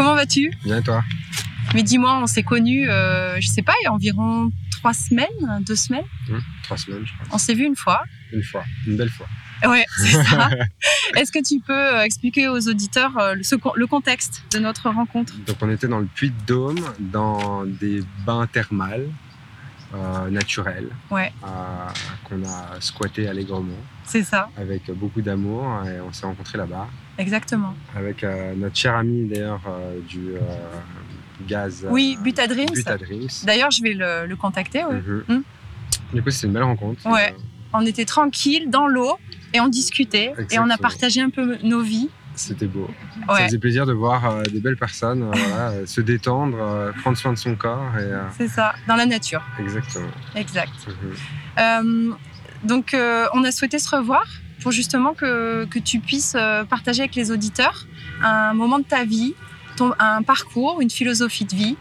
Comment 0.00 0.14
vas-tu? 0.14 0.50
Bien 0.64 0.78
et 0.78 0.82
toi? 0.82 1.04
Mais 1.74 1.82
dis-moi, 1.82 2.18
on 2.22 2.26
s'est 2.26 2.42
connus, 2.42 2.88
euh, 2.88 3.38
je 3.38 3.46
sais 3.48 3.60
pas, 3.60 3.74
il 3.82 3.84
y 3.84 3.86
a 3.86 3.92
environ 3.92 4.50
trois 4.70 4.94
semaines, 4.94 5.28
deux 5.60 5.76
semaines. 5.76 6.06
Mmh, 6.26 6.38
Trois 6.62 6.78
semaines, 6.78 7.02
je 7.04 7.12
crois. 7.12 7.26
On 7.32 7.36
s'est 7.36 7.52
vu 7.52 7.66
une 7.66 7.76
fois. 7.76 8.02
Une 8.32 8.42
fois. 8.42 8.64
Une 8.86 8.96
belle 8.96 9.10
fois. 9.10 9.26
Ouais, 9.68 9.84
c'est 9.98 10.24
ça. 10.24 10.48
Est-ce 11.16 11.30
que 11.30 11.46
tu 11.46 11.60
peux 11.60 11.74
euh, 11.98 12.02
expliquer 12.02 12.48
aux 12.48 12.66
auditeurs 12.66 13.12
euh, 13.18 13.34
le, 13.34 13.42
ce 13.42 13.56
con- 13.56 13.74
le 13.76 13.86
contexte 13.86 14.42
de 14.54 14.58
notre 14.58 14.88
rencontre? 14.88 15.34
Donc 15.46 15.56
on 15.60 15.68
était 15.70 15.86
dans 15.86 15.98
le 15.98 16.06
Puy 16.06 16.30
de 16.30 16.46
Dôme, 16.46 16.80
dans 16.98 17.66
des 17.66 18.02
bains 18.24 18.46
thermales 18.46 19.06
euh, 19.94 20.30
naturels 20.30 20.88
Ouais, 21.10 21.30
euh, 21.44 21.46
qu'on 22.24 22.42
a 22.44 22.80
squatté 22.80 23.28
allègrement 23.28 23.74
c'est 24.04 24.22
ça, 24.24 24.48
avec 24.56 24.90
beaucoup 24.92 25.20
d'amour 25.20 25.84
et 25.86 26.00
on 26.00 26.10
s'est 26.12 26.24
rencontrés 26.26 26.56
là-bas 26.58 26.88
exactement. 27.20 27.74
avec 27.96 28.24
euh, 28.24 28.54
notre 28.56 28.76
cher 28.76 28.94
ami 28.96 29.28
d'ailleurs 29.28 29.60
euh, 29.68 30.00
du 30.08 30.34
euh, 30.34 30.40
gaz. 31.46 31.86
Oui, 31.90 32.18
But 32.22 32.38
à 32.38 32.46
Dreams. 32.46 32.70
But 32.74 32.88
à 32.88 32.96
Dreams. 32.96 33.28
D'ailleurs, 33.44 33.70
je 33.70 33.82
vais 33.82 33.92
le, 33.94 34.26
le 34.26 34.36
contacter. 34.36 34.84
ouais. 34.84 34.94
Mhm. 35.00 35.24
Mm. 35.28 35.42
Du 36.14 36.22
coup, 36.22 36.30
c'était 36.30 36.46
une 36.48 36.52
belle 36.54 36.64
rencontre. 36.64 37.06
Ouais. 37.08 37.34
On 37.72 37.86
était 37.86 38.04
tranquille 38.04 38.68
dans 38.68 38.88
l'eau 38.88 39.16
et 39.54 39.60
on 39.60 39.68
discutait 39.68 40.32
et 40.50 40.58
on 40.58 40.68
a 40.70 40.76
partagé 40.76 41.20
un 41.20 41.30
peu 41.30 41.56
nos 41.62 41.82
vies. 41.82 42.08
C'était 42.34 42.66
beau. 42.66 42.88
Ça 43.28 43.32
Ouais, 43.34 43.44
faisait 43.44 43.58
plaisir 43.58 43.86
de 43.86 43.92
voir 43.92 44.42
des 44.44 44.58
belles 44.60 44.76
personnes 44.76 45.30
voilà, 45.32 45.86
se 45.86 46.00
détendre, 46.00 46.56
prendre 47.00 47.16
soin 47.16 47.32
de 47.32 47.38
son 47.38 47.54
corps. 47.54 47.92
C'est 48.36 48.48
ça, 48.48 48.74
dans 48.88 48.96
la 48.96 49.06
nature. 49.06 49.42
exactement. 49.60 50.08
Exact. 50.34 50.72
Mhm. 51.58 52.16
Donc, 52.64 52.96
on 53.34 53.44
a 53.44 53.52
souhaité 53.52 53.78
se 53.78 53.94
revoir 53.94 54.24
pour 54.62 54.72
justement 54.72 55.14
que, 55.14 55.64
que 55.66 55.78
tu 55.78 56.00
puisses 56.00 56.34
euh, 56.36 56.64
partager 56.64 57.00
avec 57.02 57.14
les 57.14 57.30
auditeurs 57.30 57.86
un 58.22 58.52
moment 58.54 58.78
de 58.78 58.84
ta 58.84 59.04
vie, 59.04 59.34
ton, 59.76 59.92
un 59.98 60.22
parcours, 60.22 60.80
une 60.80 60.90
philosophie 60.90 61.44
de 61.44 61.54
vie. 61.54 61.76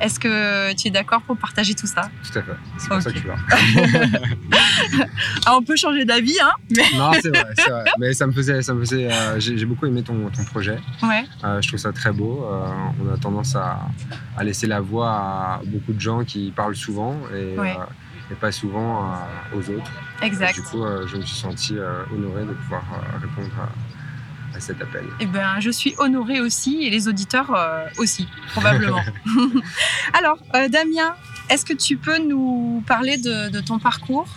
Est-ce 0.00 0.18
que 0.18 0.74
tu 0.74 0.88
es 0.88 0.90
d'accord 0.90 1.22
pour 1.22 1.36
partager 1.36 1.72
tout 1.74 1.86
ça? 1.86 2.10
Tout 2.24 2.38
à 2.40 2.42
fait. 2.42 2.56
C'est 2.78 2.88
pour 2.88 3.00
ça 3.00 3.12
que 3.12 3.18
tu 3.18 3.28
vas. 3.28 3.36
ah, 5.46 5.56
On 5.56 5.62
peut 5.62 5.76
changer 5.76 6.04
d'avis, 6.04 6.36
hein 6.42 6.50
Non, 6.96 7.12
c'est 7.22 7.28
vrai. 7.28 7.44
Mais 7.98 8.12
ça 8.12 8.26
me 8.26 8.32
faisait, 8.32 8.60
ça 8.62 8.74
me 8.74 8.80
faisait. 8.80 9.10
euh, 9.10 9.38
j'ai 9.38 9.64
beaucoup 9.64 9.86
aimé 9.86 10.02
ton, 10.02 10.30
ton 10.30 10.44
projet. 10.44 10.78
Ouais, 11.02 11.24
Euh, 11.44 11.60
je 11.62 11.68
trouve 11.68 11.78
ça 11.78 11.92
très 11.92 12.12
beau. 12.12 12.44
Euh, 12.50 12.66
on 13.08 13.14
a 13.14 13.16
tendance 13.18 13.54
à, 13.54 13.82
à 14.36 14.42
laisser 14.44 14.66
la 14.66 14.80
voix 14.80 15.10
à 15.10 15.60
beaucoup 15.64 15.92
de 15.92 16.00
gens 16.00 16.24
qui 16.24 16.52
parlent 16.54 16.76
souvent 16.76 17.16
et, 17.32 17.56
Ouais. 17.58 17.76
Et 18.30 18.34
pas 18.34 18.52
souvent 18.52 19.04
euh, 19.04 19.56
aux 19.56 19.70
autres. 19.70 19.90
exact. 20.22 20.54
Du 20.54 20.62
coup, 20.62 20.82
euh, 20.82 21.06
je 21.06 21.16
me 21.16 21.22
suis 21.22 21.36
senti 21.36 21.76
euh, 21.76 22.04
honoré 22.12 22.44
de 22.44 22.52
pouvoir 22.52 22.82
répondre 23.20 23.52
à, 23.60 24.56
à 24.56 24.60
cet 24.60 24.80
appel. 24.80 25.04
Eh 25.20 25.26
ben, 25.26 25.60
je 25.60 25.70
suis 25.70 25.94
honorée 25.98 26.40
aussi 26.40 26.84
et 26.84 26.90
les 26.90 27.08
auditeurs 27.08 27.52
aussi, 27.98 28.28
probablement. 28.52 29.02
Alors, 30.18 30.38
Damien, 30.70 31.14
est-ce 31.50 31.64
que 31.64 31.74
tu 31.74 31.96
peux 31.96 32.18
nous 32.18 32.82
parler 32.86 33.16
de, 33.16 33.50
de 33.50 33.60
ton 33.60 33.78
parcours? 33.78 34.28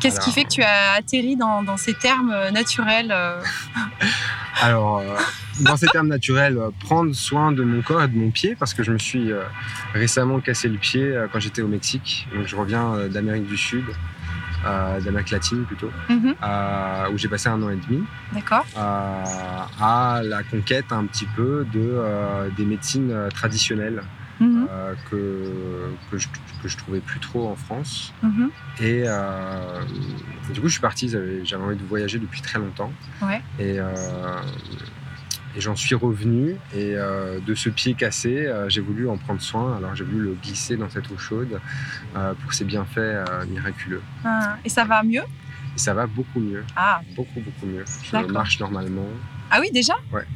Qu'est-ce 0.00 0.20
qui 0.20 0.32
fait 0.32 0.44
que 0.44 0.50
tu 0.50 0.62
as 0.62 0.92
atterri 0.92 1.36
dans, 1.36 1.62
dans 1.62 1.76
ces 1.76 1.94
termes 1.94 2.30
euh, 2.30 2.50
naturels 2.50 3.10
euh, 3.10 3.40
Alors, 4.60 4.98
euh, 4.98 5.16
dans 5.60 5.76
ces 5.76 5.86
termes 5.86 6.08
naturels, 6.08 6.58
prendre 6.80 7.14
soin 7.14 7.52
de 7.52 7.62
mon 7.62 7.82
corps 7.82 8.02
et 8.02 8.08
de 8.08 8.16
mon 8.16 8.30
pied, 8.30 8.56
parce 8.58 8.74
que 8.74 8.82
je 8.82 8.92
me 8.92 8.98
suis 8.98 9.30
récemment 9.94 10.40
cassé 10.40 10.68
le 10.68 10.78
pied 10.78 11.16
quand 11.32 11.38
j'étais 11.38 11.62
au 11.62 11.68
Mexique. 11.68 12.26
Donc, 12.34 12.46
je 12.46 12.56
reviens 12.56 13.08
d'Amérique 13.08 13.46
du 13.46 13.56
Sud, 13.56 13.84
euh, 14.64 15.00
d'Amérique 15.00 15.30
latine 15.30 15.64
plutôt, 15.64 15.90
mhm, 16.08 16.34
euh, 16.42 17.10
où 17.12 17.18
j'ai 17.18 17.28
passé 17.28 17.48
un 17.48 17.62
an 17.62 17.70
et 17.70 17.76
demi 17.76 18.02
D'accord. 18.32 18.66
euh, 18.76 19.22
à 19.80 20.20
la 20.24 20.42
conquête 20.42 20.86
un 20.90 21.06
petit 21.06 21.26
peu 21.36 21.64
de, 21.72 22.50
des 22.56 22.64
médecines 22.64 23.28
traditionnelles 23.32 24.02
Mhm, 24.40 24.68
euh, 24.70 24.94
que, 25.10 25.90
que, 26.10 26.18
je, 26.18 26.28
que 26.62 26.68
je 26.68 26.76
trouvais 26.76 27.00
plus 27.00 27.18
trop 27.20 27.48
en 27.48 27.56
France. 27.56 28.12
mhm. 28.22 28.50
Et 28.80 29.02
euh, 29.06 29.82
du 30.52 30.60
coup, 30.60 30.68
je 30.68 30.72
suis 30.72 30.80
parti, 30.80 31.08
j'avais 31.08 31.62
envie 31.62 31.76
de 31.76 31.84
voyager 31.84 32.18
depuis 32.18 32.40
très 32.40 32.58
longtemps. 32.58 32.92
Ouais. 33.20 33.42
Et, 33.58 33.80
euh, 33.80 34.40
et 35.56 35.60
j'en 35.60 35.74
suis 35.74 35.94
revenu. 35.94 36.56
Et 36.74 36.94
de 36.94 37.54
ce 37.54 37.68
pied 37.68 37.94
cassé, 37.94 38.48
j'ai 38.68 38.80
voulu 38.80 39.08
en 39.08 39.16
prendre 39.16 39.40
soin. 39.40 39.76
Alors 39.76 39.94
j'ai 39.96 40.04
voulu 40.04 40.20
le 40.20 40.34
glisser 40.34 40.76
dans 40.76 40.88
cette 40.90 41.10
eau 41.10 41.18
chaude 41.18 41.60
pour 42.42 42.52
ses 42.52 42.64
bienfaits 42.64 43.28
miraculeux. 43.48 44.02
Ah, 44.24 44.56
et 44.64 44.68
ça 44.68 44.84
va 44.84 45.02
mieux? 45.02 45.22
Et 45.74 45.78
ça 45.78 45.94
va 45.94 46.06
beaucoup 46.06 46.40
mieux, 46.40 46.64
ah. 46.76 47.00
beaucoup, 47.16 47.40
beaucoup 47.40 47.66
mieux. 47.66 47.84
Je 48.02 48.16
marche 48.32 48.58
normalement. 48.60 49.06
ah 49.50 49.58
oui, 49.60 49.70
déjà? 49.72 49.94
Ouais. 50.12 50.26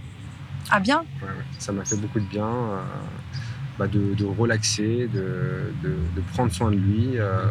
Ah 0.71 0.79
bien 0.81 1.01
Ouais, 1.21 1.29
ouais. 1.29 1.45
Ça 1.59 1.73
m'a 1.73 1.85
fait 1.85 1.97
beaucoup 1.97 2.21
de 2.21 2.25
bien. 2.27 2.47
euh, 2.47 2.81
bah, 3.79 3.87
de, 3.87 4.15
de 4.15 4.25
relaxer, 4.25 5.09
de, 5.13 5.73
de, 5.83 5.91
de 6.17 6.21
prendre 6.33 6.53
soin 6.53 6.71
de 6.71 6.77
lui 6.77 7.19
euh, 7.19 7.47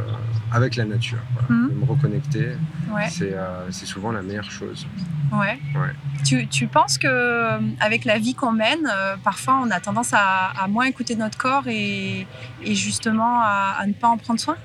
avec 0.52 0.76
la 0.76 0.86
nature. 0.86 1.20
voilà. 1.34 1.48
De 1.70 1.74
me 1.76 1.86
reconnecter, 1.86 2.50
Ouais, 2.94 3.08
c'est 3.09 3.34
euh, 3.34 3.72
c'est 3.72 3.86
souvent 3.86 4.12
la 4.12 4.22
meilleure 4.22 4.52
chose. 4.52 4.86
ouais. 5.31 5.60
Ouais. 5.76 5.92
Tu, 6.26 6.48
tu 6.48 6.68
penses 6.68 6.98
que 6.98 7.08
euh, 7.08 7.58
avec 7.80 8.06
la 8.06 8.20
vie 8.20 8.36
qu'on 8.36 8.52
mène, 8.52 8.86
euh, 8.94 9.16
parfois 9.24 9.60
on 9.66 9.72
a 9.72 9.80
tendance 9.80 10.14
à, 10.14 10.48
à 10.50 10.68
moins 10.68 10.86
écouter 10.86 11.16
notre 11.16 11.38
corps 11.38 11.64
et, 11.68 12.28
et 12.64 12.76
justement 12.76 13.40
à, 13.42 13.76
à 13.80 13.88
ne 13.88 13.94
pas 13.94 14.08
en 14.10 14.18
prendre 14.18 14.40
soin? 14.40 14.56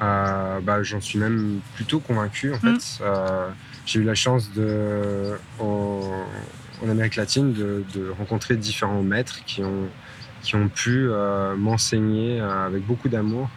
Bah, 0.00 0.82
J'en 0.82 1.00
suis 1.00 1.18
même 1.18 1.60
plutôt 1.74 2.00
convaincu 2.00 2.52
en 2.52 2.56
Mm. 2.56 2.78
fait. 2.78 3.02
J'ai 3.86 4.00
eu 4.00 4.04
la 4.04 4.14
chance 4.16 4.52
de, 4.52 5.38
en, 5.60 6.00
en 6.84 6.88
Amérique 6.90 7.16
latine 7.16 7.52
de 7.52 8.10
rencontrer 8.18 8.56
différents 8.56 9.02
maîtres 9.02 9.44
qui 9.46 9.62
ont, 9.62 9.88
qui 10.46 10.54
ont 10.54 10.68
pu 10.68 11.08
euh, 11.10 11.56
m'enseigner 11.56 12.40
euh, 12.40 12.66
avec 12.68 12.86
beaucoup 12.86 13.08
d'amour 13.08 13.50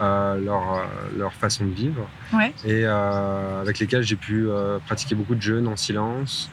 euh, 0.00 0.38
leur, 0.44 0.86
leur 1.18 1.32
façon 1.32 1.64
de 1.64 1.72
vivre 1.72 2.06
Ouais. 2.32 2.52
et 2.64 2.82
euh, 2.84 3.60
avec 3.60 3.78
lesquels 3.80 4.02
j'ai 4.04 4.14
pu 4.14 4.46
euh, 4.48 4.78
pratiquer 4.86 5.16
beaucoup 5.16 5.34
de 5.34 5.42
jeûnes 5.42 5.66
en 5.66 5.74
silence. 5.76 6.50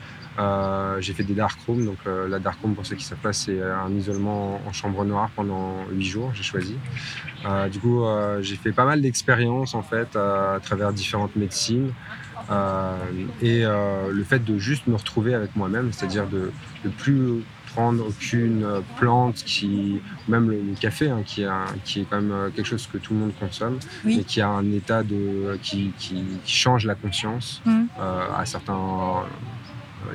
J'ai 0.99 1.13
fait 1.13 1.23
des 1.23 1.35
dark 1.35 1.59
rooms, 1.67 1.85
donc 1.85 1.99
la 2.05 2.39
dark 2.39 2.57
room 2.63 2.73
pour 2.73 2.85
ceux 2.87 2.95
qui 2.95 3.03
savent 3.05 3.19
pas, 3.19 3.33
c'est 3.33 3.61
un 3.61 3.91
isolement 3.91 4.59
en 4.67 4.73
chambre 4.73 5.05
noire 5.05 5.29
pendant 5.35 5.75
huit 5.91 6.05
jours. 6.07 6.31
J'ai 6.33 6.41
choisi. 6.41 6.75
Du 7.71 7.77
coup, 7.79 8.01
j'ai 8.41 8.55
fait 8.55 8.71
pas 8.71 8.85
mal 8.85 8.99
d'expériences 8.99 9.75
en 9.75 9.83
fait 9.83 10.15
à 10.15 10.59
travers 10.63 10.91
différentes 10.91 11.35
médecines. 11.35 11.91
Et 13.43 13.61
le 13.63 14.23
fait 14.23 14.43
de 14.43 14.57
juste 14.57 14.87
me 14.87 14.95
retrouver 14.95 15.35
avec 15.35 15.55
moi-même, 15.55 15.93
c'est-à-dire 15.93 16.25
de 16.27 16.51
ne 16.83 16.89
plus 16.89 17.43
prendre 17.73 18.07
aucune 18.07 18.63
euh, 18.63 18.81
plante 18.97 19.35
qui, 19.35 19.99
même 20.27 20.49
le, 20.49 20.57
le 20.61 20.75
café, 20.79 21.09
hein, 21.09 21.21
qui, 21.25 21.41
est 21.43 21.47
un- 21.47 21.65
qui 21.83 22.01
est 22.01 22.05
quand 22.09 22.21
même 22.21 22.31
euh, 22.31 22.49
quelque 22.49 22.65
chose 22.67 22.87
que 22.91 22.97
tout 22.97 23.13
le 23.13 23.19
monde 23.19 23.33
consomme, 23.39 23.79
Oui. 24.05 24.17
mais 24.17 24.23
qui 24.23 24.41
a 24.41 24.47
un 24.49 24.71
état 24.71 25.03
de, 25.03 25.57
qui, 25.61 25.91
qui, 25.97 26.23
qui 26.43 26.53
change 26.55 26.85
la 26.85 26.95
conscience 26.95 27.61
Mhm. 27.65 27.87
euh, 27.99 28.21
à 28.37 28.45
certains 28.45 29.23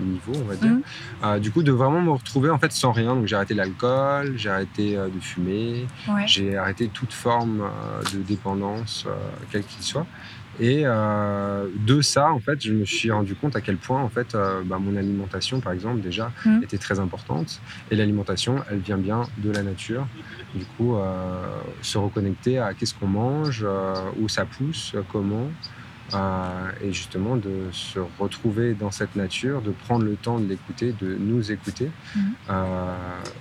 niveaux, 0.01 0.35
on 0.43 0.45
va 0.49 0.55
dire. 0.55 0.77
Euh, 1.25 1.39
du 1.39 1.51
coup, 1.51 1.63
de 1.63 1.73
vraiment 1.73 2.01
me 2.03 2.11
retrouver 2.11 2.51
en 2.51 2.59
fait 2.59 2.71
sans 2.73 2.93
rien. 2.93 3.15
Donc 3.17 3.27
j'ai 3.27 3.37
arrêté 3.37 3.55
l'alcool, 3.55 4.35
j'ai 4.37 4.51
arrêté 4.51 4.97
euh, 4.97 5.09
de 5.09 5.19
fumer, 5.19 5.87
Ouais. 6.09 6.25
j'ai 6.27 6.57
arrêté 6.57 6.89
toute 6.89 7.13
forme 7.13 7.63
euh, 7.63 8.03
de 8.17 8.23
dépendance, 8.23 9.05
euh, 9.09 9.15
quel 9.51 9.65
qu'il 9.65 9.83
soit. 9.83 10.07
Et 10.61 10.83
euh, 10.85 11.67
de 11.87 12.01
ça, 12.01 12.31
en 12.33 12.41
fait, 12.41 12.61
je 12.65 12.73
me 12.73 12.85
suis 12.85 13.11
rendu 13.11 13.35
compte 13.35 13.55
à 13.57 13.61
quel 13.61 13.77
point, 13.77 14.03
en 14.03 14.09
fait, 14.09 14.35
euh, 14.35 14.63
bah, 14.65 14.79
mon 14.81 14.97
alimentation, 14.97 15.61
par 15.61 15.73
exemple, 15.73 16.01
déjà, 16.01 16.33
Mhm. 16.45 16.63
était 16.65 16.79
très 16.79 16.99
importante. 16.99 17.61
Et 17.91 17.97
l'alimentation, 17.97 18.57
elle 18.71 18.79
vient 18.79 18.99
bien 18.99 19.23
de 19.39 19.51
la 19.51 19.63
nature. 19.63 20.07
Du 20.55 20.65
coup, 20.65 20.97
euh, 20.97 21.47
se 21.83 21.99
reconnecter 21.99 22.59
à 22.59 22.75
qu'est-ce 22.75 22.95
qu'on 22.95 23.07
mange, 23.09 23.65
euh, 23.67 23.95
où 24.21 24.29
ça 24.29 24.45
pousse, 24.47 24.95
comment. 25.13 25.49
Euh, 26.15 26.71
et 26.83 26.93
justement 26.93 27.37
de 27.37 27.69
se 27.71 27.99
retrouver 28.19 28.73
dans 28.73 28.91
cette 28.91 29.15
nature, 29.15 29.61
de 29.61 29.71
prendre 29.73 30.05
le 30.07 30.17
temps 30.17 30.39
de 30.39 30.47
l'écouter, 30.47 30.95
de 30.99 31.15
nous 31.19 31.53
écouter. 31.53 31.91
Mhm. 32.17 32.23
Euh, 32.49 32.95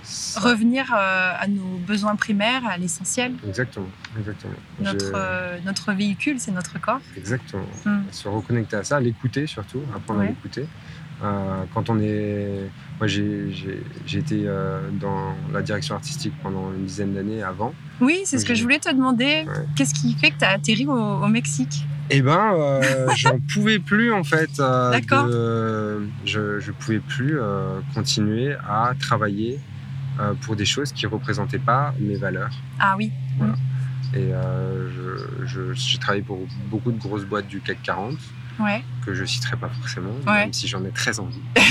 ça- 0.04 0.42
Revenir 0.42 0.86
euh, 0.94 1.32
à 1.40 1.48
nos 1.48 1.78
besoins 1.88 2.16
primaires, 2.18 2.64
à 2.68 2.78
l'essentiel. 2.78 3.34
Exactement, 3.48 3.88
exactement. 4.20 4.54
Notre, 4.82 5.12
euh, 5.16 5.58
notre 5.66 5.94
véhicule, 5.94 6.40
c'est 6.42 6.52
notre 6.52 6.78
corps. 6.82 7.00
Exactement. 7.16 7.64
Mhm. 7.86 8.04
Se 8.12 8.28
reconnecter 8.28 8.76
à 8.76 8.84
ça, 8.84 9.00
l'écouter 9.00 9.48
surtout, 9.48 9.82
apprendre 9.96 10.20
Ouais. 10.20 10.26
à 10.26 10.30
l'écouter. 10.30 10.66
Quand 11.74 11.90
on 11.90 12.00
est. 12.00 12.70
Moi, 13.00 13.08
j'ai 13.08 13.50
été 14.14 14.44
dans 15.02 15.34
la 15.52 15.62
direction 15.64 15.96
artistique 15.96 16.34
pendant 16.44 16.72
une 16.74 16.86
dizaine 16.86 17.14
d'années 17.16 17.42
avant. 17.42 17.74
Oui, 18.02 18.22
c'est 18.26 18.38
ce 18.38 18.46
que 18.46 18.54
je 18.54 18.62
voulais 18.62 18.78
te 18.78 18.94
demander. 18.94 19.46
Qu'est-ce 19.76 19.96
qui 19.96 20.14
fait 20.14 20.30
que 20.30 20.38
tu 20.38 20.46
as 20.46 20.52
atterri 20.52 20.86
au, 20.86 21.28
Mexique? 21.28 21.86
Eh 22.10 22.22
ben, 22.22 22.54
euh, 22.54 23.08
j'en 23.18 23.40
pouvais 23.54 23.80
plus 23.80 24.14
en 24.14 24.24
fait. 24.24 24.58
D'accord. 24.58 25.28
Je, 25.28 26.60
je 26.60 26.72
pouvais 26.72 27.00
plus 27.00 27.40
continuer 27.94 28.56
à 28.68 28.94
travailler 29.00 29.60
pour 30.42 30.56
des 30.56 30.66
choses 30.66 30.92
qui 30.92 31.06
représentaient 31.06 31.60
pas 31.60 31.94
mes 32.00 32.16
valeurs. 32.16 32.52
Ah 32.80 32.96
oui. 32.98 33.12
Voilà. 33.38 33.56
Et 34.16 34.32
j'ai 35.46 35.98
travaillé 36.00 36.24
pour 36.24 36.40
beaucoup 36.70 36.92
de 36.92 37.00
grosses 37.00 37.26
boîtes 37.26 37.48
du 37.48 37.62
CAC 37.62 37.82
40 37.84 38.18
que 39.06 39.14
je 39.14 39.26
citerai 39.26 39.58
pas 39.58 39.70
forcément, 39.70 40.14
même 40.26 40.54
si 40.54 40.68
j'en 40.68 40.84
ai 40.86 40.90
très 40.90 41.20
envie. 41.20 41.42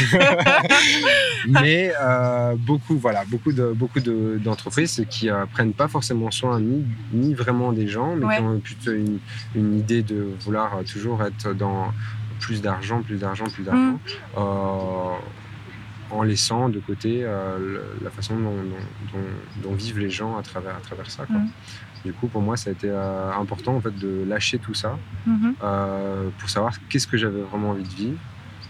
Mais 1.48 1.92
euh, 2.00 2.54
beaucoup, 2.56 2.96
voilà, 2.96 3.24
beaucoup 3.26 3.52
de 3.52 3.72
beaucoup 3.72 4.00
d'entreprises 4.00 5.04
qui 5.10 5.30
euh, 5.30 5.46
prennent 5.46 5.72
pas 5.72 5.88
forcément 5.88 6.30
soin 6.30 6.60
ni, 6.60 6.84
ni 7.12 7.34
vraiment 7.34 7.72
des 7.72 7.88
gens, 7.88 8.16
mais 8.16 8.36
qui 8.36 8.42
ont 8.42 8.60
plutôt 8.60 8.92
une, 8.92 9.18
une, 9.54 9.78
idée 9.78 10.02
de 10.02 10.28
vouloir 10.40 10.82
toujours 10.84 11.22
être 11.22 11.54
dans 11.54 11.92
plus 12.40 12.62
d'argent, 12.62 13.02
plus 13.02 13.18
d'argent, 13.18 13.44
plus 13.44 13.64
d'argent. 13.64 13.80
Mm. 13.80 13.98
Euh, 14.38 15.16
en 16.12 16.22
laissant 16.22 16.68
de 16.68 16.78
côté 16.78 17.26
la 18.02 18.10
façon 18.10 18.38
dont, 18.38 18.54
dont, 19.60 19.74
vivent 19.74 19.98
les 19.98 20.08
gens 20.08 20.36
à 20.36 20.42
travers, 20.42 20.76
à 20.76 20.80
travers 20.80 21.10
ça. 21.10 21.26
Quoi. 21.26 21.36
Mm. 21.36 21.50
Du 22.06 22.12
coup, 22.12 22.28
pour 22.28 22.40
moi, 22.40 22.56
ça 22.56 22.70
a 22.70 22.72
été 22.72 22.88
euh, 22.88 23.32
important 23.32 23.74
en 23.74 23.80
fait, 23.80 23.90
de 23.98 24.24
lâcher 24.28 24.60
tout 24.60 24.74
ça 24.74 24.96
mhm. 25.26 25.54
euh, 25.60 26.28
pour 26.38 26.48
savoir 26.48 26.72
qu'est-ce 26.88 27.08
que 27.08 27.16
j'avais 27.16 27.40
vraiment 27.40 27.70
envie 27.70 27.82
de 27.82 27.88
vivre, 27.88 28.18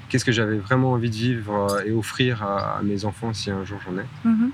qu'est-ce 0.09 0.25
que 0.25 0.33
j'avais 0.33 0.57
vraiment 0.57 0.93
envie 0.93 1.11
de 1.11 1.15
vivre 1.17 1.53
euh, 1.71 1.85
et 1.85 1.93
offrir 1.93 2.43
à, 2.43 2.81
mes 2.83 3.05
enfants 3.05 3.35
si 3.35 3.51
un 3.51 3.63
jour 3.63 3.79
j'en 3.85 3.99
ai, 3.99 4.07
mhm. 4.25 4.53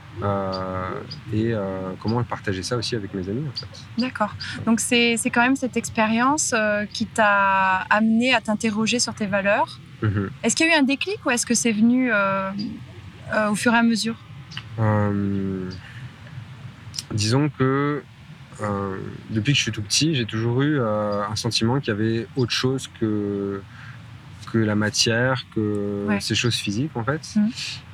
et 1.33 1.55
comment 2.01 2.25
partager 2.25 2.65
ça 2.65 2.77
aussi 2.77 2.97
avec 2.97 3.15
mes 3.15 3.29
amis. 3.29 3.47
En 3.47 3.57
fait. 3.57 3.69
D'accord. 3.99 4.35
Donc 4.67 4.81
c'est 4.81 5.17
quand 5.33 5.43
même 5.43 5.55
cette 5.55 5.77
expérience 5.77 6.53
qui 6.93 7.07
t'a 7.07 7.87
amené 7.89 8.35
à 8.35 8.41
t'interroger 8.41 8.99
sur 8.99 9.15
tes 9.15 9.27
valeurs. 9.27 9.79
Mhm. 10.03 10.29
Est-ce 10.43 10.57
qu'il 10.57 10.67
y 10.67 10.71
a 10.71 10.77
eu 10.77 10.81
un 10.81 10.83
déclic 10.83 11.25
ou 11.25 11.31
est-ce 11.31 11.47
que 11.47 11.55
c'est 11.55 11.71
venu 11.71 12.11
au 13.49 13.55
fur 13.55 13.73
et 13.75 13.79
à 13.79 13.85
mesure? 13.85 14.17
Disons 17.15 17.49
que 17.49 18.03
euh, 18.61 18.97
depuis 19.31 19.53
que 19.53 19.59
je 19.59 19.63
suis 19.63 19.73
tout 19.73 19.83
petit, 19.83 20.15
j'ai 20.15 20.27
toujours 20.27 20.63
eu 20.63 20.79
euh, 20.79 21.23
un 21.27 21.37
sentiment 21.37 21.81
qu'il 21.81 21.89
y 21.89 21.97
avait 21.97 22.27
autre 22.37 22.53
chose 22.53 22.89
que, 23.01 23.63
que 24.53 24.59
la 24.59 24.75
matière, 24.75 25.45
que 25.55 26.07
ces 26.21 26.35
choses 26.35 26.57
physiques 26.57 26.97
en 26.97 27.05
fait. 27.05 27.23
Mmh. 27.37 27.49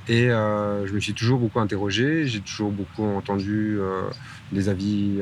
Et 0.08 0.30
euh, 0.30 0.86
je 0.86 0.92
me 0.92 1.00
suis 1.00 1.12
toujours 1.12 1.38
beaucoup 1.38 1.60
interrogé, 1.60 2.26
j'ai 2.26 2.40
toujours 2.40 2.70
beaucoup 2.70 3.04
entendu 3.04 3.78
des 4.52 4.68
avis 4.68 5.20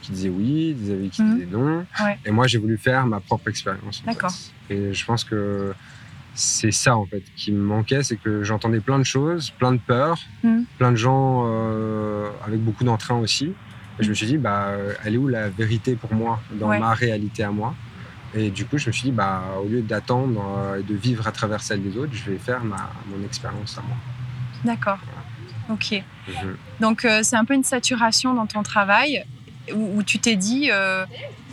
qui 0.00 0.12
disaient 0.12 0.28
oui, 0.28 0.74
des 0.74 0.92
avis 0.92 1.10
qui 1.10 1.22
mmh. 1.22 1.34
disaient 1.34 1.48
non. 1.50 1.84
Et 2.24 2.30
moi, 2.30 2.46
j'ai 2.46 2.58
voulu 2.58 2.78
faire 2.78 3.06
ma 3.06 3.20
propre 3.20 3.48
expérience. 3.48 4.02
D'accord. 4.06 4.32
Et 4.70 4.94
je 4.94 5.04
pense 5.04 5.24
que 5.24 5.74
c'est 6.34 6.72
ça 6.72 6.96
en 6.96 7.04
fait 7.04 7.22
qui 7.36 7.52
me 7.52 7.62
manquait, 7.62 8.02
c'est 8.02 8.16
que 8.16 8.42
j'entendais 8.42 8.80
plein 8.80 8.98
de 8.98 9.04
choses, 9.04 9.50
plein 9.50 9.72
de 9.72 9.80
peurs, 9.86 10.18
mmh. 10.42 10.60
plein 10.78 10.90
de 10.90 10.96
gens 10.96 11.44
avec 12.46 12.60
beaucoup 12.60 12.84
d'entrain 12.84 13.16
aussi 13.16 13.52
je 13.98 14.08
me 14.08 14.14
suis 14.14 14.26
dit, 14.26 14.38
bah, 14.38 14.72
elle 15.04 15.14
est 15.14 15.18
où 15.18 15.28
la 15.28 15.48
vérité 15.48 15.96
pour 15.96 16.12
moi, 16.14 16.40
dans 16.52 16.68
ma 16.68 16.94
réalité 16.94 17.42
à 17.42 17.50
moi? 17.50 17.74
Et 18.34 18.50
du 18.50 18.64
coup, 18.64 18.78
je 18.78 18.86
me 18.86 18.92
suis 18.92 19.04
dit, 19.04 19.10
bah, 19.10 19.42
au 19.62 19.68
lieu 19.68 19.82
d'attendre 19.82 20.42
euh, 20.58 20.80
et 20.80 20.82
de 20.82 20.94
vivre 20.94 21.26
à 21.26 21.32
travers 21.32 21.60
celle 21.60 21.82
des 21.82 21.96
autres, 21.98 22.12
je 22.14 22.30
vais 22.30 22.38
faire 22.38 22.64
ma, 22.64 22.90
mon 23.06 23.22
expérience 23.24 23.76
à 23.78 23.82
moi. 23.82 23.96
D'accord. 24.64 24.98
Ok. 25.68 26.02
Donc, 26.80 27.04
euh, 27.04 27.20
c'est 27.22 27.36
un 27.36 27.44
peu 27.44 27.54
une 27.54 27.64
saturation 27.64 28.34
dans 28.34 28.46
ton 28.46 28.62
travail 28.62 29.24
où, 29.74 30.02
tu 30.02 30.18
t'es 30.18 30.36
dit, 30.36 30.70
euh, 30.70 31.04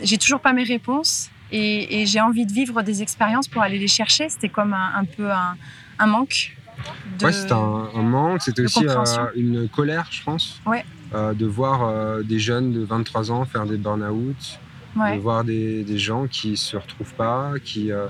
j'ai 0.02 0.18
toujours 0.18 0.40
pas 0.40 0.52
mes 0.52 0.64
réponses 0.64 1.30
et, 1.52 2.04
j'ai 2.06 2.20
envie 2.20 2.46
de 2.46 2.52
vivre 2.52 2.82
des 2.82 3.02
expériences 3.02 3.46
pour 3.46 3.62
aller 3.62 3.78
les 3.78 3.88
chercher. 3.88 4.28
C'était 4.28 4.48
comme 4.48 4.72
un, 4.72 5.04
peu 5.04 5.30
un, 5.30 6.06
manque. 6.06 6.56
De, 7.18 7.26
ouais, 7.26 7.32
c'était 7.32 7.52
un, 7.52 8.02
manque. 8.02 8.42
C'était 8.42 8.62
aussi 8.62 8.86
une 9.36 9.68
colère, 9.68 10.06
je 10.10 10.22
pense. 10.22 10.60
Ouais. 10.64 10.84
Euh, 11.12 11.34
de 11.34 11.44
voir 11.44 11.82
euh, 11.82 12.22
des 12.22 12.38
jeunes 12.38 12.72
de 12.72 12.84
23 12.84 13.32
ans 13.32 13.44
faire 13.44 13.66
des 13.66 13.76
burn-out, 13.76 14.60
de 14.94 15.18
voir 15.18 15.42
des, 15.42 15.82
des, 15.82 15.98
gens 15.98 16.28
qui 16.28 16.56
se 16.56 16.76
retrouvent 16.76 17.14
pas, 17.14 17.54
qui, 17.64 17.90
euh, 17.90 18.06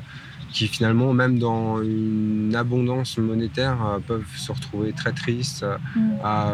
qui 0.50 0.66
finalement, 0.66 1.14
même 1.14 1.38
dans 1.38 1.82
une 1.82 2.54
abondance 2.54 3.16
monétaire, 3.16 4.00
peuvent 4.06 4.36
se 4.36 4.52
retrouver 4.52 4.92
très 4.92 5.12
tristes, 5.12 5.64
mm. 5.96 6.00
à 6.22 6.52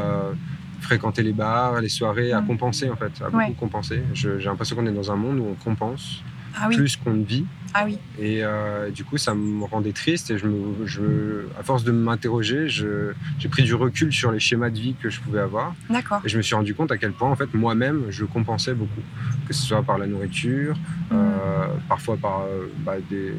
fréquenter 0.80 1.24
les 1.24 1.32
bars, 1.32 1.80
les 1.80 1.88
soirées, 1.88 2.32
à 2.32 2.40
mm. 2.40 2.46
compenser 2.46 2.90
en 2.90 2.96
fait, 2.96 3.20
à 3.24 3.28
beaucoup 3.28 3.54
compenser. 3.54 4.04
J'ai 4.14 4.38
l'impression 4.38 4.76
qu'on 4.76 4.86
est 4.86 4.92
dans 4.92 5.10
un 5.10 5.16
monde 5.16 5.40
où 5.40 5.48
on 5.50 5.54
compense 5.54 6.22
ah 6.58 6.68
plus 6.68 6.96
qu'on 6.96 7.12
ne 7.12 7.24
vit. 7.24 7.44
Ah 7.78 7.84
oui. 7.84 7.98
Et 8.18 8.42
euh, 8.42 8.90
du 8.90 9.04
coup, 9.04 9.18
ça 9.18 9.34
me 9.34 9.64
rendait 9.64 9.92
triste. 9.92 10.30
Et 10.30 10.38
je 10.38 10.46
me, 10.46 10.86
je, 10.86 11.46
à 11.60 11.62
force 11.62 11.84
de 11.84 11.92
m'interroger, 11.92 12.68
j'ai 12.68 13.48
pris 13.50 13.64
du 13.64 13.74
recul 13.74 14.10
sur 14.14 14.32
les 14.32 14.40
schémas 14.40 14.70
de 14.70 14.78
vie 14.78 14.94
que 14.94 15.10
je 15.10 15.20
pouvais 15.20 15.40
avoir. 15.40 15.74
D'accord. 15.90 16.22
Et 16.24 16.28
je 16.30 16.38
me 16.38 16.42
suis 16.42 16.54
rendu 16.54 16.74
compte 16.74 16.90
à 16.90 16.96
quel 16.96 17.12
point, 17.12 17.30
en 17.30 17.36
fait, 17.36 17.52
moi-même, 17.52 18.04
je 18.08 18.24
compensais 18.24 18.72
beaucoup. 18.72 19.02
Que 19.46 19.52
ce 19.52 19.62
soit 19.62 19.82
par 19.82 19.98
la 19.98 20.06
nourriture, 20.06 20.74
mmh. 21.10 21.14
euh, 21.14 21.66
parfois 21.86 22.16
par 22.16 22.44
euh, 22.44 22.72
bah, 22.78 22.94
des, 23.10 23.34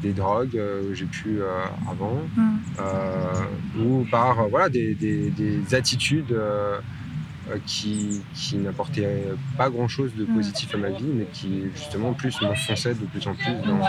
des, 0.00 0.12
drogues 0.12 0.52
que 0.52 0.94
j'ai 0.94 1.06
pu 1.06 1.40
avant, 1.90 2.22
mmh. 2.36 3.82
ou 3.82 4.06
par 4.08 4.48
voilà, 4.48 4.68
des, 4.68 4.94
des, 4.94 5.30
des 5.30 5.74
attitudes 5.74 6.30
euh, 6.30 6.78
qui, 7.64 8.22
qui 8.34 8.56
n'apportait 8.56 9.24
pas 9.56 9.70
grand-chose 9.70 10.12
de 10.14 10.24
positif 10.24 10.74
à 10.74 10.78
ma 10.78 10.90
vie, 10.90 11.06
mais 11.06 11.26
qui 11.32 11.64
justement 11.74 12.12
plus 12.12 12.40
m'enfonçait 12.40 12.94
de 12.94 13.04
plus 13.06 13.26
en 13.26 13.34
plus 13.34 13.52
dans, 13.66 13.80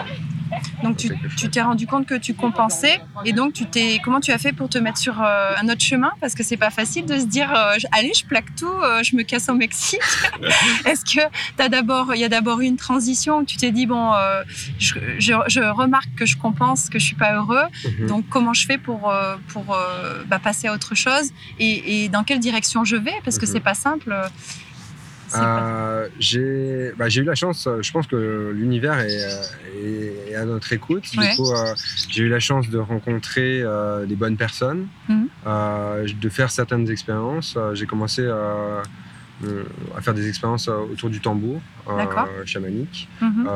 donc 0.83 0.97
tu 0.97 1.49
t'es 1.49 1.61
rendu 1.61 1.87
compte 1.87 2.05
que 2.05 2.15
tu 2.15 2.33
compensais 2.33 2.99
et 3.25 3.33
donc 3.33 3.53
tu 3.53 3.65
t'es 3.65 3.99
comment 4.03 4.19
tu 4.19 4.31
as 4.31 4.37
fait 4.37 4.53
pour 4.53 4.69
te 4.69 4.77
mettre 4.77 4.97
sur 4.97 5.21
euh, 5.21 5.53
un 5.61 5.67
autre 5.69 5.81
chemin? 5.81 6.11
Parce 6.21 6.35
que 6.35 6.43
c'est 6.43 6.57
pas 6.57 6.69
facile 6.69 7.05
de 7.05 7.17
se 7.19 7.25
dire 7.25 7.53
euh, 7.53 7.77
allez 7.91 8.11
je 8.13 8.25
plaque 8.25 8.55
tout 8.55 8.65
euh, 8.67 9.03
je 9.03 9.15
me 9.15 9.23
casse 9.23 9.49
au 9.49 9.55
Mexique. 9.55 10.01
Est-ce 10.85 11.03
que 11.05 11.21
as 11.59 11.69
d'abord 11.69 12.13
il 12.13 12.21
y 12.21 12.23
a 12.23 12.29
d'abord 12.29 12.61
eu 12.61 12.65
une 12.65 12.77
transition 12.77 13.39
où 13.39 13.45
tu 13.45 13.57
t'es 13.57 13.71
dit 13.71 13.85
bon 13.85 14.13
je, 14.79 14.93
je, 15.17 15.61
remarque 15.71 16.09
que 16.15 16.25
je 16.25 16.37
compense 16.37 16.89
que 16.89 16.99
je 16.99 17.05
suis 17.05 17.15
pas 17.15 17.33
heureux 17.33 17.65
mhm. 17.83 18.07
donc 18.07 18.25
comment 18.29 18.53
je 18.53 18.65
fais 18.65 18.77
pour 18.77 19.13
pour 19.49 19.77
bah, 20.27 20.39
passer 20.39 20.67
à 20.67 20.73
autre 20.73 20.95
chose? 20.95 21.31
Et, 21.59 22.03
et, 22.03 22.09
dans 22.09 22.23
quelle 22.23 22.39
direction 22.39 22.83
je 22.83 22.95
vais? 22.95 23.13
Parce 23.23 23.37
que 23.37 23.45
mhm. 23.45 23.51
c'est 23.51 23.59
pas 23.59 23.73
simple. 23.73 24.13
Euh, 25.35 26.07
j'ai 26.19 26.91
bah, 26.97 27.07
eu 27.09 27.23
la 27.23 27.35
chance, 27.35 27.67
euh, 27.67 27.81
je 27.81 27.91
pense 27.91 28.07
que 28.07 28.51
l'univers 28.55 28.99
est, 28.99 30.31
est, 30.31 30.35
à 30.35 30.45
notre 30.45 30.71
écoute. 30.73 31.09
Du 31.11 31.35
coup, 31.35 31.51
euh, 31.51 31.73
j'ai 32.09 32.23
eu 32.23 32.29
la 32.29 32.39
chance 32.39 32.69
de 32.69 32.77
rencontrer 32.77 33.61
euh, 33.61 34.05
des 34.05 34.15
bonnes 34.15 34.37
personnes, 34.37 34.87
mhm. 35.09 35.27
de 36.19 36.29
faire 36.29 36.51
certaines 36.51 36.89
expériences. 36.89 37.57
j'ai 37.73 37.85
commencé 37.85 38.27
à 39.95 40.01
faire 40.01 40.13
des 40.13 40.27
expériences 40.27 40.67
autour 40.67 41.09
du 41.09 41.19
tambour 41.19 41.61
chamanique 42.45 43.07
mhm. 43.21 43.47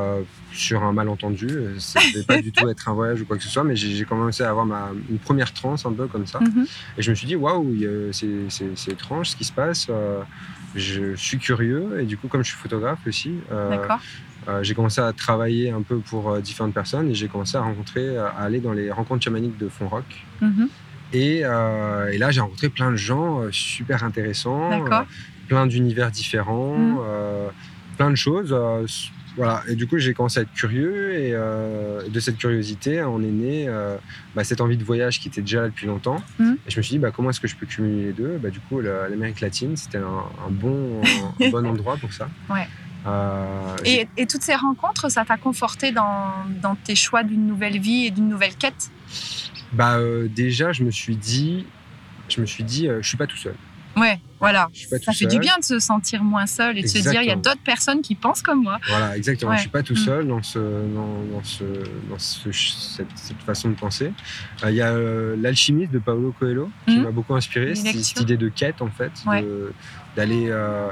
sur 0.51 0.83
un 0.83 0.93
malentendu. 0.93 1.47
Ça 1.79 1.99
ne 1.99 2.13
devait 2.13 2.25
pas 2.25 2.41
du 2.41 2.51
tout 2.51 2.69
être 2.69 2.87
un 2.89 2.93
voyage 2.93 3.21
ou 3.21 3.25
quoi 3.25 3.37
que 3.37 3.43
ce 3.43 3.49
soit, 3.49 3.63
mais 3.63 3.75
j'ai 3.75 4.05
commencé 4.05 4.43
à 4.43 4.49
avoir 4.49 4.65
ma, 4.65 4.89
une 5.09 5.17
première 5.17 5.53
transe 5.53 5.85
un 5.85 5.93
peu 5.93 6.07
comme 6.07 6.27
ça. 6.27 6.39
Mhm. 6.39 6.65
Et 6.97 7.01
je 7.01 7.09
me 7.09 7.15
suis 7.15 7.27
dit, 7.27 7.35
waouh, 7.35 7.75
c'est 8.11 8.91
étrange 8.91 9.29
ce 9.29 9.35
qui 9.35 9.43
se 9.43 9.51
passe 9.51 9.89
je 10.75 11.15
suis 11.15 11.37
curieux 11.37 11.99
et 11.99 12.05
du 12.05 12.17
coup, 12.17 12.27
comme 12.27 12.43
je 12.43 12.49
suis 12.49 12.57
photographe 12.57 12.99
aussi, 13.07 13.33
euh, 13.51 13.77
euh, 14.47 14.63
j'ai 14.63 14.73
commencé 14.73 15.01
à 15.01 15.11
travailler 15.13 15.69
un 15.69 15.81
peu 15.81 15.99
pour 15.99 16.29
euh, 16.29 16.39
différentes 16.39 16.73
personnes 16.73 17.09
et 17.09 17.13
j'ai 17.13 17.27
commencé 17.27 17.57
à 17.57 17.61
rencontrer, 17.61 18.17
à 18.17 18.29
aller 18.29 18.59
dans 18.59 18.73
les 18.73 18.91
rencontres 18.91 19.23
chamaniques 19.23 19.57
de 19.57 19.69
Fond 19.69 19.87
Rock. 19.87 20.05
Mhm. 20.41 20.69
Et, 21.13 21.39
et, 21.39 22.17
là, 22.17 22.31
j'ai 22.31 22.39
rencontré 22.39 22.69
plein 22.69 22.89
de 22.89 22.95
gens 22.95 23.41
super 23.51 24.05
intéressants, 24.05 24.69
plein 25.51 25.67
d'univers 25.67 26.11
différents, 26.11 26.77
mhm. 26.77 27.51
plein 27.97 28.09
de 28.09 28.15
choses 28.15 28.55
voilà, 29.37 29.63
et 29.67 29.75
du 29.75 29.87
coup 29.87 29.97
j'ai 29.97 30.13
commencé 30.13 30.39
à 30.39 30.43
être 30.43 30.51
curieux 30.51 31.13
et 31.13 31.31
euh, 31.33 32.07
de 32.09 32.19
cette 32.19 32.37
curiosité 32.37 33.01
on 33.03 33.21
est 33.21 33.31
né 33.31 33.65
euh, 33.67 33.95
bah, 34.35 34.43
cette 34.43 34.59
envie 34.59 34.75
de 34.75 34.83
voyage 34.83 35.19
qui 35.21 35.29
était 35.29 35.41
déjà 35.41 35.61
là 35.61 35.67
depuis 35.69 35.87
longtemps. 35.87 36.21
Mmh. 36.37 36.51
Et 36.67 36.71
je 36.71 36.77
me 36.77 36.81
suis 36.81 36.95
dit 36.95 36.99
bah, 36.99 37.11
comment 37.11 37.29
est-ce 37.29 37.39
que 37.39 37.47
je 37.47 37.55
peux 37.55 37.65
cumuler 37.65 38.07
les 38.07 38.13
deux? 38.13 38.37
Bah, 38.37 38.49
Du 38.49 38.59
coup 38.59 38.81
l'Amérique 38.81 39.39
latine 39.39 39.77
c'était 39.77 39.99
un, 39.99 40.25
bon, 40.49 41.01
bon 41.39 41.65
endroit 41.65 41.95
pour 41.97 42.11
ça. 42.11 42.29
Ouais. 42.49 42.67
Euh, 43.07 43.77
et, 43.83 44.07
et, 44.15 44.27
toutes 44.27 44.43
ces 44.43 44.53
rencontres, 44.53 45.09
ça 45.09 45.25
t'a 45.25 45.35
conforté 45.35 45.91
dans, 45.91 46.33
dans, 46.61 46.75
tes 46.75 46.93
choix 46.93 47.23
d'une 47.23 47.47
nouvelle 47.47 47.79
vie 47.79 48.05
et 48.05 48.11
d'une 48.11 48.27
nouvelle 48.27 48.55
quête? 48.55 48.91
Bah 49.71 49.97
déjà 50.29 50.71
je 50.73 50.83
me 50.83 50.91
suis 50.91 51.15
dit, 51.15 51.65
je 52.27 52.41
me 52.41 52.45
suis 52.45 52.63
dit 52.63 52.89
je 52.99 53.07
suis 53.07 53.17
pas 53.17 53.27
tout 53.27 53.37
seul. 53.37 53.55
Ouais. 53.95 54.19
Voilà, 54.41 54.69
ça 54.73 55.13
fait 55.13 55.27
du 55.27 55.37
bien 55.37 55.55
de 55.59 55.63
se 55.63 55.77
sentir 55.77 56.23
moins 56.23 56.47
seul 56.47 56.75
et 56.75 56.81
de 56.81 56.87
se 56.87 56.97
dire 56.97 57.21
il 57.21 57.27
y 57.27 57.31
a 57.31 57.35
d'autres 57.35 57.61
personnes 57.63 58.01
qui 58.01 58.15
pensent 58.15 58.41
comme 58.41 58.63
moi. 58.63 58.79
Voilà, 58.89 59.15
exactement. 59.15 59.51
Je 59.51 59.57
Je 59.57 59.61
suis 59.61 59.69
pas 59.69 59.83
tout 59.83 59.93
mm. 59.93 59.97
seul 59.97 60.27
dans, 60.27 60.41
ce, 60.41 60.57
dans, 60.57 61.43
ce, 61.43 61.63
dans 62.09 62.17
cette, 62.17 63.41
façon 63.45 63.69
de 63.69 63.75
penser. 63.75 64.11
Euh, 64.63 64.71
il 64.71 64.75
y 64.75 64.81
a 64.81 64.93
euh, 64.93 65.35
l'alchimiste 65.39 65.91
de 65.91 65.99
Paolo 65.99 66.33
Coelho 66.39 66.71
qui 66.87 66.97
mm. 66.97 67.03
m'a 67.03 67.11
beaucoup 67.11 67.35
inspiré. 67.35 67.75
C'est 67.75 67.93
cette 68.01 68.21
idée 68.21 68.37
de 68.37 68.49
quête 68.49 68.81
en 68.81 68.89
fait, 68.89 69.11
d'aller 70.15 70.47
euh, 70.49 70.87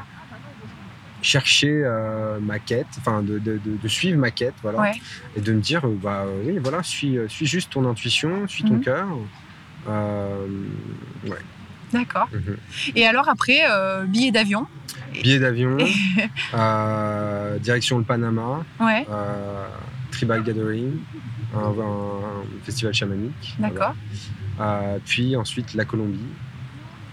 chercher 1.24 1.84
ma 2.42 2.60
quête, 2.60 2.88
enfin 3.00 3.24
de, 3.24 3.40
de, 3.40 3.60
de, 3.66 3.88
suivre 3.88 4.20
ma 4.20 4.30
quête, 4.30 4.54
voilà, 4.62 4.92
et 5.36 5.42
de 5.42 5.54
me 5.54 5.60
dire 5.60 5.88
bah 5.88 6.24
oui 6.46 6.60
voilà, 6.62 6.84
suis, 6.84 7.18
suis 7.30 7.48
juste 7.48 7.72
ton 7.72 7.90
intuition, 7.90 8.48
suis 8.48 8.64
ton 8.64 8.76
mm. 8.76 8.82
cœur. 8.82 9.08
ouais. 11.26 11.38
D'accord. 11.94 12.30
Mhm. 12.32 12.58
Et 12.96 13.06
alors 13.06 13.30
après, 13.30 13.62
euh, 13.70 14.06
billet 14.06 14.32
d'avion 14.32 14.68
Billet 15.14 15.40
d'avion, 15.40 15.78
euh, 16.54 17.58
direction 17.58 17.98
le 17.98 18.04
Panama, 18.04 18.64
ouais. 18.80 19.08
Euh, 19.10 19.68
tribal 20.12 20.44
Gathering, 20.44 21.00
un, 21.56 21.74
festival 22.64 22.94
chamanique. 22.94 23.56
D'accord. 23.58 23.96
puis 25.06 25.36
ensuite 25.36 25.74
la 25.74 25.86
Colombie, 25.86 26.20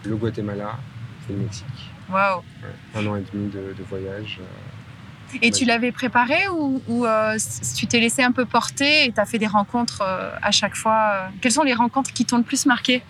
le 0.05 0.17
Guatemala 0.17 0.79
et 1.29 1.33
le 1.33 1.39
Mexique. 1.39 1.91
Waouh 2.11 2.43
Un 2.95 3.07
an 3.07 3.17
et 3.17 3.25
demi 3.33 3.51
de, 3.51 3.83
voyage. 3.89 4.41
Et 5.43 5.51
tu 5.51 5.65
l'avais 5.65 5.91
préparé 5.91 6.49
ou, 6.49 7.07
tu 7.77 7.87
t'es 7.87 7.99
laissé 7.99 8.23
un 8.23 8.33
peu 8.33 8.45
porter 8.45 9.07
et 9.07 9.13
tu 9.13 9.19
as 9.19 9.25
fait 9.25 9.39
des 9.39 9.47
rencontres 9.47 10.03
à 10.03 10.51
chaque 10.51 10.77
fois 10.77 11.31
Quelles 11.41 11.53
sont 11.53 11.65
les 11.65 11.75
rencontres 11.75 12.13
qui 12.13 12.27
t'ont 12.27 12.39
le 12.39 12.45
plus 12.45 12.67
marqué? 12.67 13.03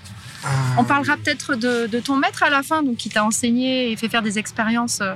On 0.78 0.84
parlera 0.84 1.16
peut-être 1.16 1.54
de, 1.54 2.00
ton 2.00 2.16
maître 2.16 2.42
à 2.42 2.50
la 2.50 2.62
fin, 2.62 2.82
donc 2.82 2.96
qui 2.96 3.08
t'a 3.08 3.24
enseigné 3.24 3.90
et 3.90 3.96
fait 3.96 4.08
faire 4.08 4.22
des 4.22 4.38
expériences 4.38 5.00
euh, 5.00 5.14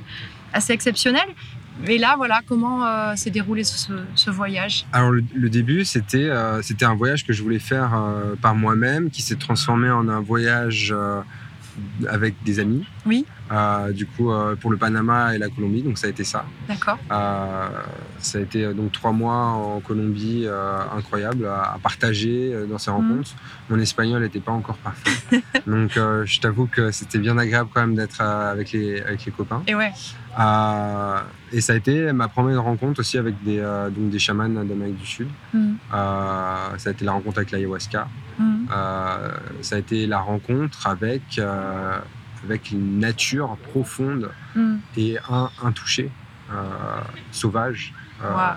assez 0.53 0.73
exceptionnelles. 0.73 1.29
Mais 1.87 1.97
là, 1.97 2.15
voilà, 2.17 2.41
comment 2.47 2.85
euh, 2.85 3.17
s'est 3.17 3.31
déroulé 3.31 3.65
ce, 3.65 4.31
voyage? 4.31 4.85
Alors, 4.93 5.11
le, 5.11 5.49
début, 5.49 5.81
euh, 5.83 6.61
c'était 6.63 6.85
un 6.85 6.95
voyage 6.95 7.27
que 7.27 7.33
je 7.33 7.43
voulais 7.43 7.59
faire 7.59 7.93
par 8.43 8.55
moi-même, 8.55 9.11
qui 9.11 9.23
s'est 9.23 9.37
transformé 9.37 9.91
en 9.91 10.09
un 10.09 10.21
voyage 10.21 10.95
avec 12.09 12.35
des 12.45 12.61
amis. 12.61 12.85
Oui. 13.07 13.25
Euh, 13.53 13.91
du 13.93 14.07
coup, 14.07 14.31
euh, 14.31 14.55
pour 14.55 14.71
le 14.71 14.77
Panama 14.77 15.35
et 15.35 15.39
la 15.39 15.49
Colombie, 15.49 15.83
donc 15.83 15.99
ça 15.99 16.07
a 16.07 16.11
été 16.11 16.23
ça. 16.23 16.45
D'accord. 16.69 16.99
Euh, 17.11 17.69
ça 18.19 18.39
a 18.39 18.41
été 18.41 18.73
donc 18.75 18.93
trois 18.93 19.13
mois 19.13 19.35
en 19.35 19.81
Colombie, 19.81 20.47
incroyable 20.97 21.47
à, 21.47 21.79
partager 21.83 22.55
dans 22.69 22.79
ces 22.79 22.91
mhm. 22.91 22.97
rencontres. 22.97 23.31
Mon 23.69 23.79
espagnol 23.79 24.23
n'était 24.23 24.41
pas 24.41 24.53
encore 24.53 24.77
parfait, 24.77 25.43
donc 25.67 25.93
je 25.95 26.41
t'avoue 26.41 26.67
que 26.67 26.91
c'était 26.91 27.19
bien 27.19 27.39
agréable 27.39 27.71
quand 27.73 27.81
même 27.81 27.97
d'être 27.97 28.21
avec 28.21 28.73
les 28.73 29.01
avec 29.01 29.25
les 29.25 29.33
copains. 29.33 29.63
Et 29.67 29.75
ouais. 29.75 29.93
Et 30.39 31.61
ça 31.61 31.73
a 31.73 31.77
été 31.77 32.13
ma 32.13 32.29
première 32.29 32.63
rencontre 32.63 33.01
aussi 33.01 33.19
avec 33.19 33.43
des 33.43 33.59
donc 33.95 34.11
des 34.11 34.19
chamans 34.19 34.49
d'Amérique 34.49 34.99
du 34.99 35.07
Sud. 35.07 35.29
Mhm. 35.53 35.77
ça 35.91 36.89
a 36.89 36.91
été 36.91 37.05
la 37.05 37.13
rencontre 37.13 37.39
avec 37.39 37.51
l'ayahuasca. 37.51 38.09
Mhm. 38.39 38.67
ça 39.63 39.77
a 39.77 39.79
été 39.79 40.07
la 40.07 40.21
rencontre 40.21 40.87
avec 40.87 41.41
avec 42.45 42.71
une 42.71 42.99
nature 42.99 43.57
profonde 43.71 44.31
mm. 44.55 44.77
et 44.97 45.17
intouchée, 45.63 46.11
euh, 46.53 47.01
sauvage. 47.33 47.93
Euh, 48.23 48.51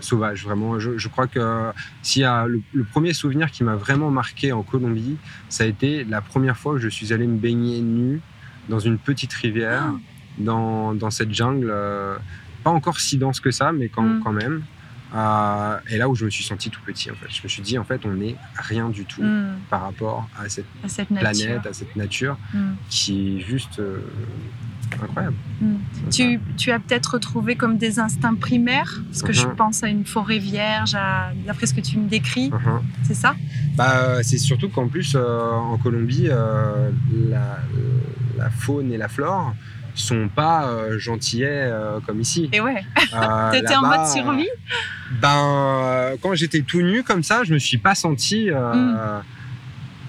sauvage, 0.00 0.44
vraiment. 0.44 0.78
Je, 0.78 1.08
crois 1.08 1.26
que 1.26 1.40
a 1.40 2.46
le, 2.46 2.84
premier 2.84 3.12
souvenir 3.12 3.50
qui 3.50 3.64
m'a 3.64 3.74
vraiment 3.74 4.10
marqué 4.10 4.52
en 4.52 4.62
Colombie, 4.62 5.16
ça 5.48 5.64
a 5.64 5.66
été 5.66 6.04
la 6.04 6.20
première 6.20 6.56
fois 6.56 6.74
que 6.74 6.78
je 6.78 6.88
suis 6.88 7.12
allé 7.12 7.26
me 7.26 7.36
baigner 7.36 7.80
nu 7.80 8.20
dans 8.68 8.78
une 8.78 8.98
petite 8.98 9.32
rivière, 9.32 9.84
ah. 9.86 9.98
Dans, 10.38 10.94
dans, 10.94 11.10
cette 11.10 11.32
jungle, 11.32 11.68
euh, 11.70 12.16
pas 12.64 12.70
encore 12.70 13.00
si 13.00 13.18
dense 13.18 13.40
que 13.40 13.50
ça, 13.50 13.72
mais 13.72 13.88
quand, 13.88 14.02
mm. 14.02 14.20
quand 14.22 14.32
même. 14.32 14.62
Euh, 15.14 15.78
et 15.90 15.96
là 15.96 16.08
où 16.08 16.14
je 16.14 16.24
me 16.24 16.30
suis 16.30 16.44
senti 16.44 16.70
tout 16.70 16.80
petit, 16.84 17.10
en 17.10 17.14
fait. 17.14 17.28
Je 17.30 17.42
me 17.42 17.48
suis 17.48 17.62
dit, 17.62 17.78
en 17.78 17.84
fait, 17.84 18.04
on 18.04 18.12
n'est 18.12 18.36
rien 18.56 18.88
du 18.90 19.04
tout 19.04 19.22
hmm. 19.22 19.56
par 19.70 19.82
rapport 19.82 20.28
à 20.38 20.48
cette, 20.48 20.66
planète, 21.08 21.66
à 21.66 21.72
cette 21.72 21.96
nature 21.96 22.36
hmm. 22.52 22.72
qui 22.90 23.38
est 23.38 23.40
juste 23.40 23.78
euh, 23.78 24.00
incroyable. 25.02 25.36
Tu, 26.10 26.40
tu, 26.58 26.70
as 26.72 26.78
peut-être 26.78 27.14
retrouvé 27.14 27.56
comme 27.56 27.78
des 27.78 27.98
instincts 27.98 28.34
primaires, 28.34 29.00
parce 29.06 29.22
que 29.22 29.32
je 29.32 29.46
uh-huh. 29.46 29.54
pense 29.54 29.82
à 29.82 29.88
une 29.88 30.04
forêt 30.04 30.38
vierge, 30.38 30.96
d'après 31.46 31.66
ce 31.66 31.74
que 31.74 31.80
tu 31.80 31.98
me 31.98 32.08
décris. 32.08 32.50
Uh-huh. 32.50 32.80
C'est 33.02 33.14
ça? 33.14 33.34
Bah, 33.76 34.22
C'est 34.22 34.38
surtout 34.38 34.68
qu'en 34.68 34.88
plus, 34.88 35.14
euh, 35.14 35.50
en 35.52 35.78
Colombie, 35.78 36.28
la, 36.28 37.58
la, 38.36 38.50
faune 38.50 38.92
et 38.92 38.98
la 38.98 39.08
flore 39.08 39.54
sont 40.00 40.28
pas 40.28 40.68
euh, 40.68 40.98
gentillets 40.98 41.46
euh, 41.48 41.98
comme 42.06 42.20
ici. 42.20 42.48
Et 42.52 42.60
ouais. 42.60 42.82
Euh, 43.14 43.50
T'étais 43.52 43.74
en 43.74 43.82
mode 43.82 44.06
survie? 44.06 44.48
Ben, 45.20 46.12
quand 46.22 46.34
j'étais 46.34 46.60
tout 46.62 46.82
nu 46.82 47.02
comme 47.02 47.22
ça, 47.22 47.42
je 47.44 47.52
me 47.52 47.58
suis 47.58 47.78
pas 47.78 47.94
senti. 47.94 48.50
Mm. 48.50 49.22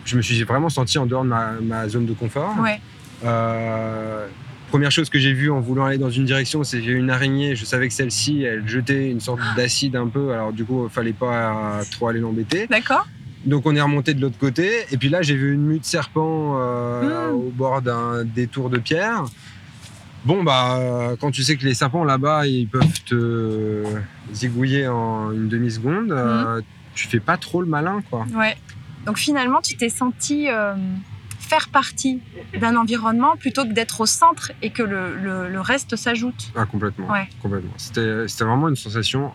Je 0.06 0.18
me 0.18 0.22
suis 0.22 0.44
vraiment 0.44 0.70
senti 0.70 0.98
en 0.98 1.06
dehors 1.06 1.24
de 1.24 1.30
ma, 1.30 1.88
zone 1.88 2.06
de 2.06 2.14
confort. 2.14 2.56
Ouais. 2.60 2.80
Première 4.70 4.92
chose 4.92 5.10
que 5.10 5.18
j'ai 5.18 5.34
vue 5.34 5.50
en 5.50 5.60
voulant 5.60 5.86
aller 5.86 5.98
dans 5.98 6.12
une 6.12 6.26
direction, 6.26 6.64
c'est 6.64 6.78
a 6.78 6.92
une 6.92 7.10
araignée. 7.10 7.56
Je 7.56 7.66
savais 7.66 7.88
que 7.88 7.94
celle-ci, 7.94 8.44
elle 8.44 8.68
jetait 8.68 9.10
une 9.10 9.20
sorte 9.20 9.40
d'acide 9.56 9.96
un 9.96 10.08
peu. 10.08 10.32
Alors 10.32 10.54
du 10.54 10.64
coup, 10.64 10.88
fallait 10.90 11.14
pas 11.14 11.80
trop 11.92 12.10
aller 12.10 12.20
l'embêter. 12.20 12.68
D'accord. 12.68 13.08
Donc 13.46 13.66
on 13.66 13.76
est 13.76 13.82
remonté 13.82 14.14
de 14.14 14.22
l'autre 14.22 14.38
côté. 14.38 14.70
Et 14.92 14.98
puis 14.98 15.10
là, 15.10 15.24
j'ai 15.24 15.36
vu 15.36 15.54
une 15.54 15.66
mue 15.66 15.80
de 15.80 15.86
serpent 15.86 16.54
mm. 16.54 17.34
au 17.34 17.52
bord 17.52 17.82
d'un 17.82 18.24
détour 18.24 18.70
de 18.70 18.78
pierre. 18.78 19.26
Bon, 20.26 20.44
bah, 20.44 21.12
quand 21.20 21.32
tu 21.32 21.44
sais 21.44 21.56
que 21.56 21.66
les 21.66 21.74
serpents 21.74 22.04
là-bas, 22.04 22.46
ils 22.48 22.68
peuvent 22.68 23.02
te 23.06 23.84
zigouiller 24.34 24.88
en 24.88 25.32
une 25.32 25.48
demi-seconde, 25.48 26.12
euh, 26.12 26.58
mhm. 26.58 26.64
tu 26.94 27.08
fais 27.08 27.20
pas 27.20 27.38
trop 27.38 27.62
le 27.62 27.68
malin, 27.68 28.02
quoi. 28.10 28.26
Ouais. 28.34 28.58
Donc 29.06 29.18
finalement, 29.18 29.62
tu 29.62 29.78
t'es 29.78 29.90
senti 29.90 30.50
euh, 30.50 30.76
faire 31.40 31.70
partie 31.70 32.22
d'un 32.60 32.76
environnement 32.76 33.38
plutôt 33.38 33.64
que 33.64 33.72
d'être 33.72 34.02
au 34.02 34.06
centre 34.06 34.52
et 34.62 34.72
que 34.72 34.84
le, 34.84 35.62
reste 35.62 35.96
s'ajoute. 35.96 36.52
Ah, 36.56 36.66
complètement. 36.66 37.08
complètement. 37.42 37.74
C'était, 37.78 38.26
vraiment 38.44 38.70
une 38.70 38.76
sensation 38.76 39.32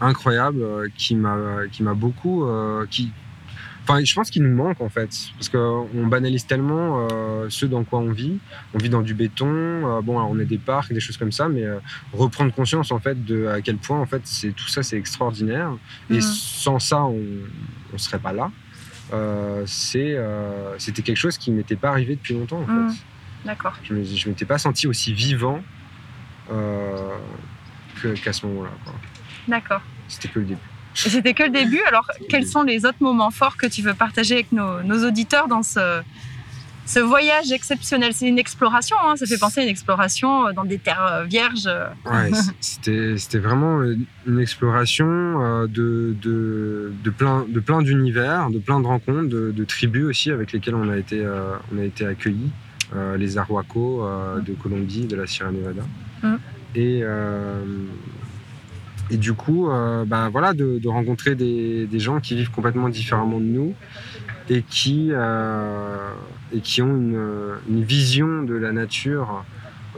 incroyable 0.00 0.62
euh, 0.62 0.88
qui 0.96 1.14
m'a 1.16 1.94
beaucoup. 1.94 2.46
qui, 2.90 3.12
je 3.96 4.14
pense 4.14 4.30
qu'il 4.30 4.42
nous 4.42 4.54
manque 4.54 4.80
en 4.80 4.88
fait, 4.88 5.10
parce 5.34 5.48
qu'on 5.48 6.06
banalise 6.06 6.46
tellement 6.46 7.06
euh, 7.10 7.46
ce 7.48 7.66
dans 7.66 7.84
quoi 7.84 8.00
on 8.00 8.10
vit. 8.10 8.38
On 8.74 8.78
vit 8.78 8.88
dans 8.88 9.02
du 9.02 9.14
béton. 9.14 9.48
Euh, 9.48 10.00
bon, 10.02 10.20
on 10.20 10.38
est 10.38 10.44
des 10.44 10.58
parcs, 10.58 10.92
des 10.92 11.00
choses 11.00 11.16
comme 11.16 11.32
ça, 11.32 11.48
mais 11.48 11.64
euh, 11.64 11.78
reprendre 12.12 12.52
conscience 12.52 12.92
en 12.92 12.98
fait 12.98 13.24
de 13.24 13.46
à 13.46 13.60
quel 13.62 13.76
point 13.76 13.98
en 13.98 14.06
fait 14.06 14.22
c'est 14.24 14.50
tout 14.52 14.68
ça, 14.68 14.82
c'est 14.82 14.96
extraordinaire. 14.96 15.70
Et 16.10 16.14
mhm. 16.14 16.20
sans 16.20 16.78
ça, 16.78 17.02
on, 17.02 17.22
ne 17.92 17.98
serait 17.98 18.18
pas 18.18 18.32
là. 18.32 18.50
c'était 19.66 21.02
quelque 21.02 21.16
chose 21.16 21.38
qui 21.38 21.50
m'était 21.50 21.76
pas 21.76 21.90
arrivé 21.90 22.16
depuis 22.16 22.34
longtemps 22.34 22.60
en 22.60 22.66
fait. 22.66 22.72
Mhm. 22.72 22.94
D'accord. 23.44 23.74
Je, 23.84 23.94
ne 23.94 24.28
m'étais 24.28 24.44
pas 24.44 24.58
senti 24.58 24.86
aussi 24.86 25.12
vivant 25.14 25.62
qu'à 26.48 28.32
ce 28.32 28.46
moment-là. 28.46 28.70
D'accord. 29.46 29.80
C'était 30.08 30.28
que 30.28 30.40
le 30.40 30.46
début. 30.46 30.60
C'était 31.06 31.34
que 31.34 31.44
le 31.44 31.50
début. 31.50 31.80
Alors, 31.86 32.10
quels 32.28 32.46
sont 32.46 32.62
les 32.62 32.84
autres 32.84 33.00
moments 33.00 33.30
forts 33.30 33.56
que 33.56 33.66
tu 33.66 33.82
veux 33.82 33.94
partager 33.94 34.34
avec 34.34 34.52
nos, 34.52 35.04
auditeurs 35.06 35.46
dans 35.46 35.62
ce, 35.62 36.02
ce 36.86 36.98
voyage 36.98 37.52
exceptionnel? 37.52 38.12
C'est 38.12 38.26
une 38.26 38.38
exploration, 38.38 38.96
hein. 39.04 39.16
ça 39.16 39.26
fait 39.26 39.38
penser 39.38 39.60
à 39.60 39.62
une 39.62 39.68
exploration 39.68 40.48
euh, 40.48 40.52
dans 40.52 40.64
des 40.64 40.78
terres 40.78 41.06
euh, 41.06 41.24
vierges. 41.24 41.68
Ouais, 42.04 42.30
c'était 42.60 43.38
vraiment 43.38 43.82
une 44.26 44.40
exploration 44.40 45.06
euh, 45.06 45.66
de, 45.66 46.16
de, 46.20 46.92
de 47.04 47.10
plein, 47.10 47.46
de 47.48 47.60
plein 47.60 47.82
d'univers, 47.82 48.50
de 48.50 48.58
plein 48.58 48.80
de 48.80 48.86
rencontres, 48.86 49.28
de, 49.28 49.64
tribus 49.64 50.06
aussi 50.06 50.30
avec 50.30 50.52
lesquelles 50.52 50.74
on 50.74 50.88
a 50.88 50.96
été, 50.96 51.24
on 51.72 51.78
a 51.78 51.84
été 51.84 52.06
accueillis. 52.06 52.50
les 53.16 53.38
Arhuaco 53.38 54.08
de 54.44 54.52
Colombie, 54.54 55.06
de 55.06 55.14
la 55.14 55.26
Sierra 55.26 55.52
Nevada. 55.52 55.82
Mmh. 56.22 56.36
Et 56.74 57.02
et 59.10 59.16
du 59.16 59.32
coup, 59.32 59.70
euh, 59.70 60.04
bah, 60.04 60.28
voilà, 60.30 60.52
de, 60.52 60.86
rencontrer 60.88 61.34
des, 61.34 61.88
gens 61.98 62.20
qui 62.20 62.36
vivent 62.36 62.50
complètement 62.50 62.88
différemment 62.88 63.38
de 63.38 63.44
nous 63.44 63.74
et 64.50 64.62
qui, 64.62 65.08
euh, 65.12 66.10
et 66.52 66.60
qui 66.60 66.82
ont 66.82 66.96
une, 66.96 67.82
vision 67.82 68.42
de 68.42 68.54
la 68.54 68.72
nature 68.72 69.44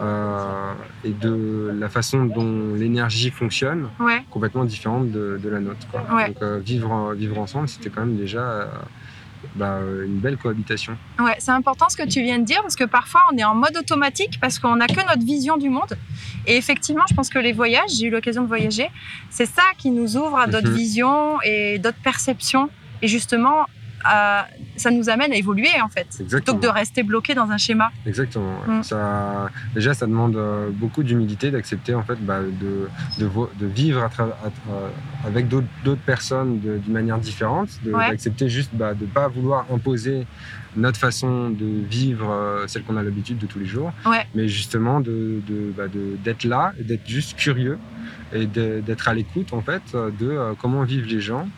euh, 0.00 0.72
et 1.04 1.10
de 1.10 1.74
la 1.78 1.88
façon 1.88 2.24
dont 2.24 2.74
l'énergie 2.74 3.30
fonctionne 3.30 3.88
complètement 4.30 4.64
différente 4.64 5.10
de, 5.10 5.40
la 5.44 5.60
nôtre. 5.60 5.86
Donc 5.92 6.42
vivre, 6.64 7.14
vivre 7.14 7.38
ensemble, 7.38 7.68
c'était 7.68 7.90
quand 7.90 8.00
même 8.00 8.16
déjà 8.16 8.68
bah, 9.54 9.80
une 10.04 10.18
belle 10.18 10.36
cohabitation. 10.36 10.96
Ouais, 11.18 11.36
c'est 11.38 11.50
important 11.50 11.88
ce 11.88 11.96
que 11.96 12.06
tu 12.06 12.22
viens 12.22 12.38
de 12.38 12.44
dire 12.44 12.62
parce 12.62 12.76
que 12.76 12.84
parfois 12.84 13.20
on 13.32 13.36
est 13.36 13.44
en 13.44 13.54
mode 13.54 13.76
automatique 13.76 14.38
parce 14.40 14.58
qu'on 14.58 14.76
n'a 14.76 14.86
que 14.86 15.00
notre 15.00 15.24
vision 15.24 15.56
du 15.56 15.68
monde. 15.68 15.96
Et 16.46 16.56
effectivement, 16.56 17.04
je 17.08 17.14
pense 17.14 17.28
que 17.28 17.38
les 17.38 17.52
voyages, 17.52 17.90
j'ai 17.98 18.06
eu 18.06 18.10
l'occasion 18.10 18.42
de 18.42 18.48
voyager, 18.48 18.88
c'est 19.28 19.46
ça 19.46 19.62
qui 19.76 19.90
nous 19.90 20.16
ouvre 20.16 20.38
à 20.38 20.46
d'autres 20.46 20.70
mhm. 20.70 20.76
visions 20.76 21.42
et 21.42 21.78
d'autres 21.78 22.00
perceptions. 22.02 22.70
Et 23.02 23.08
justement, 23.08 23.66
à, 24.04 24.48
ça 24.76 24.90
nous 24.90 25.08
amène 25.10 25.32
à 25.32 25.36
évoluer 25.36 25.68
en 25.82 25.88
fait, 25.88 26.04
plutôt 26.08 26.22
Exactement. 26.24 26.58
que 26.58 26.62
de 26.62 26.68
rester 26.68 27.02
bloqué 27.02 27.34
dans 27.34 27.50
un 27.50 27.58
schéma. 27.58 27.90
Exactement. 28.06 28.58
ouais. 28.66 28.74
Mm. 28.78 28.82
Ça, 28.82 29.50
déjà, 29.74 29.94
ça 29.94 30.06
demande 30.06 30.36
euh, 30.36 30.70
beaucoup 30.72 31.02
d'humilité 31.02 31.50
d'accepter 31.50 31.94
en 31.94 32.02
fait 32.02 32.16
bah, 32.24 32.40
de, 32.42 32.88
de, 33.18 33.26
vo- 33.26 33.50
de 33.58 33.66
vivre 33.66 34.02
à 34.02 34.08
tra- 34.08 34.30
à- 34.44 34.46
à- 34.46 35.26
avec 35.26 35.48
d'autres 35.48 35.96
personnes 36.06 36.58
d'une 36.60 36.92
manière 36.92 37.18
différente, 37.18 37.68
Ouais. 37.84 38.10
d'accepter 38.10 38.48
juste 38.48 38.70
bah, 38.74 38.94
de 38.94 39.02
ne 39.04 39.10
pas 39.10 39.28
vouloir 39.28 39.66
imposer 39.72 40.26
notre 40.76 40.98
façon 40.98 41.50
de 41.50 41.66
vivre, 41.88 42.30
euh, 42.30 42.66
celle 42.68 42.84
qu'on 42.84 42.96
a 42.96 43.02
l'habitude 43.02 43.38
de 43.38 43.46
tous 43.46 43.58
les 43.58 43.66
jours, 43.66 43.92
Ouais. 44.06 44.24
mais 44.34 44.46
justement 44.48 45.00
de, 45.00 45.40
bah, 45.76 45.84
d'être 46.24 46.44
là, 46.44 46.72
d'être 46.80 47.06
juste 47.08 47.36
curieux 47.36 47.78
et 48.32 48.46
d'être 48.46 49.08
à 49.08 49.14
l'écoute 49.14 49.52
en 49.52 49.60
fait 49.60 49.82
euh, 49.94 50.10
de 50.18 50.28
euh, 50.30 50.52
comment 50.60 50.82
vivent 50.84 51.06
les 51.06 51.20
gens 51.20 51.48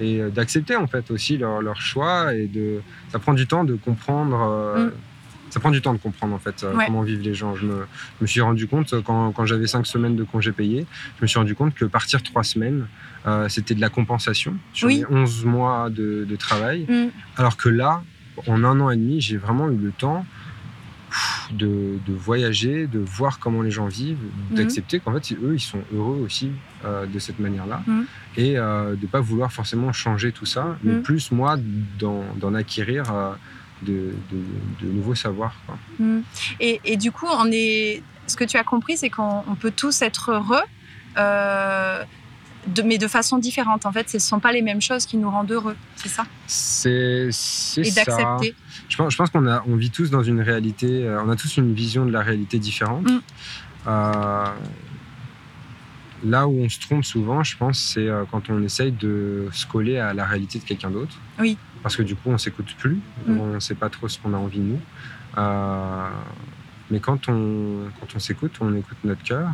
et 0.00 0.20
euh, 0.20 0.30
d'accepter 0.30 0.76
en 0.76 0.86
fait 0.86 1.10
aussi 1.10 1.36
leur, 1.38 1.60
leur 1.62 1.80
choix 1.80 2.34
et 2.34 2.46
de 2.46 2.80
ça 3.10 3.18
prend 3.18 3.34
du 3.34 3.46
temps 3.46 3.64
de 3.64 3.74
comprendre 3.74 4.40
euh, 4.40 4.86
Mm. 4.86 4.92
ça 5.50 5.60
prend 5.60 5.70
du 5.70 5.82
temps 5.82 5.92
de 5.92 5.98
comprendre 5.98 6.34
en 6.34 6.38
fait 6.38 6.62
euh, 6.64 6.74
Ouais. 6.74 6.86
comment 6.86 7.02
vivent 7.02 7.20
les 7.22 7.34
gens 7.34 7.54
je 7.54 7.66
me, 7.66 7.74
je 8.18 8.22
me 8.22 8.26
suis 8.26 8.40
rendu 8.40 8.66
compte 8.66 8.94
quand, 9.02 9.32
quand 9.32 9.46
j'avais 9.46 9.66
cinq 9.66 9.84
semaines 9.86 10.16
de 10.16 10.24
congés 10.24 10.52
payés 10.52 10.86
je 11.18 11.22
me 11.24 11.26
suis 11.26 11.38
rendu 11.38 11.54
compte 11.54 11.74
que 11.74 11.84
partir 11.84 12.22
trois 12.22 12.44
semaines 12.44 12.86
euh, 13.26 13.48
c'était 13.48 13.74
de 13.74 13.80
la 13.80 13.90
compensation 13.90 14.54
sur 14.72 14.88
Oui. 14.88 15.04
les 15.10 15.14
11 15.16 15.44
mois 15.44 15.90
de, 15.90 16.24
de 16.28 16.36
travail 16.36 16.86
Mm. 16.88 17.08
alors 17.36 17.56
que 17.56 17.68
là 17.68 18.02
en 18.46 18.64
un 18.64 18.80
an 18.80 18.88
et 18.90 18.96
demi 18.96 19.20
j'ai 19.20 19.36
vraiment 19.36 19.68
eu 19.70 19.76
le 19.76 19.90
temps 19.92 20.24
de, 21.52 21.98
de 22.06 22.12
voyager, 22.12 22.86
de 22.86 22.98
voir 22.98 23.38
comment 23.38 23.62
les 23.62 23.70
gens 23.70 23.86
vivent, 23.86 24.18
Mhm. 24.50 24.56
d'accepter 24.56 25.00
qu'en 25.00 25.12
fait, 25.14 25.32
eux, 25.32 25.54
ils 25.54 25.60
sont 25.60 25.82
heureux 25.94 26.20
aussi 26.24 26.50
euh, 26.84 27.06
de 27.06 27.18
cette 27.18 27.38
manière-là, 27.38 27.82
Mhm. 27.86 28.04
et 28.36 28.56
euh, 28.58 28.94
de 28.96 29.06
pas 29.06 29.20
vouloir 29.20 29.52
forcément 29.52 29.92
changer 29.92 30.32
tout 30.32 30.46
ça, 30.46 30.76
mais 30.82 30.94
Mhm. 30.94 31.02
plus 31.02 31.30
moi 31.32 31.56
d'en 31.98 32.54
acquérir 32.54 33.04
euh, 33.12 33.32
de, 33.82 34.12
de- 34.30 34.86
de 34.86 34.92
nouveaux 34.92 35.14
savoirs. 35.14 35.54
quoi. 35.66 35.76
Et, 36.60 36.80
et 36.84 36.96
du 36.96 37.10
coup, 37.12 37.26
on 37.30 37.48
est, 37.52 38.02
ce 38.26 38.36
que 38.36 38.44
tu 38.44 38.56
as 38.56 38.64
compris, 38.64 38.96
c'est 38.96 39.10
qu'on 39.10 39.42
on 39.48 39.54
peut 39.56 39.72
tous 39.72 40.02
être 40.02 40.30
heureux, 40.32 40.62
de, 42.66 42.82
mais 42.82 42.98
de 42.98 43.08
façon 43.08 43.38
différente. 43.38 43.86
En 43.86 43.92
fait, 43.92 44.08
ce 44.10 44.16
ne 44.16 44.20
sont 44.20 44.40
pas 44.40 44.52
les 44.52 44.62
mêmes 44.62 44.80
choses 44.82 45.06
qui 45.06 45.16
nous 45.16 45.30
rendent 45.30 45.50
heureux, 45.50 45.76
c'est 45.96 46.08
ça? 46.08 46.24
C'est 46.46 47.28
c'est 47.32 47.80
Et 47.82 47.90
ça. 47.90 48.04
d'accepter. 48.04 48.54
Je 48.88 48.96
pense, 48.96 49.12
je 49.12 49.16
pense 49.18 49.30
qu'on 49.30 49.46
on 49.46 49.76
vit 49.76 49.90
tous 49.90 50.10
dans 50.10 50.22
une 50.22 50.40
réalité, 50.40 51.04
euh, 51.04 51.22
on 51.24 51.30
a 51.30 51.36
tous 51.36 51.56
une 51.56 51.72
vision 51.74 52.04
de 52.06 52.10
la 52.12 52.20
réalité 52.22 52.58
différente. 52.58 53.08
Mm. 53.10 53.20
Euh, 53.86 54.44
là 56.24 56.46
où 56.46 56.58
on 56.60 56.68
se 56.68 56.78
trompe 56.80 57.04
souvent, 57.04 57.42
je 57.42 57.56
pense, 57.56 57.78
c'est 57.78 58.06
euh, 58.08 58.24
quand 58.30 58.50
on 58.50 58.62
essaye 58.62 58.92
de 58.92 59.48
se 59.52 59.66
coller 59.66 59.98
à 59.98 60.12
la 60.12 60.24
réalité 60.26 60.58
de 60.58 60.64
quelqu'un 60.64 60.90
d'autre. 60.90 61.16
Oui. 61.38 61.56
Parce 61.82 61.96
que 61.96 62.02
du 62.02 62.14
coup, 62.14 62.28
on 62.30 62.38
s'écoute 62.38 62.74
plus, 62.78 62.98
Mm. 63.26 63.38
on 63.40 63.46
ne 63.54 63.60
sait 63.60 63.74
pas 63.74 63.88
trop 63.88 64.08
ce 64.08 64.18
qu'on 64.18 64.34
a 64.34 64.36
envie 64.36 64.58
de 64.58 64.64
nous. 64.64 64.80
Euh, 65.38 66.08
mais 66.90 67.00
quand 67.00 67.28
on, 67.28 67.84
quand 68.00 68.14
on 68.14 68.18
s'écoute, 68.18 68.52
on 68.60 68.74
écoute 68.76 68.98
notre 69.04 69.22
cœur. 69.22 69.48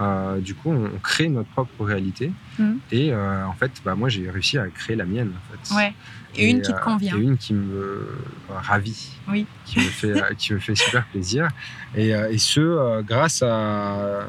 Euh, 0.00 0.38
du 0.40 0.54
coup, 0.54 0.70
on, 0.70 0.98
crée 1.02 1.28
notre 1.28 1.48
propre 1.50 1.84
réalité. 1.84 2.32
Mm. 2.58 2.72
Et 2.92 3.12
euh, 3.12 3.46
en 3.46 3.52
fait, 3.52 3.70
bah, 3.84 3.94
moi, 3.94 4.08
j'ai 4.08 4.30
réussi 4.30 4.58
à 4.58 4.66
créer 4.68 4.96
la 4.96 5.04
mienne. 5.04 5.32
En 5.34 5.52
fait. 5.52 5.74
Ouais. 5.74 5.94
Et, 6.36 6.50
une 6.50 6.60
qui 6.60 6.70
te 6.70 6.76
euh, 6.76 6.80
convient. 6.80 7.16
Et 7.16 7.20
une 7.20 7.36
qui 7.36 7.54
me 7.54 8.06
ravit. 8.48 9.10
Oui. 9.28 9.46
Qui 9.64 9.78
me 9.78 9.84
fait, 9.84 10.14
qui 10.38 10.52
me 10.52 10.58
fait 10.58 10.74
super 10.74 11.04
plaisir. 11.06 11.48
Et, 11.94 12.10
et 12.10 12.38
ce, 12.38 13.02
grâce 13.02 13.42
à. 13.42 14.26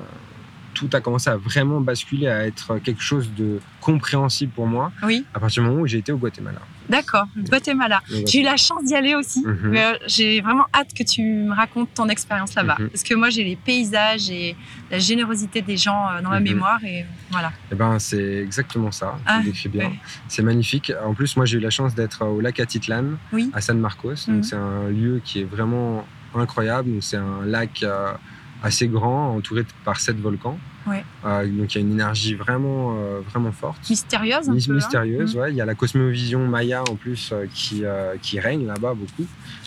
Tout 0.74 0.90
a 0.94 1.02
commencé 1.02 1.28
à 1.28 1.38
vraiment 1.38 1.82
basculer, 1.82 2.28
à 2.28 2.46
être 2.46 2.78
quelque 2.78 3.02
chose 3.02 3.32
de 3.36 3.60
compréhensible 3.82 4.52
pour 4.52 4.68
moi 4.68 4.92
Oui, 5.02 5.26
à 5.34 5.40
partir 5.40 5.64
du 5.64 5.70
moment 5.70 5.82
où 5.82 5.88
j'ai 5.88 5.98
été 5.98 6.12
au 6.12 6.18
Guatemala. 6.18 6.60
D'accord. 6.90 7.28
Guatemala. 7.36 8.02
J'ai 8.26 8.40
eu 8.42 8.44
la 8.44 8.58
chance 8.58 8.84
d'y 8.86 8.96
aller 8.96 9.16
aussi. 9.16 9.42
Mhm. 9.46 9.58
Mais 9.70 9.84
euh, 9.84 9.94
j'ai 10.08 10.42
vraiment 10.42 10.66
hâte 10.74 10.94
que 10.94 11.04
tu 11.04 11.22
me 11.24 11.54
racontes 11.54 11.94
ton 11.94 12.10
expérience 12.10 12.56
là-bas. 12.56 12.78
Mhm. 12.80 12.90
Parce 12.90 13.04
que 13.04 13.14
moi, 13.16 13.30
j'ai 13.30 13.44
les 13.44 13.56
paysages 13.56 14.30
et 14.30 14.56
la 14.92 15.00
générosité 15.00 15.62
des 15.62 15.78
gens 15.78 16.08
euh, 16.10 16.22
dans 16.22 16.30
ma 16.30 16.40
Mhm. 16.40 16.44
mémoire. 16.50 16.80
Et 16.86 17.06
voilà. 17.32 17.52
Eh 17.72 17.76
ben, 17.76 18.00
c'est 18.00 18.38
exactement 18.44 18.92
ça. 18.92 19.18
Ah, 19.26 19.38
tu 19.40 19.46
le 19.48 19.52
décris 19.52 19.70
bien. 19.70 19.92
C'est 20.28 20.44
magnifique. 20.44 20.92
En 21.06 21.14
plus, 21.14 21.36
moi, 21.38 21.46
j'ai 21.46 21.58
eu 21.58 21.62
la 21.62 21.70
chance 21.70 21.96
d'être 21.96 22.26
au 22.26 22.40
lac 22.42 22.60
Atitlan, 22.60 23.18
Oui. 23.34 23.50
à 23.54 23.62
San 23.62 23.80
Marcos. 23.80 24.16
Donc, 24.28 24.46
c'est 24.46 24.56
un 24.56 24.88
lieu 24.90 25.22
qui 25.24 25.42
est 25.42 25.46
vraiment 25.46 26.06
incroyable. 26.36 26.92
C'est 27.02 27.18
un 27.18 27.46
lac 27.46 27.82
euh, 27.84 28.14
assez 28.64 28.88
grand, 28.88 29.36
entouré 29.36 29.66
par 29.86 30.00
sept 30.00 30.18
volcans. 30.20 30.58
Ouais. 30.88 31.04
Euh, 31.26 31.46
donc, 31.48 31.76
il 31.76 31.78
y 31.78 31.84
a 31.84 31.86
une 31.86 31.92
énergie 31.92 32.34
vraiment, 32.36 32.96
euh, 32.98 33.20
vraiment 33.30 33.52
forte. 33.52 33.78
Mystérieuse 33.90 34.50
un 34.50 34.54
peu. 34.54 34.72
hein. 34.72 34.76
mystérieuse, 34.76 35.36
Mhm. 35.36 35.42
ouais. 35.42 35.52
Il 35.52 35.56
y 35.58 35.62
a 35.62 35.66
la 35.66 35.76
cosmovision 35.76 36.48
maya 36.48 36.82
en 36.90 36.96
plus 36.96 37.32
euh, 37.34 37.46
qui, 37.54 37.84
euh, 37.84 38.16
qui 38.22 38.40
règne 38.40 38.66
là-bas 38.66 38.94
beaucoup, 38.94 39.26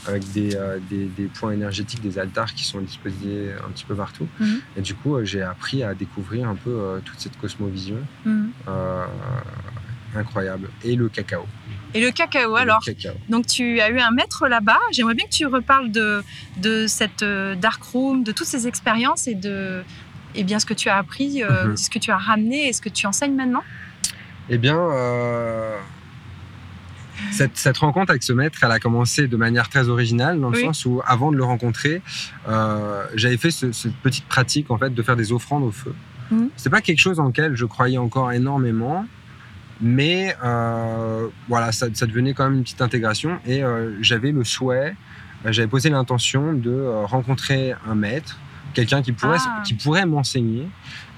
avec 0.09 0.31
des, 0.33 0.57
euh, 0.57 0.79
des, 0.89 1.05
des 1.07 1.27
points 1.27 1.53
énergétiques, 1.53 2.01
des 2.01 2.19
altars 2.19 2.55
qui 2.55 2.65
sont 2.65 2.81
disposés 2.81 3.51
un 3.67 3.71
petit 3.71 3.85
peu 3.85 3.95
partout. 3.95 4.27
Mhm. 4.41 4.61
Et 4.79 4.81
du 4.81 4.95
coup, 4.95 5.17
euh, 5.17 5.25
j'ai 5.25 5.43
appris 5.43 5.83
à 5.83 5.95
découvrir 5.95 6.49
un 6.49 6.55
peu 6.57 7.01
toute 7.05 7.21
cette 7.21 7.39
cosmovision 7.39 7.99
euh, 8.27 9.05
incroyable. 10.17 10.69
Et 10.85 10.97
le 10.97 11.09
cacao. 11.09 11.45
Et 11.95 12.01
le 12.01 12.11
cacao, 12.13 12.57
Et 12.57 12.61
alors 12.61 12.81
Le 12.87 12.93
cacao. 12.95 13.15
Donc 13.29 13.47
tu 13.47 13.81
as 13.81 13.91
eu 13.91 13.99
un 13.99 14.11
maître 14.13 14.47
là-bas. 14.49 14.79
J'aimerais 14.93 15.15
bien 15.15 15.25
que 15.27 15.31
tu 15.35 15.47
reparles 15.47 15.91
de, 15.91 16.23
de 16.59 16.87
cette 16.87 17.23
euh, 17.23 17.55
dark 17.57 17.83
room, 17.83 18.23
de 18.23 18.33
toutes 18.33 18.47
ces 18.47 18.67
expériences 18.69 19.27
et 19.27 19.35
de 19.35 19.83
et 20.37 20.45
bien 20.45 20.61
ce 20.61 20.67
que 20.67 20.75
tu 20.75 20.89
as 20.89 20.97
appris, 20.97 21.43
euh, 21.43 21.67
Mhm. 21.69 21.77
ce 21.77 21.91
que 21.91 21.99
tu 21.99 22.13
as 22.13 22.17
ramené 22.17 22.69
et 22.69 22.73
ce 22.73 22.81
que 22.81 22.89
tu 22.89 23.07
enseignes 23.09 23.35
maintenant. 23.35 23.65
Eh 24.49 24.59
bien, 24.59 24.79
euh, 24.79 25.77
cette, 27.33 27.57
cette 27.57 27.79
rencontre 27.79 28.11
avec 28.11 28.23
ce 28.23 28.33
maître, 28.33 28.59
elle 28.63 28.71
a 28.71 28.79
commencé 28.79 29.27
de 29.27 29.37
manière 29.37 29.69
très 29.69 29.89
originale, 29.89 30.41
dans 30.41 30.51
le 30.51 30.57
Oui. 30.57 30.63
sens 30.65 30.85
où, 30.87 31.03
avant 31.07 31.33
de 31.33 31.37
le 31.37 31.45
rencontrer, 31.45 32.01
euh, 32.49 33.05
j'avais 33.17 33.37
fait 33.37 33.51
ce- 33.51 33.73
cette 33.73 33.97
petite 33.97 34.25
pratique 34.27 34.71
en 34.71 34.79
fait 34.79 34.95
de 34.95 35.03
faire 35.03 35.17
des 35.17 35.33
offrandes 35.33 35.65
au 35.65 35.71
feu. 35.73 35.95
Mhm. 36.31 36.49
C'est 36.57 36.71
pas 36.71 36.81
quelque 36.81 37.01
chose 37.01 37.19
en 37.21 37.27
lequel 37.27 37.57
je 37.57 37.65
croyais 37.67 37.99
encore 37.99 38.31
énormément, 38.33 39.05
mais 39.81 40.37
euh, 40.45 41.29
voilà, 41.49 41.73
ça, 41.73 41.87
ça 41.93 42.07
devenait 42.07 42.35
quand 42.35 42.45
même 42.45 42.59
une 42.59 42.63
petite 42.63 42.83
intégration. 42.83 43.39
Et 43.47 43.63
euh, 43.63 43.97
j'avais 44.03 44.33
le 44.33 44.45
souhait, 44.45 44.95
euh, 45.47 45.53
j'avais 45.53 45.69
posé 45.69 45.89
l'intention 45.91 46.53
de 46.53 46.81
rencontrer 47.05 47.75
un 47.89 47.95
maître, 47.95 48.39
quelqu'un 48.75 49.03
qui 49.03 49.13
pourrait, 49.13 49.39
Ah. 49.41 49.63
qui 49.65 49.75
pourrait 49.75 50.07
m'enseigner 50.07 50.69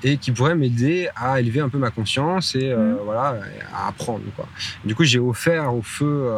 et 0.04 0.16
qui 0.16 0.32
pourrait 0.32 0.54
m'aider 0.54 1.08
à 1.16 1.38
élever 1.40 1.60
un 1.60 1.68
peu 1.68 1.78
ma 1.78 1.90
conscience 1.90 2.54
et 2.54 2.70
euh, 2.72 2.94
Mhm. 2.94 2.98
voilà 3.04 3.36
à 3.74 3.88
apprendre 3.88 4.24
quoi. 4.34 4.48
Du 4.84 4.94
coup, 4.94 5.04
j'ai 5.04 5.18
offert 5.18 5.74
au 5.74 5.82
feu 5.82 6.30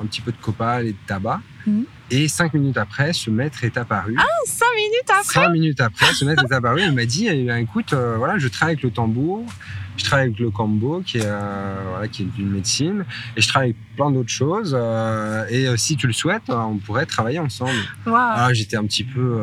un 0.00 0.04
petit 0.06 0.20
peu 0.20 0.32
de 0.32 0.36
copal 0.36 0.86
et 0.86 0.92
de 0.92 0.98
tabac. 1.06 1.40
Mhm. 1.66 1.84
Et 2.12 2.28
cinq 2.28 2.54
minutes 2.54 2.76
après, 2.76 3.12
ce 3.12 3.30
maître 3.30 3.64
est 3.64 3.76
apparu. 3.76 4.14
Cinq 4.46 4.66
minutes 4.76 5.10
après? 5.10 5.24
Cinq 5.24 5.48
minutes 5.50 5.80
après, 5.80 6.12
ce 6.12 6.24
maître 6.24 6.44
est 6.48 6.54
apparu. 6.54 6.82
Il 6.82 6.92
m'a 6.92 7.04
dit 7.04 7.26
eh 7.28 7.42
bien, 7.42 7.56
écoute, 7.56 7.92
voilà, 7.94 8.38
je 8.38 8.46
travaille 8.46 8.74
avec 8.74 8.84
le 8.84 8.90
tambour, 8.90 9.44
je 9.96 10.04
travaille 10.04 10.26
avec 10.26 10.38
le 10.38 10.50
kambo, 10.50 11.02
qui 11.04 11.18
est, 11.18 11.22
euh, 11.24 11.82
voilà, 11.90 12.08
qui 12.08 12.22
est 12.22 12.38
une 12.38 12.50
médecine, 12.50 13.04
et 13.36 13.40
je 13.40 13.48
travaille 13.48 13.70
avec 13.70 13.96
plein 13.96 14.10
d'autres 14.10 14.30
choses. 14.30 14.76
euh, 14.78 15.46
et 15.48 15.66
euh, 15.66 15.76
si 15.76 15.96
tu 15.96 16.06
le 16.06 16.12
souhaites, 16.12 16.48
on 16.48 16.76
pourrait 16.76 17.06
travailler 17.06 17.38
ensemble. 17.38 17.78
Alors 18.36 18.54
j'étais 18.54 18.76
un 18.76 18.84
petit 18.84 19.04
peu, 19.04 19.40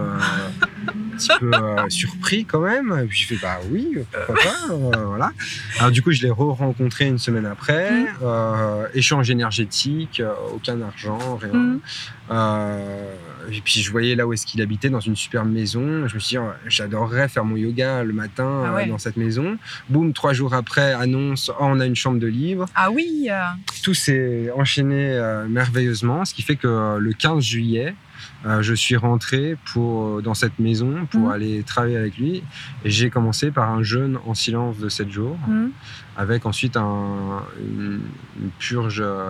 petit 1.15 1.29
peu 1.39 1.51
euh, 1.53 1.89
surpris 1.89 2.45
quand 2.45 2.61
même. 2.61 2.97
Et 3.03 3.07
puis 3.07 3.19
je 3.21 3.27
fais 3.27 3.35
bah 3.41 3.59
oui, 3.71 3.97
pourquoi 4.11 4.35
pas, 4.35 4.73
euh, 4.73 5.05
voilà. 5.05 5.31
Alors 5.79 5.91
du 5.91 6.01
coup 6.01 6.11
je 6.11 6.21
l'ai 6.21 6.29
re-rencontré 6.31 7.05
une 7.07 7.17
semaine 7.19 7.45
après. 7.45 7.91
Mhm. 7.91 8.07
euh, 8.23 8.87
échange 8.93 9.29
énergétique, 9.29 10.19
euh, 10.19 10.33
aucun 10.53 10.81
argent, 10.81 11.35
rien. 11.41 11.77
Euh, 12.31 13.13
et 13.51 13.59
puis 13.61 13.81
je 13.81 13.91
voyais 13.91 14.15
là 14.15 14.25
où 14.25 14.33
est-ce 14.33 14.45
qu'il 14.45 14.61
habitait 14.61 14.89
dans 14.89 14.99
une 15.01 15.15
superbe 15.15 15.51
maison. 15.51 16.07
Je 16.07 16.15
me 16.15 16.19
suis 16.19 16.35
dit 16.35 16.37
oh, 16.37 16.49
j'adorerais 16.67 17.27
faire 17.27 17.43
mon 17.45 17.55
yoga 17.57 18.03
le 18.03 18.13
matin 18.13 18.63
Ah 18.65 18.69
euh, 18.69 18.75
ouais. 18.75 18.85
dans 18.87 18.97
cette 18.97 19.17
maison. 19.17 19.57
Boum, 19.89 20.13
trois 20.13 20.33
jours 20.33 20.53
après 20.53 20.93
annonce 20.93 21.51
oh, 21.53 21.55
on 21.59 21.79
a 21.79 21.85
une 21.85 21.95
chambre 21.95 22.19
de 22.19 22.27
libre 22.27 22.65
Ah 22.75 22.89
oui. 22.91 23.27
euh, 23.29 23.41
tout 23.83 23.93
s'est 23.93 24.49
enchaîné 24.55 25.11
euh, 25.11 25.45
merveilleusement, 25.47 26.23
ce 26.25 26.33
qui 26.33 26.41
fait 26.41 26.55
que 26.55 26.67
euh, 26.67 26.97
le 26.99 27.11
15 27.13 27.43
juillet, 27.43 27.93
euh, 28.45 28.61
je 28.61 28.73
suis 28.73 28.95
rentré 28.97 29.55
pour, 29.71 30.21
dans 30.21 30.33
cette 30.33 30.59
maison 30.59 31.05
pour 31.09 31.21
Mhm. 31.21 31.31
aller 31.31 31.63
travailler 31.63 31.97
avec 31.97 32.17
lui. 32.17 32.43
Et 32.83 32.89
j'ai 32.89 33.09
commencé 33.09 33.51
par 33.51 33.69
un 33.69 33.83
jeûne 33.83 34.17
en 34.25 34.33
silence 34.33 34.77
de 34.79 34.89
7 34.89 35.09
jours, 35.09 35.37
mhm. 35.47 35.71
avec 36.17 36.45
ensuite 36.45 36.75
un- 36.77 37.43
une, 37.59 38.01
une 38.41 38.49
purge 38.59 38.99
euh, 39.01 39.29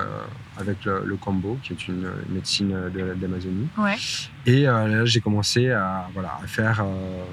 avec 0.58 0.84
le, 0.86 1.04
le 1.06 1.16
kambo, 1.16 1.58
qui 1.64 1.74
est 1.74 1.88
une 1.88 2.10
médecine 2.30 2.74
de- 2.94 3.14
d'Amazonie. 3.16 3.68
Ouais. 3.78 3.96
Et 4.46 4.68
euh, 4.68 4.88
là, 4.88 5.06
j'ai 5.06 5.22
commencé 5.22 5.70
à, 5.70 6.08
voilà, 6.14 6.40
à 6.44 6.48
faire, 6.48 6.82
euh, 6.82 7.24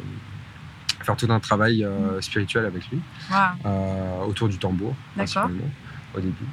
à 1.00 1.04
faire 1.04 1.16
tout 1.16 1.28
un 1.30 1.40
travail 1.40 1.82
euh, 1.84 2.20
spirituel 2.20 2.66
avec 2.66 2.88
lui 2.90 3.00
euh, 3.64 4.24
autour 4.26 4.48
du 4.48 4.58
tambour, 4.58 4.94
D'accord. 5.16 5.48
Au 6.16 6.20
début. 6.20 6.46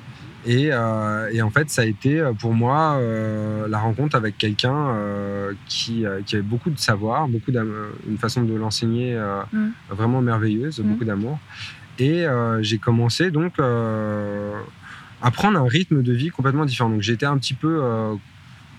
Et, 0.45 0.69
euh, 0.71 1.29
et 1.33 1.41
en 1.41 1.49
fait, 1.49 1.69
ça 1.69 1.81
a 1.81 1.85
été 1.85 2.19
euh, 2.21 2.31
pour 2.31 2.53
moi 2.53 2.93
euh, 2.99 3.67
la 3.67 3.79
rencontre 3.79 4.15
avec 4.15 4.37
quelqu'un 4.37 4.89
euh, 4.89 5.51
qui, 5.67 6.05
qui 6.25 6.35
avait 6.35 6.41
beaucoup 6.43 6.69
de 6.69 6.79
savoir, 6.79 7.27
beaucoup 7.27 7.51
une 8.07 8.17
façon 8.17 8.43
de 8.43 8.53
l'enseigner 8.53 9.17
Mm. 9.51 9.67
vraiment 9.89 10.21
merveilleuse, 10.21 10.79
Mm. 10.79 10.83
beaucoup 10.83 11.03
d'amour. 11.05 11.39
Et 11.99 12.25
j'ai 12.61 12.77
commencé 12.77 13.31
donc 13.31 13.53
euh, 13.59 14.53
apprendre 15.21 15.59
un 15.59 15.67
rythme 15.67 16.03
de 16.03 16.13
vie 16.13 16.29
complètement 16.29 16.65
différent. 16.65 16.89
Donc 16.89 17.01
été 17.13 17.25
un 17.25 17.37
petit 17.39 17.55
peu, 17.55 17.81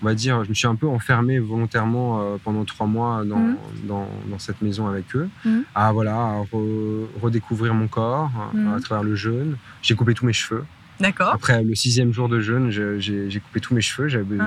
on 0.01 0.05
va 0.05 0.13
dire, 0.15 0.43
je 0.43 0.49
me 0.49 0.53
suis 0.53 0.67
un 0.67 0.75
peu 0.75 0.87
enfermé 0.87 1.39
volontairement 1.39 2.21
euh, 2.21 2.37
pendant 2.43 2.63
trois 2.65 2.87
mois 2.87 3.23
dans, 3.25 3.37
Mhm. 3.37 3.57
dans, 3.83 4.07
dans 4.29 4.39
cette 4.39 4.61
maison 4.61 4.87
avec 4.87 5.15
eux, 5.15 5.29
Mhm. 5.45 5.63
à 5.75 5.91
voilà, 5.91 6.15
à 6.15 6.41
re- 6.51 7.05
redécouvrir 7.21 7.73
mon 7.73 7.87
corps 7.87 8.31
à- 8.53 8.55
Mhm. 8.55 8.73
à 8.75 8.79
travers 8.79 9.03
le 9.03 9.15
jeûne. 9.15 9.57
J'ai 9.81 9.95
coupé 9.95 10.13
tous 10.13 10.25
mes 10.25 10.33
cheveux. 10.33 10.63
D'accord. 10.99 11.31
Après 11.33 11.63
le 11.63 11.75
sixième 11.75 12.11
jour 12.11 12.27
de 12.27 12.41
jeûne, 12.41 12.71
je- 12.71 12.99
j'ai 12.99 13.39
coupé 13.39 13.61
tous 13.61 13.73
mes 13.73 13.79
cheveux. 13.81 14.09
J'avais 14.09 14.37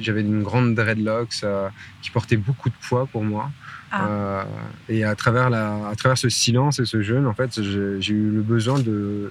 j'avais 0.00 0.20
une 0.20 0.42
grande 0.42 0.74
dreadlocks 0.74 1.40
euh, 1.44 1.68
qui 2.02 2.10
portait 2.10 2.36
beaucoup 2.36 2.68
de 2.68 2.74
poids 2.88 3.06
pour 3.06 3.24
moi. 3.24 3.50
Ah. 3.90 4.06
Euh, 4.06 4.44
et 4.90 5.04
à 5.04 5.14
travers, 5.14 5.48
la, 5.48 5.88
à 5.88 5.94
travers 5.96 6.18
ce 6.18 6.28
silence 6.28 6.78
et 6.78 6.84
ce 6.84 7.00
jeûne, 7.00 7.26
en 7.26 7.32
fait, 7.32 7.62
j'ai 7.62 8.12
eu 8.12 8.30
le 8.30 8.42
besoin 8.42 8.78
de, 8.78 9.30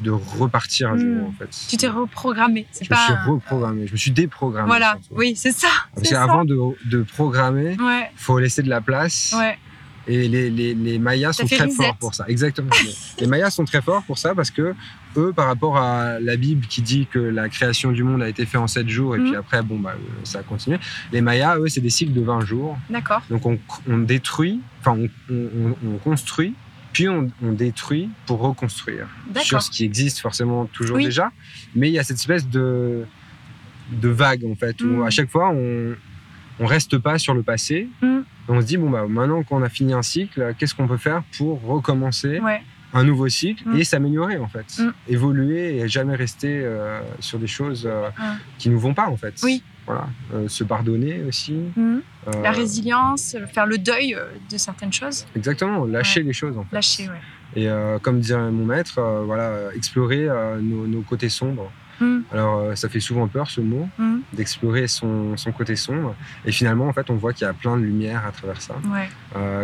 de 0.00 0.10
repartir 0.10 0.92
à 0.92 0.98
zéro. 0.98 1.10
Mm. 1.10 1.24
En 1.26 1.32
fait. 1.32 1.48
Tu 1.68 1.76
t'es 1.76 1.88
reprogrammé. 1.88 2.66
C'est 2.70 2.84
Je 2.84 2.90
me 2.90 2.96
pas. 2.96 3.04
suis 3.04 3.12
un- 3.14 3.24
reprogrammé, 3.24 3.86
je 3.86 3.92
me 3.92 3.96
suis 3.96 4.10
déprogrammé. 4.10 4.66
Voilà. 4.68 4.98
Oui, 5.10 5.34
c'est 5.36 5.52
ça. 5.52 5.68
Parce 5.94 6.08
c'est 6.08 6.14
ça. 6.14 6.26
qu'avant 6.26 6.44
de, 6.44 6.58
de 6.86 7.02
programmer, 7.02 7.76
Ouais. 7.80 8.10
faut 8.16 8.38
laisser 8.38 8.62
de 8.62 8.68
la 8.68 8.80
place. 8.80 9.34
Ouais. 9.36 9.58
Et 10.08 10.28
les, 10.28 10.50
les, 10.50 10.72
les 10.74 10.98
Mayas 11.00 11.32
sont 11.32 11.46
très 11.46 11.64
reset. 11.64 11.74
forts 11.82 11.96
pour 11.96 12.14
ça. 12.14 12.26
Exactement. 12.28 12.70
les 13.18 13.26
Mayas 13.26 13.50
sont 13.50 13.64
très 13.64 13.82
forts 13.82 14.04
pour 14.04 14.18
ça 14.18 14.36
parce 14.36 14.52
que 14.52 14.72
eux, 15.16 15.32
par 15.34 15.46
rapport 15.46 15.78
à 15.78 16.20
la 16.20 16.36
Bible 16.36 16.64
qui 16.68 16.80
dit 16.80 17.08
que 17.10 17.18
la 17.18 17.48
création 17.48 17.90
du 17.90 18.04
monde 18.04 18.22
a 18.22 18.28
été 18.28 18.46
faite 18.46 18.60
en 18.60 18.68
7 18.68 18.88
jours 18.88 19.16
et 19.16 19.18
puis 19.18 19.34
après, 19.34 19.62
bon, 19.62 19.80
bah, 19.80 19.94
euh, 19.96 20.02
ça 20.22 20.38
a 20.40 20.42
continué. 20.44 20.78
Les 21.10 21.22
Mayas, 21.22 21.56
eux, 21.58 21.66
c'est 21.68 21.80
des 21.80 21.90
cycles 21.90 22.12
de 22.12 22.20
20 22.20 22.40
jours. 22.44 22.78
D'accord. 22.88 23.20
Donc 23.30 23.46
on, 23.46 23.58
on 23.88 23.98
détruit, 23.98 24.60
enfin 24.80 24.96
on- 25.28 25.74
on 25.84 25.98
construit, 25.98 26.54
puis 26.96 27.10
on, 27.10 27.30
on 27.42 27.52
détruit 27.52 28.08
pour 28.26 28.38
reconstruire. 28.40 29.06
Sur 29.42 29.60
ce 29.60 29.70
qui 29.70 29.84
existe 29.84 30.18
forcément 30.20 30.64
toujours 30.64 30.96
Oui. 30.96 31.04
déjà. 31.04 31.30
Mais 31.74 31.88
il 31.90 31.92
y 31.92 31.98
a 31.98 32.02
cette 32.02 32.16
espèce 32.16 32.48
de, 32.48 33.04
de 33.92 34.08
vague 34.08 34.44
en 34.46 34.54
fait, 34.54 34.80
où 34.80 34.86
Mm. 34.86 35.02
à 35.02 35.10
chaque 35.10 35.30
fois 35.30 35.50
on 35.50 35.94
on 36.58 36.64
reste 36.64 36.96
pas 36.96 37.18
sur 37.18 37.34
le 37.34 37.42
passé. 37.42 37.86
Mm. 38.00 38.20
On 38.48 38.60
se 38.62 38.66
dit, 38.66 38.78
bon, 38.78 38.88
bah, 38.88 39.04
maintenant 39.06 39.42
qu'on 39.42 39.62
a 39.62 39.68
fini 39.68 39.92
un 39.92 40.00
cycle, 40.00 40.54
qu'est-ce 40.56 40.74
qu'on 40.74 40.88
peut 40.88 40.96
faire 40.96 41.22
pour 41.36 41.60
recommencer 41.62 42.40
Ouais. 42.40 42.62
un 42.94 43.04
nouveau 43.04 43.28
cycle 43.28 43.62
Mm. 43.68 43.76
et 43.76 43.84
s'améliorer 43.84 44.38
en 44.38 44.48
fait. 44.48 44.80
Évoluer 45.06 45.76
et 45.80 45.86
jamais 45.88 46.14
rester 46.16 46.60
euh, 46.64 46.98
sur 47.20 47.38
des 47.38 47.46
choses 47.46 47.84
euh, 47.86 48.08
qui 48.58 48.70
nous 48.70 48.78
vont 48.80 48.94
pas 48.94 49.08
en 49.08 49.18
fait. 49.18 49.34
Oui. 49.42 49.62
Voilà. 49.86 50.08
Euh, 50.34 50.48
se 50.48 50.64
pardonner 50.64 51.22
aussi. 51.28 51.52
Mhm. 51.76 52.02
euh, 52.28 52.42
La 52.42 52.50
résilience, 52.50 53.36
faire 53.52 53.66
le 53.66 53.78
deuil 53.78 54.14
euh, 54.14 54.24
de 54.50 54.56
certaines 54.58 54.92
choses. 54.92 55.26
Exactement, 55.36 55.84
lâcher 55.84 56.22
les 56.22 56.32
choses 56.32 56.58
en 56.58 56.64
fait. 56.64 56.74
Lâcher, 56.74 57.08
ouais. 57.08 57.20
Et 57.54 57.68
euh, 57.68 57.98
comme 58.00 58.18
dirait 58.18 58.50
mon 58.50 58.64
maître, 58.66 59.00
voilà, 59.24 59.72
explorer 59.74 60.28
nos, 60.60 60.86
nos 60.86 61.02
côtés 61.02 61.28
sombres. 61.28 61.70
Mhm. 62.00 62.24
Alors 62.32 62.76
ça 62.76 62.88
fait 62.88 63.00
souvent 63.00 63.26
peur 63.28 63.48
ce 63.48 63.60
mot, 63.60 63.88
Mhm. 63.98 64.20
d'explorer 64.32 64.88
son, 64.88 65.36
son 65.36 65.52
côté 65.52 65.76
sombre. 65.76 66.14
Et 66.44 66.50
finalement, 66.52 66.88
en 66.88 66.92
fait, 66.92 67.08
on 67.08 67.14
voit 67.14 67.32
qu'il 67.32 67.46
y 67.46 67.48
a 67.48 67.54
plein 67.54 67.76
de 67.76 67.82
lumière 67.82 68.26
à 68.26 68.32
travers 68.32 68.60
ça. 68.60 68.74
Ouais. 68.92 69.08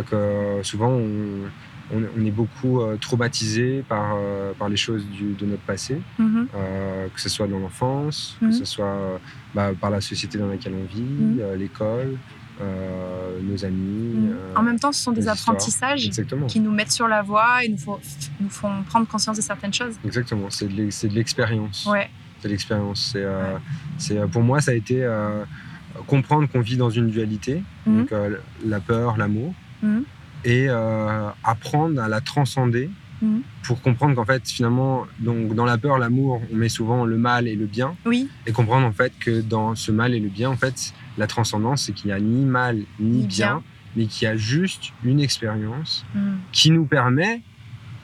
Que 0.08 0.60
souvent, 0.62 0.88
on, 0.90 1.48
on- 1.94 2.04
on 2.18 2.24
est 2.24 2.30
beaucoup 2.30 2.80
euh, 2.80 2.96
traumatisé 2.96 3.84
par, 3.88 4.14
euh, 4.16 4.52
par 4.58 4.68
les 4.68 4.76
choses 4.76 5.04
du- 5.06 5.32
de 5.34 5.46
notre 5.46 5.62
passé, 5.62 6.00
Mhm. 6.18 6.48
euh, 6.54 7.06
que 7.14 7.20
ce 7.20 7.28
soit 7.28 7.46
dans 7.46 7.58
l'enfance, 7.58 8.36
Mhm. 8.40 8.48
que 8.50 8.54
ce 8.56 8.64
soit 8.64 9.20
bah, 9.54 9.70
par 9.78 9.90
la 9.90 10.00
société 10.00 10.38
dans 10.38 10.46
laquelle 10.48 10.74
on 10.74 10.84
vit, 10.94 11.02
Mhm. 11.02 11.54
l'école, 11.58 12.16
euh, 12.60 13.38
nos 13.42 13.64
amis. 13.64 14.14
Mhm. 14.14 14.30
euh, 14.32 14.54
En 14.56 14.62
même 14.62 14.78
temps, 14.78 14.92
ce 14.92 15.02
sont 15.02 15.12
des 15.12 15.28
apprentissages 15.28 16.06
Exactement. 16.06 16.46
qui 16.46 16.60
nous 16.60 16.70
mettent 16.70 16.92
sur 16.92 17.08
la 17.08 17.22
voie 17.22 17.64
et 17.64 17.68
nous, 17.68 17.78
font- 17.78 17.98
nous 18.40 18.48
font 18.50 18.82
prendre 18.84 19.06
conscience 19.06 19.36
de 19.36 19.42
certaines 19.42 19.74
choses. 19.74 19.94
Exactement, 20.04 20.48
c'est 20.50 20.68
de 20.68 20.74
l'ex- 20.74 20.96
c'est 20.96 21.08
de 21.08 21.14
l'expérience. 21.14 21.86
Ouais. 21.90 22.08
C'est 22.40 22.48
de 22.48 22.52
l'expérience. 22.52 23.10
C'est, 23.12 23.22
euh, 23.24 23.54
Ouais. 23.54 23.60
c'est, 23.98 24.30
pour 24.30 24.42
moi, 24.42 24.60
ça 24.60 24.70
a 24.70 24.74
été 24.74 25.06
comprendre 26.06 26.48
qu'on 26.48 26.60
vit 26.60 26.76
dans 26.76 26.90
une 26.90 27.08
dualité, 27.08 27.62
Mhm. 27.86 27.98
donc 27.98 28.12
la 28.64 28.80
peur, 28.80 29.16
l'amour, 29.18 29.54
Mhm. 29.82 30.04
Et 30.44 30.66
euh, 30.68 31.28
apprendre 31.44 32.00
à 32.00 32.08
la 32.08 32.20
transcender 32.20 32.90
Mhm. 33.20 33.42
pour 33.62 33.80
comprendre 33.82 34.16
qu'en 34.16 34.24
fait, 34.24 34.48
finalement, 34.48 35.06
donc, 35.20 35.54
dans 35.54 35.64
la 35.64 35.78
peur, 35.78 35.96
l'amour, 35.98 36.42
on 36.52 36.56
met 36.56 36.68
souvent 36.68 37.04
le 37.04 37.16
mal 37.16 37.46
et 37.46 37.54
le 37.54 37.66
bien, 37.66 37.94
Oui. 38.04 38.28
et 38.48 38.52
comprendre 38.52 38.84
en 38.84 38.90
fait 38.92 39.12
que 39.20 39.40
dans 39.40 39.76
ce 39.76 39.92
mal 39.92 40.12
et 40.12 40.18
le 40.18 40.28
bien, 40.28 40.50
en 40.50 40.56
fait, 40.56 40.92
la 41.18 41.28
transcendance, 41.28 41.84
c'est 41.84 41.92
qu'il 41.92 42.06
n'y 42.08 42.12
a 42.14 42.18
ni 42.18 42.44
mal 42.44 42.78
ni, 42.98 43.18
Ni 43.18 43.26
bien, 43.28 43.46
bien. 43.46 43.62
mais 43.94 44.06
qu'il 44.06 44.24
y 44.26 44.28
a 44.28 44.36
juste 44.36 44.92
une 45.04 45.20
expérience 45.20 46.04
Mhm. 46.16 46.38
qui 46.50 46.70
nous 46.72 46.84
permet 46.84 47.42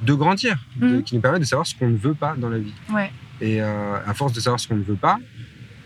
de 0.03 0.14
grandir, 0.14 0.64
de- 0.77 0.87
Mhm. 0.98 1.03
qui 1.03 1.16
nous 1.16 1.20
permet 1.20 1.40
de 1.40 1.44
savoir 1.44 1.66
ce 1.66 1.74
qu'on 1.74 1.88
ne 1.88 1.96
veut 1.96 2.14
pas 2.14 2.37
dans 2.37 2.48
la 2.48 2.59
vie. 2.59 2.74
Ouais. 2.94 3.11
Et 3.40 3.61
euh, 3.61 3.96
à 4.07 4.14
force 4.14 4.33
de 4.33 4.38
savoir 4.40 4.61
ce 4.61 4.68
qu'on 4.68 4.77
ne 4.77 4.83
veut 4.85 4.94
pas, 4.94 5.18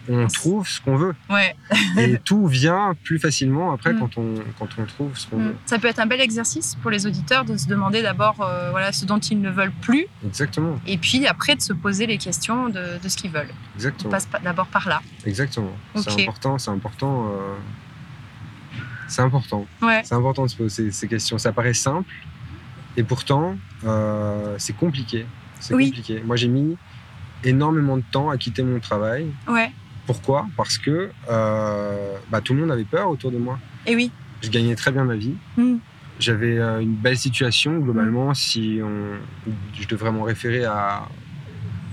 on 0.09 0.27
trouve 0.27 0.67
ce 0.69 0.81
qu'on 0.81 0.97
veut. 0.97 1.15
Ouais. 1.31 1.55
Et 1.97 2.19
tout 2.25 2.47
vient 2.47 2.95
plus 3.05 3.19
facilement 3.19 3.73
après 3.73 3.93
Mm. 3.93 3.99
quand, 4.01 4.19
on, 4.19 4.35
quand 4.59 4.69
on 4.79 4.85
trouve 4.87 5.17
ce 5.17 5.27
qu'on 5.29 5.39
Mhm. 5.39 5.49
veut. 5.49 5.57
Ça 5.67 5.79
peut 5.79 5.89
être 5.89 6.01
un 6.01 6.07
bel 6.07 6.21
exercice 6.21 6.75
pour 6.83 6.91
les 6.91 7.07
auditeurs 7.07 7.45
de 7.45 7.57
se 7.57 7.67
demander 7.69 8.03
d'abord 8.03 8.41
euh, 8.41 8.71
voilà, 8.71 8.93
ce 8.93 9.05
dont 9.07 9.19
ils 9.19 9.41
ne 9.41 9.51
veulent 9.51 9.73
plus 9.81 10.07
Exactement, 10.27 10.79
et 10.87 10.99
puis 10.99 11.27
après 11.27 11.55
de 11.57 11.61
se 11.63 11.73
poser 11.73 12.07
les 12.07 12.19
questions 12.19 12.69
de, 12.69 12.99
de 13.03 13.09
ce 13.09 13.17
qu'ils 13.17 13.31
veulent. 13.31 13.47
On 13.53 13.77
exactement, 13.77 14.11
passe 14.11 14.27
pas- 14.27 14.39
d'abord 14.41 14.67
par 14.67 14.89
là. 14.89 15.01
exactement. 15.25 15.73
C'est 15.97 16.23
important, 16.23 16.59
c'est 16.59 16.71
important. 16.71 17.27
euh, 17.33 17.55
C'est 19.09 19.23
important. 19.23 19.67
Ouais. 19.83 20.01
C'est 20.05 20.15
important 20.15 20.45
de 20.45 20.49
se 20.49 20.57
poser 20.57 20.91
ces 20.91 21.07
questions. 21.07 21.37
Ça 21.39 21.53
paraît 21.53 21.75
simple 21.75 22.11
et 22.97 23.03
pourtant 23.03 23.57
euh, 23.85 24.55
c'est 24.59 24.73
compliqué. 24.77 25.27
C'est 25.61 25.75
Oui. 25.75 25.87
compliqué. 25.91 26.23
Moi 26.25 26.37
j'ai 26.37 26.49
mis 26.49 26.77
énormément 27.45 27.97
de 27.99 28.05
temps 28.11 28.31
à 28.31 28.39
quitter 28.39 28.63
mon 28.63 28.81
travail. 28.81 29.27
Ouais. 29.49 29.71
Pourquoi? 30.07 30.47
Parce 30.57 30.79
que 30.79 31.11
euh, 31.31 32.17
bah, 32.31 32.41
tout 32.41 32.55
le 32.55 32.61
monde 32.61 32.71
avait 32.71 32.85
peur 32.85 33.09
autour 33.09 33.31
de 33.31 33.39
moi. 33.39 33.59
Et 33.87 33.95
oui. 33.95 34.11
Je 34.43 34.51
gagnais 34.51 34.75
très 34.75 34.91
bien 34.91 35.05
ma 35.05 35.17
vie. 35.17 35.35
Mhm. 35.57 35.79
J'avais 36.19 36.59
euh, 36.59 36.81
une 36.81 36.95
belle 36.95 37.17
situation 37.17 37.79
globalement. 37.79 38.35
Si 38.35 38.81
on, 38.83 39.17
je 39.81 39.89
devrais 39.89 40.13
m'en 40.13 40.23
référer 40.23 40.65
à, 40.65 41.09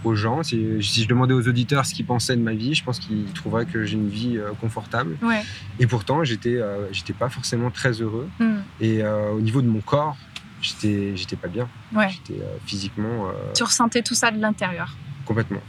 aux 0.03 0.15
gens, 0.15 0.43
si, 0.43 0.81
si 0.81 1.03
je 1.03 1.07
demandais 1.07 1.33
aux 1.33 1.47
auditeurs 1.47 1.85
ce 1.85 1.93
qu'ils 1.93 2.05
pensaient 2.05 2.35
de 2.35 2.41
ma 2.41 2.53
vie, 2.53 2.73
je 2.73 2.83
pense 2.83 2.99
qu'ils 2.99 3.31
trouveraient 3.33 3.65
que 3.65 3.83
j'ai 3.85 3.95
une 3.95 4.09
vie 4.09 4.37
euh, 4.37 4.51
confortable. 4.59 5.17
Ouais. 5.21 5.41
Et 5.79 5.87
pourtant, 5.87 6.23
j'étais, 6.23 6.59
j'étais 6.91 7.13
pas 7.13 7.29
forcément 7.29 7.69
très 7.71 8.01
heureux. 8.01 8.27
Mhm. 8.39 8.63
Et 8.81 9.03
au 9.05 9.39
niveau 9.39 9.61
de 9.61 9.67
mon 9.67 9.81
corps, 9.81 10.17
j'étais, 10.61 11.15
j'étais 11.15 11.35
pas 11.35 11.47
bien. 11.47 11.67
Ouais. 11.93 12.09
J'étais 12.09 12.41
physiquement 12.65 13.27
Tu 13.55 13.63
ressentais 13.63 14.01
tout 14.01 14.15
ça 14.15 14.31
de 14.31 14.39
l'intérieur 14.39 14.95
complètement. 15.29 15.61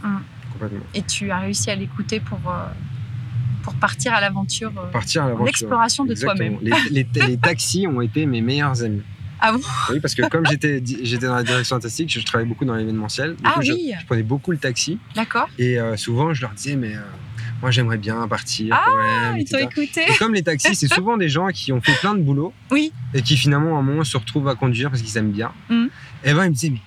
Complètement. 0.52 0.80
et 0.94 1.02
tu 1.02 1.30
as 1.30 1.38
réussi 1.38 1.70
à 1.70 1.74
l'écouter 1.74 2.20
pour, 2.20 2.38
euh, 2.48 2.66
pour 3.62 3.74
partir 3.74 4.14
à 4.14 4.20
l'aventure, 4.20 4.72
euh, 4.78 4.90
Partir 4.90 5.22
à 5.22 5.26
en 5.26 5.28
l'aventure. 5.28 5.48
exploration 5.48 6.04
de 6.04 6.14
toi-même. 6.14 6.58
Les, 6.62 6.72
les- 6.90 7.06
les 7.26 7.36
taxis 7.36 7.86
ont 7.86 8.00
été 8.00 8.26
mes 8.26 8.40
meilleurs 8.40 8.82
amis. 8.82 9.02
Ah 9.42 9.52
bon? 9.52 9.60
Oui, 9.90 10.00
parce 10.00 10.14
que 10.14 10.28
comme 10.28 10.44
j'étais, 10.46 10.82
j'étais 11.02 11.26
dans 11.26 11.34
la 11.34 11.42
direction 11.42 11.76
artistique, 11.76 12.12
je 12.12 12.22
travaillais 12.24 12.46
beaucoup 12.48 12.66
dans 12.66 12.74
l'événementiel. 12.74 13.36
Ah 13.42 13.52
coup, 13.54 13.60
oui. 13.60 13.92
je, 13.98 14.04
prenais 14.06 14.22
beaucoup 14.22 14.50
le 14.50 14.58
taxi 14.58 14.98
D'accord. 15.14 15.48
et 15.58 15.80
euh, 15.80 15.96
souvent 15.96 16.34
je 16.34 16.42
leur 16.42 16.50
disais 16.50 16.76
mais 16.76 16.94
euh, 16.94 17.00
moi 17.62 17.70
j'aimerais 17.70 17.96
bien 17.96 18.28
partir 18.28 18.74
Ah, 18.78 18.84
quand 18.86 18.96
même. 18.98 19.38
Ils 19.38 19.48
t'ont 19.48 19.56
écouté. 19.56 20.02
Et 20.10 20.14
comme 20.18 20.34
les 20.34 20.42
taxis, 20.42 20.74
c'est 20.74 20.92
souvent 20.92 21.16
des 21.16 21.30
gens 21.30 21.48
qui 21.48 21.72
ont 21.72 21.80
fait 21.80 21.98
plein 22.00 22.14
de 22.14 22.20
boulot 22.20 22.52
Oui. 22.70 22.92
et 23.14 23.22
qui 23.22 23.34
finalement 23.38 23.76
à 23.76 23.80
un 23.80 23.82
moment 23.82 24.04
se 24.04 24.18
retrouvent 24.18 24.48
à 24.48 24.54
conduire 24.56 24.90
parce 24.90 25.00
qu'ils 25.00 25.16
aiment 25.16 25.32
bien. 25.32 25.52
Mhm. 25.70 25.88
Et 26.24 26.34
ben 26.34 26.44
ils 26.44 26.50
me 26.50 26.54
disaient 26.54 26.70
mais 26.70 26.80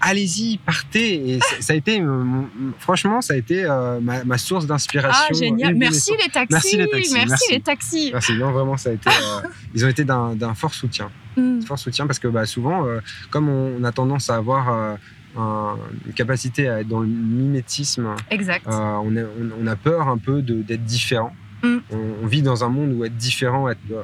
allez-y, 0.00 0.58
partez. 0.58 1.30
Et 1.34 1.40
ça, 1.40 1.56
ça 1.60 1.72
a 1.72 1.76
été, 1.76 2.00
euh, 2.00 2.24
franchement, 2.78 3.20
ça 3.20 3.34
a 3.34 3.36
été 3.36 3.64
euh, 3.64 4.00
ma, 4.00 4.24
ma 4.24 4.38
source 4.38 4.66
d'inspiration. 4.66 5.26
Ah, 5.30 5.34
génial. 5.34 5.74
mes 5.74 5.80
Merci 5.80 6.12
les 6.22 6.30
taxis. 6.30 6.48
Merci 6.52 6.76
les 6.76 6.88
taxis, 6.88 7.14
merci. 7.14 7.52
les 7.52 7.60
taxis. 7.60 8.10
Merci, 8.12 8.34
non, 8.34 8.50
vraiment, 8.52 8.76
ça 8.76 8.90
a 8.90 8.92
été. 8.92 9.08
euh, 9.08 9.48
ils 9.74 9.84
ont 9.84 9.88
été 9.88 10.04
d'un 10.04 10.54
fort 10.54 10.74
soutien. 10.74 11.10
Mhm. 11.36 11.62
fort 11.62 11.78
soutien 11.78 12.06
parce 12.06 12.18
que 12.18 12.26
bah, 12.28 12.44
souvent, 12.44 12.84
euh, 12.86 13.00
comme 13.30 13.48
on, 13.48 13.84
a 13.84 13.92
tendance 13.92 14.30
à 14.30 14.36
avoir 14.36 14.72
euh, 14.72 14.94
un- 15.38 15.76
une 16.06 16.12
capacité 16.12 16.68
à 16.68 16.80
être 16.80 16.88
dans 16.88 17.00
le 17.00 17.06
mimétisme, 17.06 18.08
Exact. 18.30 18.66
euh, 18.66 18.70
on, 18.72 19.16
a, 19.16 19.20
on- 19.20 19.62
on 19.62 19.66
a 19.66 19.76
peur 19.76 20.08
un 20.08 20.18
peu 20.18 20.42
d'être 20.42 20.84
différent. 20.84 21.32
Mm. 21.62 21.76
On, 21.92 21.98
on 22.24 22.26
vit 22.26 22.42
dans 22.42 22.64
un 22.64 22.68
monde 22.68 22.92
où 22.94 23.04
être 23.04 23.16
différent, 23.16 23.68
être, 23.68 23.78
euh, 23.92 24.02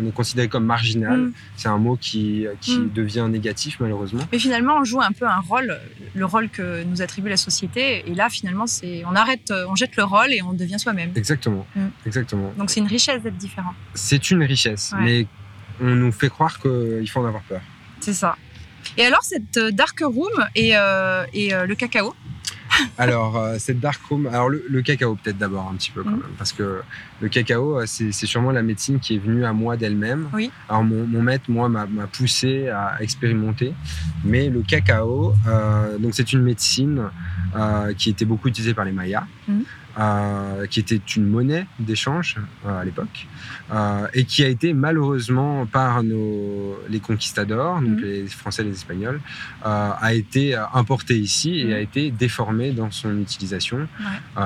on 0.00 0.06
est 0.08 0.12
considéré 0.12 0.48
comme 0.48 0.64
marginal. 0.64 1.18
Mm. 1.18 1.32
C'est 1.56 1.68
un 1.68 1.78
mot 1.78 1.96
qui, 2.00 2.46
qui 2.60 2.78
Mm. 2.78 2.92
devient 2.92 3.26
négatif 3.30 3.78
malheureusement. 3.80 4.22
Mais 4.32 4.38
finalement, 4.38 4.76
on 4.78 4.84
joue 4.84 5.00
un 5.00 5.12
peu 5.12 5.26
un 5.26 5.40
rôle, 5.40 5.78
le 6.14 6.24
rôle 6.24 6.48
que 6.48 6.84
nous 6.84 7.02
attribue 7.02 7.28
la 7.28 7.36
société. 7.36 8.04
Et 8.08 8.14
là, 8.14 8.28
finalement, 8.28 8.66
c'est, 8.66 9.04
on 9.10 9.14
arrête, 9.14 9.52
on 9.68 9.74
jette 9.74 9.96
le 9.96 10.04
rôle 10.04 10.32
et 10.32 10.42
on 10.42 10.52
devient 10.52 10.78
soi-même. 10.78 11.10
Exactement, 11.16 11.66
Mm. 11.74 11.86
exactement. 12.06 12.52
Donc 12.58 12.70
c'est 12.70 12.80
une 12.80 12.86
richesse 12.86 13.22
d'être 13.22 13.36
différent. 13.36 13.74
C'est 13.94 14.30
une 14.30 14.42
richesse, 14.42 14.92
Ouais. 14.94 15.04
mais 15.04 15.26
on 15.80 15.94
nous 15.94 16.12
fait 16.12 16.28
croire 16.28 16.58
qu'il 16.60 17.08
faut 17.10 17.20
en 17.20 17.26
avoir 17.26 17.42
peur. 17.42 17.60
C'est 18.00 18.12
ça. 18.14 18.36
Et 18.96 19.04
alors, 19.04 19.22
cette 19.24 19.56
euh, 19.56 19.70
dark 19.72 19.98
room 20.00 20.30
et, 20.54 20.76
euh, 20.76 21.24
et 21.34 21.52
euh, 21.52 21.66
le 21.66 21.74
cacao? 21.74 22.14
Alors, 22.98 23.36
euh, 23.36 23.56
cette 23.58 23.80
dark 23.80 24.00
room, 24.08 24.26
alors 24.26 24.48
le, 24.48 24.64
le 24.68 24.82
cacao 24.82 25.14
peut-être 25.16 25.38
d'abord 25.38 25.68
un 25.72 25.76
petit 25.76 25.90
peu 25.90 26.02
quand 26.02 26.10
Mhm. 26.10 26.16
même, 26.18 26.34
parce 26.38 26.52
que 26.52 26.80
le 27.20 27.28
cacao, 27.28 27.80
euh, 27.80 27.84
c'est 27.86 28.12
sûrement 28.12 28.52
la 28.52 28.62
médecine 28.62 28.98
qui 29.00 29.16
est 29.16 29.18
venue 29.18 29.44
à 29.44 29.52
moi 29.52 29.76
d'elle-même. 29.76 30.28
Oui. 30.32 30.50
Alors 30.68 30.84
mon, 30.84 31.06
mon 31.06 31.22
maître, 31.22 31.44
moi, 31.50 31.68
m'a 31.68 31.86
poussé 32.06 32.68
à 32.68 32.96
expérimenter, 33.00 33.72
mais 34.24 34.48
le 34.48 34.62
cacao, 34.62 35.34
euh, 35.46 35.98
donc 35.98 36.14
c'est 36.14 36.32
une 36.32 36.42
médecine 36.42 37.02
euh, 37.54 37.92
qui 37.94 38.10
était 38.10 38.24
beaucoup 38.24 38.48
utilisée 38.48 38.74
par 38.74 38.84
les 38.84 38.92
Mayas. 38.92 39.24
Mhm. 39.48 39.64
Euh, 39.98 40.66
qui 40.66 40.80
était 40.80 41.00
une 41.16 41.26
monnaie 41.26 41.66
d'échange 41.78 42.36
euh, 42.66 42.80
à 42.80 42.84
l'époque 42.84 43.26
euh, 43.72 44.06
et 44.14 44.24
qui 44.24 44.44
a 44.44 44.48
été 44.48 44.74
malheureusement 44.74 45.64
par 45.66 46.02
nos, 46.02 46.76
les 46.88 47.00
conquistadors, 47.00 47.80
donc 47.80 47.98
Mhm. 47.98 48.00
les 48.04 48.26
Français 48.26 48.62
et 48.62 48.66
les 48.66 48.72
Espagnols, 48.72 49.20
a 49.64 50.12
été 50.14 50.54
importé 50.74 51.18
ici 51.18 51.60
et 51.60 51.64
Mhm. 51.66 51.72
a 51.72 51.80
été 51.80 52.10
déformé 52.10 52.72
dans 52.72 52.90
son 52.90 53.18
utilisation, 53.20 53.78
Ouais. 53.78 54.44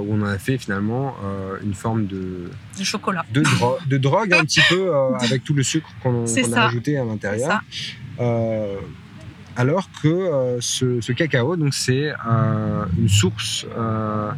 où 0.00 0.14
on 0.14 0.22
en 0.22 0.26
a 0.26 0.38
fait 0.38 0.58
finalement 0.58 1.14
une 1.62 1.74
forme 1.74 2.06
de, 2.06 2.50
chocolat. 2.82 3.24
de, 3.32 3.42
dro- 3.42 3.78
de 3.86 3.96
drogue 3.98 4.32
un 4.34 4.44
petit 4.44 4.60
peu 4.68 4.90
avec 5.20 5.44
tout 5.44 5.54
le 5.54 5.62
sucre 5.62 5.88
qu'on 6.02 6.24
a 6.26 6.64
ajouté 6.66 6.98
à 6.98 7.04
l'intérieur. 7.04 7.60
Alors 9.58 9.88
que 10.02 10.08
euh, 10.08 10.58
ce, 10.60 11.00
ce 11.00 11.12
cacao, 11.12 11.56
donc 11.56 11.74
c'est 11.74 12.10
euh, 12.12 12.84
une 12.96 13.08
source 13.08 13.66
euh, 13.76 14.30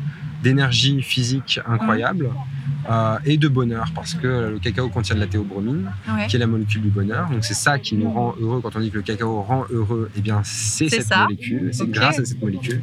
d'énergie 0.43 1.03
physique 1.03 1.61
incroyable 1.69 2.31
euh, 2.91 3.19
et 3.27 3.37
de 3.37 3.47
bonheur 3.47 3.89
parce 3.95 4.15
que 4.15 4.27
le 4.53 4.59
cacao 4.59 4.89
contient 4.89 5.15
de 5.15 5.21
la 5.21 5.27
théobromine, 5.27 5.93
Ouais. 6.09 6.27
qui 6.27 6.37
est 6.37 6.39
la 6.39 6.47
molécule 6.47 6.81
du 6.81 6.89
bonheur. 6.89 7.29
Donc 7.29 7.45
c'est 7.45 7.53
ça 7.55 7.79
qui 7.79 7.95
nous 7.97 8.11
rend 8.11 8.35
heureux 8.41 8.61
quand 8.63 8.75
on 8.77 8.81
dit 8.81 8.91
que 8.91 8.97
le 8.97 9.03
cacao 9.03 9.43
rend 9.43 9.67
heureux. 9.71 10.11
Eh 10.17 10.23
bien, 10.23 10.41
c'est 10.43 10.89
cette 10.89 11.03
ça. 11.03 11.25
molécule, 11.25 11.69
c'est 11.75 11.91
grâce 11.91 12.19
à 12.19 12.25
cette 12.25 12.41
molécule. 12.41 12.81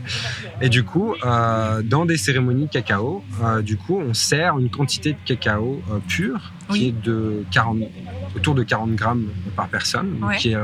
Et 0.62 0.70
du 0.70 0.84
coup, 0.84 1.16
euh, 1.26 1.82
dans 1.82 2.06
des 2.06 2.18
cérémonies 2.18 2.70
cacao, 2.70 3.24
euh, 3.44 3.64
du 3.64 3.78
coup, 3.78 4.00
on 4.00 4.14
sert 4.14 4.60
une 4.60 4.70
quantité 4.70 5.14
de 5.14 5.18
cacao 5.26 5.82
pur 6.08 6.54
qui 6.70 6.80
Oui. 6.80 6.88
est 6.90 7.04
de 7.04 7.44
40, 7.52 7.80
autour 8.36 8.54
de 8.54 8.62
40 8.62 8.92
grammes 8.94 9.26
par 9.56 9.68
personne, 9.70 10.20
donc 10.20 10.36
qui 10.36 10.52
est 10.52 10.58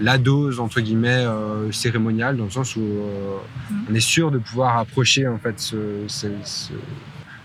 la 0.00 0.18
dose 0.18 0.60
entre 0.60 0.80
guillemets 0.80 1.24
euh, 1.26 1.70
cérémoniale 1.72 2.36
dans 2.36 2.44
le 2.44 2.50
sens 2.50 2.74
où 2.76 2.80
euh, 2.80 3.36
Mhm. 3.70 3.84
on 3.90 3.94
est 3.94 4.00
sûr 4.00 4.30
de 4.30 4.38
pouvoir 4.38 4.78
approcher 4.78 5.26
en 5.28 5.38
fait 5.38 5.58
ce, 5.60 5.76
ce- 6.08 6.26
ce- 6.44 6.72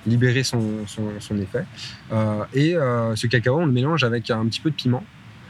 libérer 0.08 0.44
son, 0.44 0.86
son, 0.86 1.04
son 1.20 1.38
effet. 1.40 1.66
Euh, 2.14 2.44
et 2.54 2.74
ce 3.16 3.26
cacao, 3.28 3.58
on 3.60 3.66
le 3.66 3.72
mélange 3.72 4.04
avec 4.04 4.30
un 4.30 4.46
petit 4.46 4.60
peu 4.60 4.70
de 4.70 4.76
piment. 4.76 5.04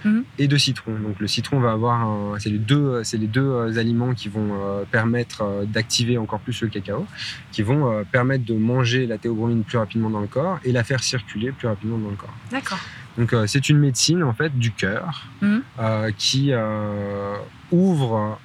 Mhm. 0.06 0.24
Et 0.38 0.48
de 0.48 0.56
citron. 0.58 0.92
Donc 1.00 1.20
le 1.20 1.26
citron 1.28 1.60
va 1.60 1.72
avoir, 1.72 2.00
un- 2.02 2.36
c'est 2.40 2.50
les 2.52 2.60
deux, 2.60 3.04
c'est 3.04 3.18
les 3.18 3.26
deux 3.28 3.78
aliments 3.80 4.14
qui 4.14 4.30
vont 4.30 4.50
permettre 4.92 5.66
d'activer 5.68 6.18
encore 6.20 6.40
plus 6.40 6.62
le 6.62 6.68
cacao, 6.70 7.06
qui 7.52 7.64
vont 7.64 8.06
permettre 8.12 8.46
de 8.46 8.54
manger 8.54 9.08
la 9.08 9.18
théobromine 9.18 9.64
plus 9.64 9.78
rapidement 9.80 10.10
dans 10.12 10.22
le 10.22 10.28
corps 10.28 10.60
et 10.64 10.72
la 10.72 10.84
faire 10.84 11.02
circuler 11.04 11.52
plus 11.52 11.68
rapidement 11.68 11.98
dans 11.98 12.12
le 12.12 12.16
corps. 12.16 12.34
D'accord. 12.52 12.80
Donc 13.18 13.32
euh, 13.34 13.48
c'est 13.48 13.70
une 13.70 13.78
médecine 13.80 14.24
en 14.24 14.34
fait 14.34 14.58
du 14.58 14.72
cœur 14.72 15.28
Mhm. 15.42 15.62
euh, 15.80 16.12
qui 16.18 16.52
euh, 16.52 17.36
ouvre 17.72 18.38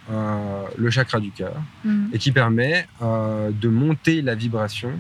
le 0.78 0.90
chakra 0.90 1.20
du 1.20 1.30
cœur 1.30 1.54
Mhm. 1.84 2.10
et 2.12 2.18
qui 2.18 2.32
permet 2.32 2.86
de 3.02 3.68
monter 3.68 4.22
la 4.22 4.34
vibration 4.34 4.92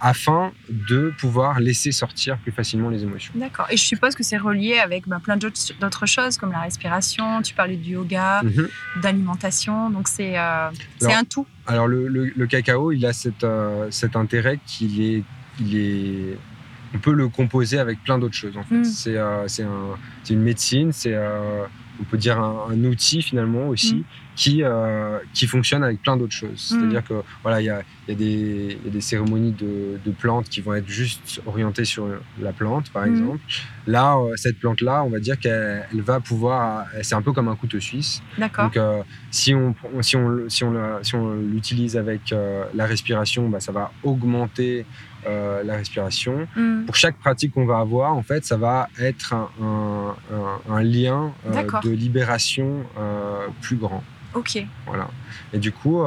afin 0.00 0.52
de 0.70 1.12
pouvoir 1.18 1.60
laisser 1.60 1.92
sortir 1.92 2.38
plus 2.38 2.52
facilement 2.52 2.88
les 2.88 3.02
émotions. 3.02 3.32
D'accord. 3.36 3.66
Et 3.70 3.76
je 3.76 3.82
suppose 3.84 4.14
que 4.14 4.22
c'est 4.22 4.38
relié 4.38 4.78
avec 4.78 5.06
bah, 5.06 5.20
plein 5.22 5.36
d'autres 5.36 6.06
choses 6.06 6.38
comme 6.38 6.52
la 6.52 6.60
respiration. 6.60 7.42
Tu 7.42 7.52
parlais 7.52 7.76
du 7.76 7.90
yoga, 7.90 8.42
Mhm. 8.42 8.68
d'alimentation. 9.02 9.90
Donc 9.90 10.08
c'est 10.08 10.36
un 10.36 10.70
tout. 11.28 11.46
Alors 11.66 11.88
le, 11.88 12.08
le- 12.08 12.32
le 12.34 12.46
cacao, 12.46 12.92
il 12.92 13.04
a 13.04 13.12
cet, 13.12 13.44
cet 13.90 14.16
intérêt 14.16 14.58
qu'il 14.66 15.02
est, 15.02 15.24
il 15.60 15.76
est, 15.76 16.38
on 16.96 16.98
peut 16.98 17.12
le 17.12 17.28
composer 17.28 17.78
avec 17.78 18.02
plein 18.02 18.18
d'autres 18.18 18.34
choses. 18.34 18.56
En 18.56 18.62
fait. 18.64 18.76
Mm. 18.78 18.84
C'est 18.84 19.16
euh, 19.16 19.46
c'est 19.48 19.62
un- 19.64 19.96
c'est 20.24 20.34
une 20.34 20.42
médecine, 20.42 20.90
c'est 20.92 21.14
euh, 21.14 21.64
on 22.00 22.04
peut 22.04 22.18
dire 22.18 22.38
un, 22.38 22.68
un 22.72 22.84
outil 22.84 23.22
finalement 23.22 23.68
aussi 23.68 23.96
Mm. 23.96 24.04
qui, 24.36 24.62
euh, 24.62 25.18
qui 25.32 25.46
fonctionne 25.46 25.82
avec 25.82 26.02
plein 26.02 26.16
d'autres 26.18 26.34
choses. 26.34 26.70
Mm. 26.70 26.78
C'est-à-dire 26.78 27.04
que 27.04 27.14
voilà, 27.42 27.60
il 27.62 27.64
y 27.64 27.70
a, 27.70 27.80
il 28.06 28.10
y, 28.10 28.14
a 28.14 28.18
des- 28.18 28.78
il 28.80 28.84
y 28.86 28.88
a 28.88 28.92
des 28.92 29.00
cérémonies 29.00 29.52
de, 29.52 29.98
de 30.04 30.10
plantes 30.10 30.48
qui 30.50 30.60
vont 30.60 30.74
être 30.74 30.88
juste 30.88 31.40
orientées 31.46 31.86
sur 31.86 32.06
la 32.40 32.52
plante, 32.52 32.90
par 32.92 33.04
exemple. 33.06 33.40
Là, 33.86 34.16
cette 34.36 34.58
plante-là, 34.58 35.04
on 35.04 35.08
va 35.08 35.20
dire 35.20 35.38
qu'elle 35.38 35.86
elle 35.92 36.02
va 36.02 36.20
pouvoir, 36.20 36.86
c'est 37.02 37.14
un 37.14 37.22
peu 37.22 37.32
comme 37.32 37.48
un 37.48 37.56
couteau 37.56 37.80
suisse. 37.80 38.20
Donc, 38.64 38.78
si 39.30 39.54
on, 39.54 39.74
si 40.02 40.16
on, 40.16 40.48
si 40.50 40.64
on, 40.64 40.70
le- 40.72 40.98
si 41.02 41.14
on 41.14 41.34
l'utilise 41.34 41.96
avec 41.96 42.22
la 42.74 42.84
respiration, 42.86 43.48
bah, 43.48 43.60
ça 43.60 43.72
va 43.72 43.90
augmenter 44.02 44.84
euh, 45.26 45.62
la 45.64 45.76
respiration. 45.76 46.46
Mhm. 46.56 46.84
Pour 46.86 46.96
chaque 46.96 47.16
pratique 47.18 47.52
qu'on 47.54 47.66
va 47.66 47.78
avoir, 47.78 48.14
en 48.14 48.22
fait, 48.22 48.44
ça 48.44 48.56
va 48.56 48.88
être 48.98 49.32
un, 49.34 49.48
un- 49.62 50.14
un- 50.34 50.74
un 50.74 50.82
lien 50.82 51.32
euh, 51.46 51.62
de 51.82 51.90
libération 51.90 52.84
euh, 52.98 53.46
plus 53.62 53.76
grand. 53.76 54.02
Ok. 54.34 54.64
Voilà. 54.86 55.08
Et 55.52 55.58
du 55.58 55.72
coup, 55.72 56.02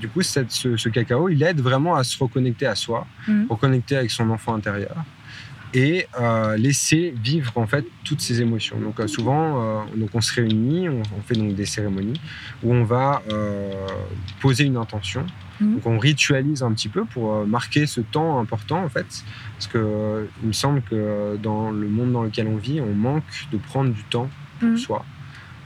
du 0.00 0.08
coup 0.08 0.22
cette- 0.22 0.50
ce, 0.50 0.76
ce 0.76 0.88
cacao, 0.88 1.28
il 1.28 1.42
aide 1.42 1.60
vraiment 1.60 1.94
à 1.94 2.04
se 2.04 2.18
reconnecter 2.18 2.66
à 2.66 2.74
soi, 2.74 3.06
Mhm. 3.28 3.46
reconnecter 3.48 3.96
avec 3.96 4.10
son 4.10 4.28
enfant 4.30 4.54
intérieur 4.54 4.94
et 5.74 6.06
euh, 6.20 6.56
laisser 6.56 7.12
vivre 7.20 7.52
en 7.56 7.66
fait 7.66 7.84
toutes 8.04 8.20
ses 8.20 8.40
émotions. 8.40 8.78
Donc 8.78 9.00
euh, 9.00 9.06
souvent, 9.08 9.60
euh, 9.60 9.82
donc 9.96 10.10
on 10.14 10.20
se 10.20 10.32
réunit, 10.34 10.88
on, 10.88 11.02
on 11.18 11.20
fait 11.22 11.34
donc 11.34 11.54
des 11.54 11.66
cérémonies 11.66 12.20
où 12.62 12.72
on 12.72 12.84
va 12.84 13.20
poser 14.40 14.64
une 14.64 14.76
intention. 14.76 15.26
Mhm. 15.60 15.74
Donc 15.74 15.86
on 15.86 15.98
ritualise 15.98 16.62
un 16.62 16.72
petit 16.72 16.88
peu 16.88 17.04
pour 17.04 17.44
marquer 17.46 17.86
ce 17.86 18.00
temps 18.00 18.38
important 18.38 18.82
en 18.84 18.88
fait, 18.88 19.06
parce 19.54 19.66
que 19.66 20.28
il 20.42 20.48
me 20.48 20.52
semble 20.52 20.80
que 20.82 21.36
dans 21.42 21.70
le 21.70 21.88
monde 21.88 22.12
dans 22.12 22.22
lequel 22.22 22.46
on 22.48 22.56
vit, 22.56 22.80
on 22.80 22.94
manque 22.94 23.46
de 23.52 23.58
prendre 23.58 23.90
du 23.90 24.04
temps 24.04 24.30
pour 24.60 24.68
Mhm. 24.70 24.76
soi. 24.78 25.04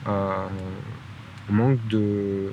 On 0.07 1.53
manque 1.53 1.87
de 1.89 2.51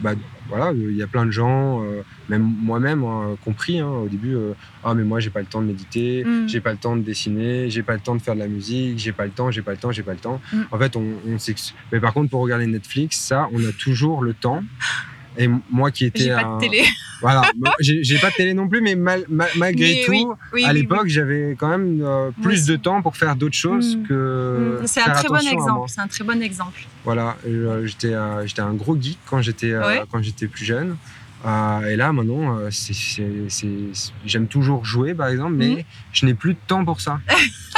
bah, 0.00 0.12
voilà, 0.48 0.72
il 0.72 0.96
y 0.96 1.02
a 1.02 1.06
plein 1.06 1.26
de 1.26 1.30
gens, 1.30 1.82
euh, 1.82 2.02
même 2.28 2.42
moi-même 2.42 3.04
hein, 3.04 3.36
compris 3.44 3.78
hein, 3.80 3.88
au 3.88 4.08
début. 4.08 4.34
euh, 4.34 4.52
ah 4.84 4.94
mais 4.94 5.04
moi 5.04 5.20
j'ai 5.20 5.30
pas 5.30 5.40
le 5.40 5.46
temps 5.46 5.60
de 5.60 5.66
méditer, 5.66 6.24
Mm. 6.24 6.48
j'ai 6.48 6.60
pas 6.60 6.72
le 6.72 6.78
temps 6.78 6.96
de 6.96 7.02
dessiner, 7.02 7.68
j'ai 7.70 7.82
pas 7.82 7.94
le 7.94 8.00
temps 8.00 8.14
de 8.14 8.22
faire 8.22 8.34
de 8.34 8.40
la 8.40 8.48
musique, 8.48 8.98
j'ai 8.98 9.12
pas 9.12 9.24
le 9.24 9.30
temps, 9.32 9.50
j'ai 9.50 9.62
pas 9.62 9.72
le 9.72 9.76
temps, 9.78 9.92
j'ai 9.92 10.02
pas 10.02 10.12
le 10.12 10.18
temps. 10.18 10.40
Mm. 10.52 10.62
En 10.70 10.78
fait, 10.78 10.96
on, 10.96 11.04
on 11.26 11.36
Mais 11.92 12.00
par 12.00 12.12
contre, 12.12 12.30
pour 12.30 12.40
regarder 12.42 12.66
Netflix, 12.66 13.18
ça, 13.18 13.48
on 13.52 13.64
a 13.64 13.72
toujours 13.72 14.22
le 14.22 14.34
temps. 14.34 14.62
Et 15.38 15.48
moi 15.70 15.90
qui 15.90 16.06
étais 16.06 16.24
J'ai 16.24 16.30
pas 16.30 16.56
de 16.56 16.60
télé. 16.60 16.82
Voilà, 17.20 17.42
j'ai 17.80 18.18
pas 18.18 18.30
de 18.30 18.34
télé 18.34 18.54
non 18.54 18.68
plus, 18.68 18.80
mais 18.80 18.94
mal- 18.94 19.24
ma- 19.28 19.46
malgré 19.56 19.94
Mais 19.94 20.02
tout, 20.04 20.10
oui, 20.12 20.26
oui, 20.52 20.64
à 20.64 20.68
oui, 20.72 20.74
l'époque, 20.80 21.06
j'avais 21.08 21.56
quand 21.58 21.68
même 21.68 22.00
euh, 22.02 22.30
plus 22.42 22.66
de 22.66 22.76
temps 22.76 23.02
pour 23.02 23.16
faire 23.16 23.36
d'autres 23.36 23.56
choses 23.56 23.96
Mm. 23.96 24.02
que. 24.06 24.78
Mm. 24.82 24.86
C'est 24.86 25.00
un 25.00 25.10
très 25.10 25.28
bon 25.28 25.36
exemple. 25.36 25.88
C'est 25.88 26.00
un 26.00 26.06
très 26.08 26.24
bon 26.24 26.42
exemple. 26.42 26.80
Voilà, 27.04 27.36
euh, 27.46 27.86
j'étais 27.86 28.14
euh, 28.14 28.46
j'étais 28.46 28.62
un 28.62 28.74
gros 28.74 28.96
geek 29.00 29.18
quand 29.26 29.40
j'étais 29.42 29.76
Ouais. 29.76 30.02
quand 30.10 30.22
j'étais 30.22 30.46
plus 30.46 30.64
jeune. 30.64 30.96
Euh, 31.44 31.80
et 31.90 31.96
là, 31.96 32.12
maintenant, 32.12 32.56
euh, 32.58 32.70
c'est- 32.70 32.94
c'est- 32.94 33.48
c'est- 33.48 34.12
j'aime 34.24 34.48
toujours 34.48 34.84
jouer, 34.84 35.14
par 35.14 35.28
exemple, 35.28 35.52
mais 35.54 35.68
Mhm. 35.68 35.82
je 36.12 36.26
n'ai 36.26 36.34
plus 36.34 36.54
de 36.54 36.58
temps 36.66 36.84
pour 36.84 37.00
ça. 37.00 37.20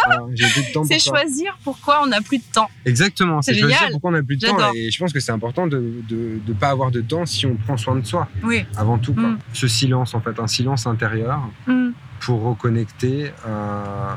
Voilà, 0.06 0.22
J'ai 0.34 0.46
plus 0.48 0.62
de 0.68 0.72
temps 0.72 0.80
pour 0.80 0.86
C'est 0.86 0.98
ça. 1.00 1.10
choisir 1.10 1.58
pourquoi 1.64 2.00
on 2.02 2.06
n'a 2.06 2.20
plus 2.20 2.38
de 2.38 2.44
temps. 2.52 2.70
Exactement, 2.86 3.42
C'est 3.42 3.52
c'est 3.52 3.60
choisir 3.60 3.76
génial. 3.78 3.92
pourquoi 3.92 4.10
on 4.10 4.12
n'a 4.14 4.22
plus 4.22 4.36
de 4.36 4.46
temps. 4.46 4.56
J'adore. 4.56 4.72
Et 4.76 4.90
je 4.90 4.98
pense 4.98 5.12
que 5.12 5.20
c'est 5.20 5.32
important 5.32 5.66
de 5.66 6.02
ne 6.10 6.52
pas 6.54 6.68
avoir 6.68 6.90
de 6.90 7.00
temps 7.02 7.26
si 7.26 7.44
on 7.46 7.56
prend 7.56 7.76
soin 7.76 7.96
de 7.96 8.06
soi, 8.06 8.28
Oui. 8.42 8.64
avant 8.76 8.96
tout. 8.96 9.12
quoi. 9.12 9.22
Mhm. 9.24 9.38
Ce 9.52 9.66
silence, 9.68 10.14
en 10.14 10.20
fait, 10.20 10.38
un 10.38 10.46
silence 10.46 10.86
intérieur 10.86 11.40
Mm. 11.66 11.90
pour 12.20 12.42
reconnecter 12.42 13.32
euh, 13.46 14.14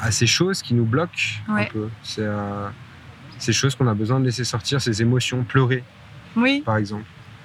à 0.00 0.10
ces 0.10 0.26
choses 0.26 0.62
qui 0.62 0.74
nous 0.74 0.84
bloquent 0.84 1.12
un 1.48 1.54
Ouais. 1.54 1.68
peu. 1.72 1.88
C'est 2.02 2.22
euh, 2.22 2.68
ces 3.38 3.52
choses 3.52 3.74
qu'on 3.76 3.86
a 3.86 3.94
besoin 3.94 4.18
de 4.20 4.24
laisser 4.24 4.44
sortir, 4.44 4.80
ces 4.80 5.00
émotions, 5.02 5.44
pleurer, 5.44 5.84
Oui. 6.34 6.62
par 6.64 6.76
exemple. 6.76 7.04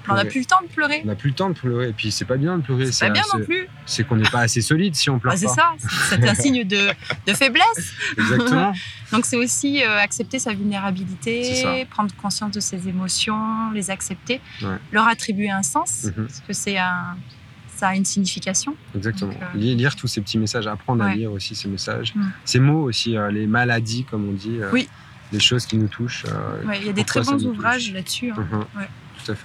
On 0.09 0.15
n'a 0.15 0.25
plus 0.25 0.39
le 0.41 0.45
temps 0.45 0.61
de 0.61 0.67
pleurer. 0.67 1.01
On 1.03 1.07
n'a 1.07 1.15
plus 1.15 1.29
le 1.29 1.35
temps 1.35 1.49
de 1.49 1.53
pleurer. 1.55 1.89
Et 1.89 1.93
puis, 1.93 2.11
c'est 2.11 2.25
pas 2.25 2.37
bien 2.37 2.57
de 2.57 2.63
pleurer. 2.63 2.91
C'est 2.91 3.05
pas 3.07 3.11
bien 3.13 3.23
non 3.33 3.43
plus. 3.45 3.67
C'est 3.85 4.05
qu'on 4.05 4.15
n'est 4.17 4.29
pas 4.29 4.41
assez 4.41 4.61
solide 4.61 4.95
si 4.95 5.09
on 5.09 5.17
pleure 5.19 5.33
Ah, 5.33 5.37
c'est 5.37 5.47
ça. 5.47 5.73
C'est 6.09 6.27
un 6.27 6.33
signe 6.35 6.63
de, 6.65 6.89
de 7.27 7.33
faiblesse. 7.33 7.93
Exactement. 8.17 8.73
Donc 9.11 9.25
c'est 9.25 9.37
aussi 9.37 9.83
euh, 9.83 9.97
accepter 9.99 10.39
sa 10.39 10.53
vulnérabilité, 10.53 11.85
prendre 11.89 12.13
conscience 12.15 12.51
de 12.51 12.59
ses 12.59 12.87
émotions, 12.87 13.71
les 13.73 13.89
accepter, 13.91 14.41
Ouais. 14.61 14.77
leur 14.91 15.07
attribuer 15.07 15.49
un 15.49 15.63
sens, 15.63 16.05
Mhm. 16.05 16.25
parce 16.27 16.39
que 16.41 16.53
c'est 16.53 16.77
un, 16.77 17.15
ça 17.75 17.89
a 17.89 17.95
une 17.95 18.05
signification. 18.05 18.75
Exactement. 18.95 19.31
Donc, 19.33 19.41
euh, 19.55 19.57
Lire, 19.57 19.95
tous 19.95 20.07
ces 20.07 20.21
petits 20.21 20.37
messages, 20.37 20.67
apprendre 20.67 21.03
à 21.03 21.13
lire 21.15 21.31
aussi 21.31 21.55
ces 21.55 21.67
messages. 21.67 22.13
Mm. 22.15 22.21
Ces 22.45 22.59
mots 22.59 22.83
aussi, 22.83 23.17
euh, 23.17 23.29
les 23.31 23.47
maladies, 23.47 24.03
comme 24.05 24.27
on 24.29 24.33
dit. 24.33 24.59
Oui. 24.71 24.87
Les 25.31 25.39
choses 25.39 25.65
qui 25.65 25.77
nous 25.77 25.87
touchent. 25.87 26.25
euh, 26.27 26.63
Ouais, 26.67 26.77
il 26.79 26.85
y 26.85 26.89
a 26.89 26.93
des 26.93 27.03
très 27.03 27.21
bons 27.21 27.43
ouvrages 27.45 27.91
là-dessus. 27.91 28.31
hein. 28.31 28.35
Mhm. 28.51 28.59
Ouais. 28.79 28.87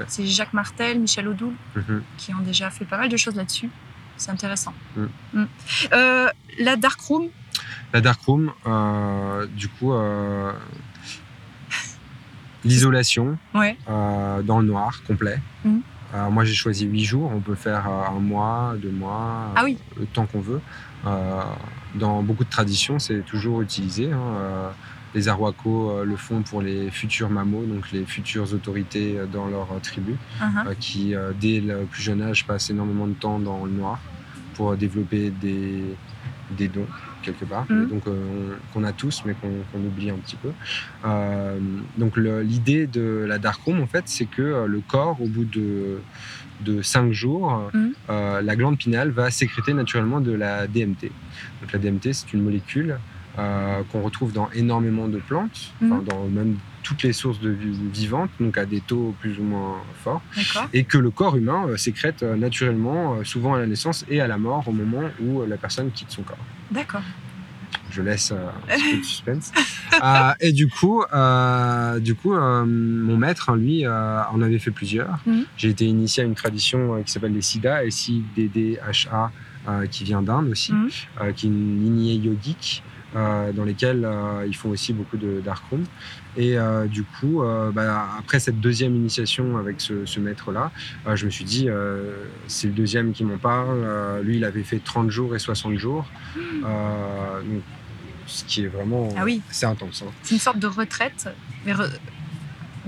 C'est 0.08 0.26
Jacques 0.26 0.52
Martel, 0.52 0.98
Michel 1.00 1.28
Odoul, 1.28 1.52
Mhm. 1.76 2.02
qui 2.16 2.34
ont 2.34 2.40
déjà 2.40 2.70
fait 2.70 2.84
pas 2.84 2.98
mal 2.98 3.08
de 3.08 3.16
choses 3.16 3.34
là-dessus. 3.36 3.70
C'est 4.16 4.30
intéressant. 4.32 4.74
Mm. 4.96 5.04
Mm. 5.34 5.46
Euh, 5.92 6.28
la 6.58 6.76
Dark 6.76 7.00
Room, 7.00 7.28
La 7.92 8.00
Dark 8.00 8.20
Room, 8.22 8.52
euh, 8.66 9.46
du 9.46 9.68
coup, 9.68 9.92
euh, 9.92 10.52
l'isolation 12.64 13.38
Ouais. 13.54 13.76
dans 13.86 14.60
le 14.60 14.66
noir 14.66 15.02
complet. 15.06 15.40
Euh, 16.14 16.30
moi, 16.30 16.44
j'ai 16.44 16.54
choisi 16.54 16.86
huit 16.86 17.04
jours. 17.04 17.30
On 17.34 17.40
peut 17.40 17.54
faire 17.54 17.86
un 17.86 18.18
mois, 18.18 18.74
deux 18.78 18.90
mois, 18.90 19.52
Ah 19.56 19.64
oui. 19.64 19.78
le 19.98 20.06
temps 20.06 20.26
qu'on 20.26 20.40
veut. 20.40 20.60
Dans 21.94 22.22
beaucoup 22.22 22.44
de 22.44 22.50
traditions, 22.50 22.98
c'est 22.98 23.20
toujours 23.24 23.62
utilisé. 23.62 24.10
hein. 24.12 24.72
Les 25.14 25.28
Arwako 25.28 25.90
euh, 25.90 26.04
le 26.04 26.16
font 26.16 26.42
pour 26.42 26.60
les 26.62 26.90
futurs 26.90 27.30
mamos, 27.30 27.64
donc 27.64 27.90
les 27.92 28.04
futures 28.04 28.52
autorités 28.52 29.16
euh, 29.18 29.26
dans 29.26 29.46
leur 29.48 29.72
euh, 29.72 29.78
tribu, 29.82 30.16
Uh-huh. 30.40 30.74
qui, 30.78 31.14
dès 31.40 31.60
le 31.60 31.84
plus 31.84 32.02
jeune 32.02 32.22
âge, 32.22 32.46
passent 32.46 32.70
énormément 32.70 33.06
de 33.06 33.14
temps 33.14 33.38
dans 33.38 33.64
le 33.64 33.70
noir 33.72 33.98
pour 34.54 34.76
développer 34.76 35.30
des, 35.30 35.82
des 36.56 36.68
dons, 36.68 36.86
quelque 37.22 37.44
part. 37.44 37.66
Et 37.70 37.86
donc 37.86 38.06
euh, 38.06 38.12
on- 38.12 38.72
qu'on 38.72 38.84
a 38.84 38.92
tous, 38.92 39.22
mais 39.26 39.34
qu'on 39.34 39.78
oublie 39.78 40.10
un 40.10 40.16
petit 40.16 40.36
peu. 40.36 40.50
Euh, 41.04 41.58
donc 41.96 42.16
l'idée 42.16 42.86
de 42.86 43.24
la 43.26 43.38
dark 43.38 43.60
room, 43.62 43.80
en 43.80 43.86
fait, 43.86 44.04
c'est 44.06 44.26
que 44.26 44.42
euh, 44.42 44.66
le 44.66 44.80
corps, 44.80 45.20
au 45.20 45.26
bout 45.26 45.44
de, 45.44 45.98
de 46.60 46.82
5 46.82 47.12
jours, 47.12 47.70
euh, 48.10 48.40
la 48.42 48.56
glande 48.56 48.78
pinale 48.78 49.10
va 49.10 49.30
sécréter 49.30 49.72
naturellement 49.74 50.20
de 50.20 50.32
la 50.32 50.66
DMT. 50.66 51.10
Donc 51.60 51.72
la 51.72 51.78
DMT, 51.78 52.12
c'est 52.12 52.32
une 52.32 52.42
molécule 52.42 52.98
euh, 53.38 53.82
qu'on 53.90 54.02
retrouve 54.02 54.32
dans 54.32 54.48
énormément 54.52 55.08
de 55.08 55.18
plantes, 55.18 55.72
Mhm. 55.80 56.04
dans 56.04 56.24
même 56.28 56.56
toutes 56.82 57.02
les 57.02 57.12
sources 57.12 57.40
de 57.40 57.50
vivantes, 57.50 58.30
donc 58.40 58.56
à 58.56 58.64
des 58.64 58.80
taux 58.80 59.14
plus 59.20 59.38
ou 59.38 59.42
moins 59.42 59.76
forts, 60.02 60.22
et 60.72 60.84
que 60.84 60.96
le 60.98 61.10
corps 61.10 61.36
humain 61.36 61.66
euh, 61.68 61.76
sécrète 61.76 62.22
euh, 62.22 62.34
naturellement, 62.36 63.22
souvent 63.24 63.54
à 63.54 63.58
la 63.58 63.66
naissance 63.66 64.04
et 64.08 64.20
à 64.20 64.26
la 64.26 64.38
mort, 64.38 64.66
au 64.66 64.72
moment 64.72 65.02
où 65.20 65.44
la 65.46 65.56
personne 65.56 65.90
quitte 65.90 66.10
son 66.10 66.22
corps. 66.22 66.38
D'accord. 66.70 67.02
Je 67.90 68.02
laisse 68.02 68.32
un 68.32 68.36
petit 68.76 68.90
peu 68.92 68.96
de 68.98 69.02
suspense. 69.14 69.52
Et 70.40 70.52
du 70.52 70.68
coup, 70.68 71.02
du 72.00 72.14
coup 72.14 72.34
mon 72.34 73.16
maître, 73.16 73.50
hein, 73.50 73.56
lui, 73.56 73.86
en 73.86 74.40
avait 74.42 74.58
fait 74.58 74.70
plusieurs. 74.70 75.18
Mhm. 75.26 75.44
J'ai 75.56 75.68
été 75.70 75.84
initié 75.86 76.22
à 76.22 76.26
une 76.26 76.34
tradition 76.34 77.02
qui 77.04 77.12
s'appelle 77.12 77.32
les 77.34 77.42
Siddha, 77.42 77.84
S-I-D-D-H-A, 77.84 79.30
qui 79.90 80.04
vient 80.04 80.22
d'Inde 80.22 80.48
aussi, 80.50 80.72
Mhm. 80.72 80.88
qui 81.34 81.46
est 81.46 81.48
une 81.50 81.82
lignée 81.82 82.14
yogique. 82.14 82.82
Euh, 83.16 83.52
dans 83.52 83.64
lesquelles 83.64 84.04
euh, 84.04 84.44
ils 84.46 84.54
font 84.54 84.70
aussi 84.70 84.92
beaucoup 84.92 85.16
de 85.16 85.40
dark 85.40 85.64
room. 85.70 85.84
Et 86.36 86.58
euh, 86.58 86.86
du 86.86 87.02
coup, 87.04 87.42
bah, 87.72 88.06
après 88.18 88.38
cette 88.38 88.60
deuxième 88.60 88.94
initiation 88.94 89.56
avec 89.58 89.80
ce, 89.80 90.04
ce 90.06 90.20
maître-là, 90.20 90.70
je 91.14 91.24
me 91.26 91.30
suis 91.30 91.44
dit, 91.44 91.68
c'est 92.46 92.68
le 92.68 92.72
deuxième 92.74 93.12
qui 93.12 93.24
m'en 93.24 93.38
parle. 93.38 94.20
Lui, 94.22 94.36
il 94.36 94.44
avait 94.44 94.62
fait 94.62 94.78
30 94.78 95.10
jours 95.10 95.34
et 95.34 95.38
60 95.38 95.76
jours. 95.76 96.06
Donc, 96.62 97.62
ce 98.26 98.44
qui 98.44 98.62
est 98.64 98.68
vraiment 98.68 99.08
Ah 99.16 99.24
oui. 99.24 99.40
c'est 99.50 99.64
intense. 99.66 100.04
hein. 100.06 100.10
C'est 100.22 100.34
une 100.34 100.40
sorte 100.40 100.58
de 100.58 100.66
retraite, 100.66 101.28
mais 101.64 101.72
re- 101.72 101.88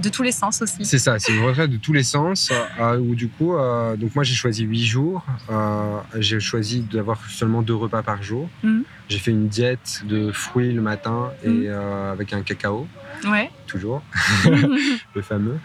de 0.00 0.08
tous 0.08 0.22
les 0.22 0.32
sens 0.32 0.62
aussi. 0.62 0.84
C'est 0.84 0.98
ça, 0.98 1.18
c'est 1.18 1.32
une 1.32 1.42
retraite 1.44 1.70
de 1.70 1.76
tous 1.76 1.92
les 1.92 2.02
sens. 2.02 2.52
euh, 2.80 2.98
où 2.98 3.14
du 3.14 3.28
coup, 3.28 3.56
euh, 3.56 3.96
donc 3.96 4.14
moi 4.14 4.24
j'ai 4.24 4.34
choisi 4.34 4.62
8 4.64 4.84
jours. 4.84 5.24
euh, 5.50 5.98
j'ai 6.18 6.40
choisi 6.40 6.80
d'avoir 6.82 7.20
seulement 7.28 7.62
deux 7.62 7.74
repas 7.74 8.02
par 8.02 8.22
jour. 8.22 8.48
Mhm. 8.62 8.84
J'ai 9.08 9.18
fait 9.18 9.30
une 9.32 9.48
diète 9.48 10.02
de 10.06 10.30
fruits 10.32 10.72
le 10.72 10.82
matin 10.82 11.30
et 11.44 11.48
euh, 11.68 12.12
avec 12.12 12.32
un 12.32 12.42
cacao, 12.42 12.86
Ouais. 13.28 13.50
toujours, 13.66 14.02
le 15.14 15.22
fameux, 15.22 15.58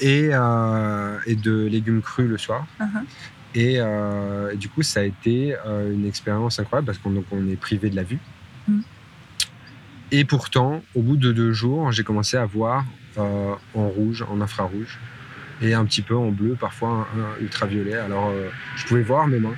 et, 0.00 0.28
euh, 0.32 1.18
et 1.26 1.34
de 1.34 1.64
légumes 1.66 2.02
crus 2.02 2.28
le 2.28 2.38
soir. 2.38 2.66
Uh-huh. 2.80 2.86
Et, 3.54 3.76
euh, 3.78 4.52
et 4.52 4.56
du 4.56 4.68
coup, 4.68 4.82
ça 4.82 5.00
a 5.00 5.02
été 5.02 5.56
euh, 5.66 5.92
une 5.92 6.06
expérience 6.06 6.60
incroyable 6.60 6.86
parce 6.86 6.98
qu'on 6.98 7.24
on 7.32 7.48
est 7.48 7.56
privé 7.56 7.90
de 7.90 7.96
la 7.96 8.04
vue. 8.04 8.18
Mhm. 8.68 8.82
Et 10.12 10.24
pourtant, 10.24 10.82
au 10.94 11.02
bout 11.02 11.16
de 11.16 11.32
deux 11.32 11.52
jours, 11.52 11.92
j'ai 11.92 12.02
commencé 12.04 12.36
à 12.36 12.44
voir 12.44 12.80
euh, 12.80 12.84
en 13.18 13.88
rouge, 13.88 14.24
en 14.30 14.40
infrarouge, 14.40 14.98
et 15.62 15.74
un 15.74 15.84
petit 15.84 16.02
peu 16.02 16.16
en 16.16 16.30
bleu, 16.30 16.56
parfois 16.58 17.06
un, 17.14 17.42
ultraviolet. 17.42 17.94
Alors, 17.96 18.30
euh, 18.30 18.48
je 18.76 18.86
pouvais 18.86 19.02
voir 19.02 19.26
mes 19.26 19.38
mains, 19.38 19.54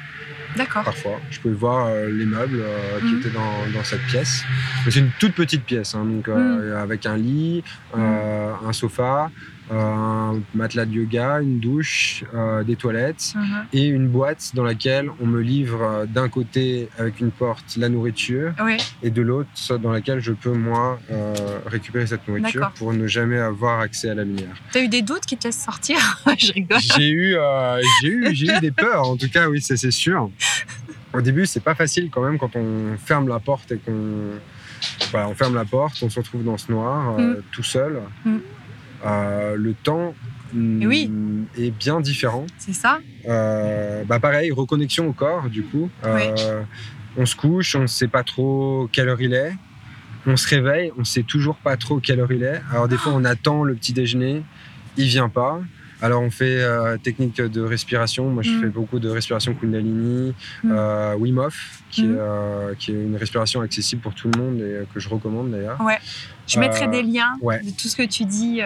D'accord. 0.57 0.83
parfois. 0.85 1.21
Je 1.31 1.39
pouvais 1.41 1.55
voir 1.55 1.87
euh, 1.87 2.09
les 2.11 2.27
meubles 2.27 2.61
euh, 2.61 2.99
qui 3.01 3.15
Mhm. 3.15 3.19
étaient 3.21 3.31
dans, 3.31 3.67
dans 3.75 3.85
cette 3.85 4.03
pièce. 4.07 4.43
C'est 4.89 4.99
une 4.99 5.11
toute 5.21 5.35
petite 5.35 5.65
pièce, 5.65 5.95
hein, 5.95 6.05
donc 6.05 6.29
euh, 6.29 6.83
avec 6.83 7.07
un 7.07 7.17
lit, 7.17 7.63
euh, 7.97 8.53
un 8.67 8.73
sofa, 8.73 9.27
euh, 9.27 9.62
un 9.73 10.41
matelas 10.55 10.85
de 10.85 10.93
yoga, 10.93 11.41
une 11.41 11.59
douche, 11.61 12.25
euh, 12.35 12.63
des 12.63 12.77
toilettes 12.77 13.33
Mhm. 13.35 13.65
et 13.73 13.87
une 13.87 14.09
boîte 14.09 14.53
dans 14.55 14.63
laquelle 14.65 15.11
on 15.21 15.27
me 15.27 15.41
livre 15.41 15.83
euh, 15.83 16.07
d'un 16.07 16.29
côté 16.29 16.89
avec 16.99 17.21
une 17.21 17.31
porte 17.31 17.77
la 17.77 17.89
nourriture 17.89 18.53
et 19.03 19.11
de 19.11 19.23
l'autre 19.23 19.79
dans 19.79 19.91
laquelle 19.91 20.21
je 20.21 20.33
peux 20.33 20.53
moi 20.53 20.99
euh, 21.11 21.35
récupérer 21.67 22.07
cette 22.07 22.27
nourriture 22.29 22.61
D'accord. 22.61 22.73
pour 22.75 22.93
ne 22.93 23.07
jamais 23.07 23.39
avoir 23.39 23.81
accès 23.81 24.11
à 24.11 24.15
la 24.15 24.25
lumière. 24.25 24.55
T'as 24.73 24.83
eu 24.83 24.89
des 24.89 25.03
doutes 25.03 25.25
qui 25.27 25.37
te 25.37 25.49
laissent 25.49 25.65
sortir 25.65 25.97
Je 26.39 26.53
rigole. 26.53 26.79
J'ai 26.97 27.09
eu, 27.11 27.35
euh, 27.37 27.81
j'ai 28.03 28.09
eu, 28.09 28.35
j'ai 28.35 28.47
eu 28.55 28.61
des 28.61 28.71
peurs 28.71 29.09
en 29.09 29.17
tout 29.17 29.31
cas 29.31 29.49
oui 29.49 29.61
c'est 29.61 29.77
c'est 29.77 29.91
sûr. 29.91 30.31
Au 31.15 31.21
début 31.21 31.47
c'est 31.47 31.61
pas 31.61 31.75
facile 31.75 32.11
quand 32.11 32.23
même 32.23 32.39
quand 32.39 32.55
on 32.57 32.97
ferme 32.99 33.29
la 33.29 33.39
porte 33.41 33.73
et 33.73 33.79
qu'on 33.79 33.93
voilà, 35.13 35.29
on 35.29 35.35
ferme 35.35 35.55
la 35.55 35.65
porte, 35.65 36.03
on 36.03 36.11
se 36.11 36.19
retrouve 36.19 36.43
dans 36.43 36.59
ce 36.59 36.73
noir 36.73 37.17
euh, 37.19 37.41
tout 37.53 37.63
seul. 37.63 38.01
Mm. 38.25 38.39
Euh, 39.05 39.57
le 39.57 39.75
temps 39.75 40.15
oui. 40.55 41.09
mm, 41.09 41.47
est 41.59 41.71
bien 41.71 42.01
différent. 42.01 42.47
C'est 42.59 42.73
ça 42.75 43.01
Euh, 43.29 44.05
bah 44.05 44.21
pareil, 44.21 44.53
reconnexion 44.53 45.07
au 45.09 45.13
corps, 45.13 45.49
du 45.49 45.63
coup. 45.63 45.91
Euh, 46.05 46.63
On 47.17 47.27
se 47.27 47.37
couche, 47.37 47.75
on 47.77 47.83
ne 47.83 47.87
sait 47.87 48.09
pas 48.09 48.23
trop 48.23 48.89
quelle 48.93 49.09
heure 49.09 49.21
il 49.21 49.35
est. 49.35 49.53
On 50.27 50.37
se 50.37 50.49
réveille, 50.49 50.93
on 50.97 51.01
ne 51.01 51.05
sait 51.05 51.25
toujours 51.25 51.57
pas 51.57 51.77
trop 51.77 51.99
quelle 51.99 52.21
heure 52.21 52.33
il 52.33 52.43
est. 52.43 52.61
Alors 52.71 52.87
des 52.89 52.97
fois, 52.97 53.13
on 53.15 53.25
attend 53.25 53.65
le 53.65 53.75
petit 53.75 53.93
déjeuner, 53.93 54.43
il 54.97 55.07
vient 55.09 55.29
pas. 55.29 55.61
Alors 56.03 56.21
on 56.23 56.31
fait 56.31 56.61
euh, 56.63 56.99
technique 56.99 57.41
de 57.41 57.61
respiration. 57.63 58.29
Moi, 58.29 58.43
je 58.43 58.51
Mm. 58.51 58.61
fais 58.61 58.67
beaucoup 58.69 58.99
de 58.99 59.09
respiration 59.09 59.55
Kundalini, 59.55 60.35
Mm. 60.65 60.73
euh, 60.73 61.15
Wim 61.17 61.39
Hof, 61.39 61.83
qui, 61.91 62.05
est, 62.07 62.77
qui 62.79 62.91
est 62.91 62.95
une 62.95 63.17
respiration 63.17 63.61
accessible 63.61 64.03
pour 64.03 64.15
tout 64.15 64.29
le 64.35 64.39
monde 64.41 64.61
et 64.61 64.85
que 64.93 64.99
je 65.01 65.09
recommande 65.09 65.53
d'ailleurs. 65.53 65.79
Je 66.47 66.59
mettrai 66.59 66.89
des 66.89 67.03
liens 67.03 67.39
ouais. 67.41 67.61
de 67.63 67.71
tout 67.71 67.87
ce 67.89 67.97
que 67.97 68.03
tu 68.03 68.25
dis. 68.25 68.61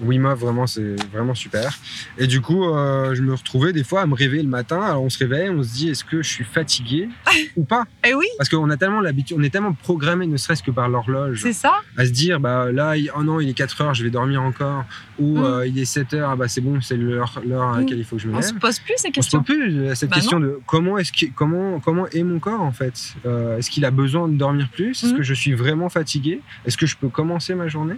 Wim 0.00 0.24
Hof, 0.26 0.38
vraiment, 0.40 0.66
c'est 0.66 0.96
vraiment 1.12 1.34
super. 1.34 1.72
Et 2.18 2.26
du 2.26 2.40
coup, 2.40 2.64
euh, 2.64 3.14
je 3.14 3.22
me 3.22 3.32
retrouvais 3.34 3.72
des 3.72 3.84
fois 3.84 4.02
à 4.02 4.06
me 4.06 4.14
réveiller 4.14 4.42
le 4.42 4.48
matin. 4.48 4.80
Alors, 4.82 5.02
on 5.02 5.08
se 5.10 5.18
réveille, 5.18 5.48
on 5.50 5.62
se 5.62 5.72
dit, 5.72 5.88
est-ce 5.90 6.04
que 6.04 6.22
je 6.22 6.28
suis 6.28 6.44
fatigué 6.44 7.08
ou 7.56 7.64
pas? 7.64 7.84
Eh 8.06 8.14
oui, 8.14 8.26
Parce 8.38 8.48
qu'on 8.48 8.68
a 8.70 8.76
tellement 8.76 9.00
l'habitude, 9.00 9.36
on 9.38 9.42
est 9.42 9.50
tellement 9.50 9.72
programmé, 9.72 10.26
ne 10.26 10.36
serait-ce 10.36 10.62
que 10.62 10.70
par 10.70 10.88
l'horloge, 10.88 11.40
c'est 11.42 11.52
ça. 11.52 11.72
à 11.96 12.04
se 12.06 12.10
dire, 12.10 12.40
bah 12.40 12.70
là, 12.72 12.96
il- 12.96 13.10
oh 13.16 13.22
non, 13.22 13.40
il 13.40 13.48
est 13.48 13.54
4 13.54 13.80
heures, 13.80 13.94
je 13.94 14.04
vais 14.04 14.10
dormir 14.10 14.42
encore. 14.42 14.84
Ou 15.18 15.38
Mm. 15.38 15.44
euh, 15.44 15.66
il 15.66 15.78
est 15.78 15.84
7 15.86 16.12
heures, 16.14 16.30
ah 16.30 16.36
bah 16.36 16.48
c'est 16.48 16.60
bon, 16.60 16.80
c'est 16.80 16.96
l'heure 16.96 17.40
l'heure 17.46 17.62
à 17.70 17.76
Mm. 17.76 17.80
laquelle 17.80 17.98
il 17.98 18.04
faut 18.04 18.16
que 18.16 18.22
je 18.22 18.28
me 18.28 18.34
On 18.34 18.38
lève. 18.40 18.48
se 18.48 18.54
pose 18.54 18.78
plus 18.80 18.94
ces 18.96 19.08
On 19.08 19.10
se 19.10 19.12
questions. 19.12 19.42
pose 19.42 19.56
plus 19.56 19.78
euh, 19.80 19.94
cette 19.94 20.10
Bah 20.10 20.16
question 20.16 20.40
de 20.40 20.60
comment 20.66 20.98
est-ce 20.98 21.12
qu'il- 21.12 21.32
comment 21.32 21.80
comment 21.80 22.06
est 22.08 22.22
mon 22.22 22.38
corps 22.38 22.60
en 22.60 22.72
fait? 22.72 23.14
Euh, 23.24 23.56
Est-ce 23.58 23.70
qu'il 23.70 23.84
a 23.84 23.90
besoin 23.90 24.28
de 24.28 24.34
dormir 24.36 24.68
plus? 24.70 24.90
Est-ce 24.90 25.12
Mhm. 25.12 25.16
que 25.16 25.22
je 25.22 25.34
suis 25.34 25.52
vraiment 25.54 25.88
fatigué? 25.88 26.40
Est-ce 26.66 26.76
que 26.76 26.86
je 26.86 26.96
peux 26.96 27.08
commencer 27.08 27.54
ma 27.54 27.68
journée? 27.68 27.96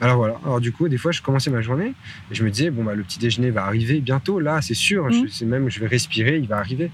Alors 0.00 0.16
voilà. 0.16 0.36
Alors 0.44 0.60
du 0.60 0.72
coup, 0.72 0.88
des 0.88 0.98
fois, 0.98 1.12
je 1.12 1.20
commençais 1.22 1.50
ma 1.50 1.60
journée 1.60 1.94
et 2.30 2.34
je 2.34 2.42
me 2.44 2.50
disais 2.50 2.70
bon 2.70 2.84
bah 2.84 2.94
le 2.94 3.02
petit 3.02 3.18
déjeuner 3.18 3.50
va 3.50 3.64
arriver 3.64 4.00
bientôt. 4.00 4.40
Là, 4.40 4.62
c'est 4.62 4.74
sûr. 4.74 5.04
Mhm. 5.06 5.26
Je 5.26 5.32
sais 5.32 5.44
même 5.44 5.68
je 5.70 5.80
vais 5.80 5.86
respirer, 5.86 6.38
il 6.38 6.46
va 6.48 6.56
arriver. 6.58 6.90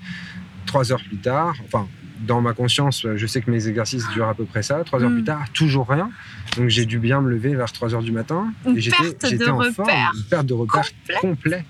Trois 0.67 0.91
heures 0.93 1.03
plus 1.03 1.19
tard, 1.19 1.55
enfin. 1.65 1.87
Dans 2.19 2.41
ma 2.41 2.55
conscience, 2.55 3.07
je 3.15 3.27
sais 3.27 3.43
que 3.43 3.51
mes 3.51 3.69
exercices 3.69 4.09
durent 4.15 4.29
à 4.31 4.35
peu 4.35 4.47
près 4.47 4.63
ça. 4.63 4.83
Trois 4.85 5.03
heures 5.03 5.11
Mhm. 5.11 5.17
plus 5.17 5.25
tard, 5.25 5.45
toujours 5.53 5.87
rien. 5.87 6.11
Donc 6.57 6.71
j'ai 6.71 6.87
dû 6.87 6.99
bien 6.99 7.21
me 7.21 7.29
lever 7.31 7.55
vers 7.55 7.71
3 7.71 7.95
heures 7.95 8.03
du 8.03 8.11
matin. 8.11 8.55
Une 8.67 8.79
et 8.79 8.81
j'étais 8.81 8.97
perte 8.97 9.23
de 9.23 9.29
j'étais 9.29 9.49
en 9.51 9.61
forme. 9.71 9.91
Une 9.91 10.23
perte 10.25 10.47
de 10.47 10.55
repères 10.55 10.81
Complet. 10.81 11.17
complet, 11.21 11.65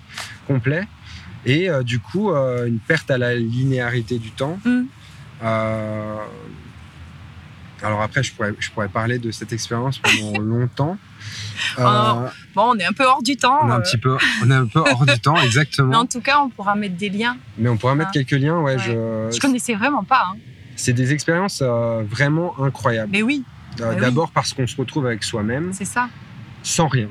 complet. 0.46 0.82
Et 1.46 1.68
euh, 1.68 1.82
du 1.82 1.98
coup, 1.98 2.30
euh, 2.30 2.64
une 2.66 2.78
perte 2.78 3.10
à 3.10 3.18
la 3.18 3.34
linéarité 3.34 4.20
du 4.20 4.30
temps. 4.30 4.58
Euh, 5.42 6.16
alors 7.86 8.02
après, 8.02 8.22
je 8.22 8.32
pourrais, 8.32 8.52
je 8.58 8.70
pourrais 8.70 8.88
parler 8.88 9.18
de 9.18 9.30
cette 9.30 9.52
expérience 9.52 9.98
pendant 9.98 10.38
longtemps. 10.40 10.98
Euh, 11.78 11.84
Oh, 11.86 12.28
Bon, 12.54 12.72
on 12.74 12.78
est 12.78 12.84
un 12.84 12.92
peu 12.92 13.04
hors 13.04 13.22
du 13.22 13.36
temps. 13.36 13.58
on 13.62 13.68
est 13.68 13.72
un 13.72 13.76
euh, 13.76 13.80
petit 13.80 13.98
peu, 13.98 14.16
on 14.42 14.50
est 14.50 14.54
un 14.54 14.66
peu 14.66 14.80
hors 14.80 15.04
du 15.06 15.18
temps, 15.20 15.34
mais 15.40 15.44
exactement. 15.46 15.98
en 15.98 16.06
tout 16.06 16.20
cas, 16.20 16.40
on 16.40 16.48
pourra 16.48 16.74
mettre 16.74 16.96
des 16.96 17.08
liens. 17.10 17.36
Mais 17.58 17.68
on 17.68 17.76
pourra 17.76 17.94
mettre 17.94 18.10
Ah. 18.10 18.14
quelques 18.14 18.32
liens. 18.42 18.58
Ouais, 18.60 18.76
Ouais. 18.76 18.82
je- 18.82 19.30
Je 19.34 19.40
connaissais 19.40 19.74
vraiment 19.74 20.04
pas. 20.04 20.24
hein. 20.32 20.36
c'est 20.78 20.92
des 20.92 21.12
expériences 21.12 21.60
euh, 21.62 22.02
vraiment 22.08 22.54
incroyables. 22.62 23.10
Mais 23.12 23.22
oui, 23.22 23.42
Euh. 23.80 23.98
D'abord 24.00 24.30
parce 24.30 24.52
qu'on 24.54 24.66
se 24.66 24.76
retrouve 24.76 25.06
avec 25.06 25.22
soi-même, 25.22 25.72
c'est 25.72 25.84
ça. 25.86 26.08
sans 26.62 26.88
rien. 26.88 27.08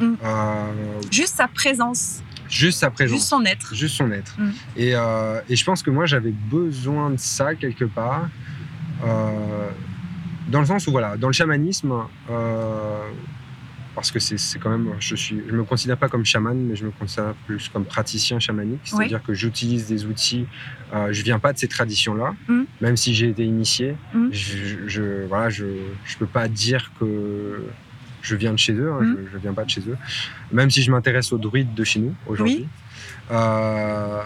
Mm. 0.00 0.14
Euh, 0.24 0.72
Juste 1.10 1.36
sa 1.36 1.46
présence, 1.48 2.22
juste 2.48 2.78
sa 2.80 2.90
présence. 2.90 3.16
juste 3.18 3.28
son 3.28 3.44
être. 3.44 3.74
juste 3.74 3.96
son 3.96 4.10
être. 4.12 4.34
Mm. 4.38 4.50
Et, 4.76 4.92
euh, 4.94 5.40
et 5.48 5.54
je 5.56 5.64
pense 5.64 5.82
que 5.84 5.90
moi, 5.90 6.06
j'avais 6.06 6.32
besoin 6.32 7.10
de 7.10 7.16
ça 7.18 7.54
quelque 7.54 7.84
part. 7.84 8.28
Dans 10.50 10.60
le 10.60 10.66
sens 10.66 10.86
où, 10.86 10.90
voilà, 10.90 11.16
dans 11.16 11.28
le 11.28 11.32
chamanisme, 11.32 11.92
euh, 12.30 12.98
parce 13.94 14.10
que 14.10 14.18
c'est 14.20 14.58
quand 14.58 14.70
même, 14.70 14.92
je 14.98 15.14
suis, 15.16 15.42
je 15.48 15.52
me 15.54 15.64
considère 15.64 15.96
pas 15.96 16.08
comme 16.08 16.24
chaman, 16.24 16.56
mais 16.56 16.76
je 16.76 16.84
me 16.86 16.90
considère 16.90 17.34
plus 17.46 17.68
comme 17.68 17.84
praticien 17.84 18.38
chamanique, 18.38 18.80
c'est-à-dire 18.84 19.22
que 19.22 19.34
j'utilise 19.34 19.86
des 19.88 20.06
outils. 20.06 20.46
Euh, 20.94 21.08
je 21.12 21.22
viens 21.22 21.38
pas 21.38 21.52
de 21.52 21.58
ces 21.58 21.68
traditions-là, 21.68 22.34
Mm. 22.48 22.62
même 22.80 22.96
si 22.96 23.14
j'ai 23.14 23.28
été 23.28 23.44
initié. 23.44 23.96
Mm. 24.14 24.28
Je, 24.30 24.56
je, 24.86 25.26
voilà, 25.26 25.50
je, 25.50 25.64
je 26.04 26.16
peux 26.18 26.26
pas 26.26 26.48
dire 26.48 26.92
que 26.98 27.62
je 28.22 28.36
viens 28.36 28.52
de 28.52 28.58
chez 28.58 28.74
eux, 28.74 28.90
hein, 28.92 29.00
Mhm. 29.02 29.16
je, 29.26 29.32
je 29.32 29.38
viens 29.38 29.54
pas 29.54 29.64
de 29.64 29.70
chez 29.70 29.80
eux. 29.88 29.96
Même 30.52 30.70
si 30.70 30.82
je 30.82 30.90
m'intéresse 30.90 31.32
aux 31.32 31.38
druides 31.38 31.74
de 31.74 31.84
chez 31.84 32.00
nous 32.00 32.14
aujourd'hui. 32.26 32.68
Euh, 33.30 34.22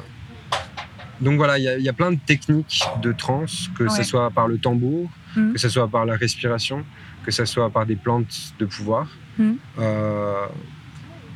donc 1.20 1.36
voilà, 1.36 1.59
il 1.59 1.64
y, 1.64 1.68
a- 1.68 1.78
il 1.78 1.84
y 1.84 1.88
a 1.88 1.92
plein 1.92 2.11
de 2.12 2.18
techniques 2.18 2.82
de 3.03 3.12
trance, 3.12 3.70
que 3.78 3.88
ce 3.88 4.03
soit 4.03 4.30
par 4.30 4.48
le 4.48 4.59
tambour, 4.59 5.11
Mhm. 5.37 5.53
que 5.55 5.59
ce 5.59 5.68
soit 5.68 5.89
par 5.89 6.05
la 6.07 6.16
respiration, 6.16 6.85
que 7.24 7.30
ce 7.30 7.45
soit 7.45 7.70
par 7.70 7.87
des 7.87 7.97
plantes 7.97 8.55
de 8.59 8.64
pouvoir. 8.66 9.07
Mhm. 9.39 9.57
Euh, 9.78 10.47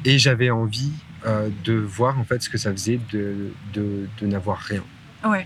et 0.05 0.19
j'avais 0.19 0.51
envie 0.51 0.93
euh, 1.27 1.49
de 1.65 1.75
voir 1.75 2.19
en 2.19 2.25
fait 2.25 2.41
ce 2.43 2.49
que 2.49 2.59
ça 2.59 2.71
faisait 2.71 3.01
de, 3.13 3.51
de, 3.75 4.09
de 4.21 4.27
n'avoir 4.27 4.59
rien 4.59 4.83
Ouais. 5.27 5.45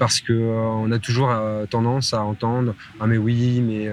parce 0.00 0.20
que 0.20 0.32
euh, 0.32 0.60
on 0.84 0.90
a 0.90 0.98
toujours 0.98 1.30
tendance 1.70 2.12
à 2.12 2.24
entendre 2.24 2.74
ah 2.98 3.06
mais 3.06 3.16
oui 3.16 3.60
mais 3.60 3.88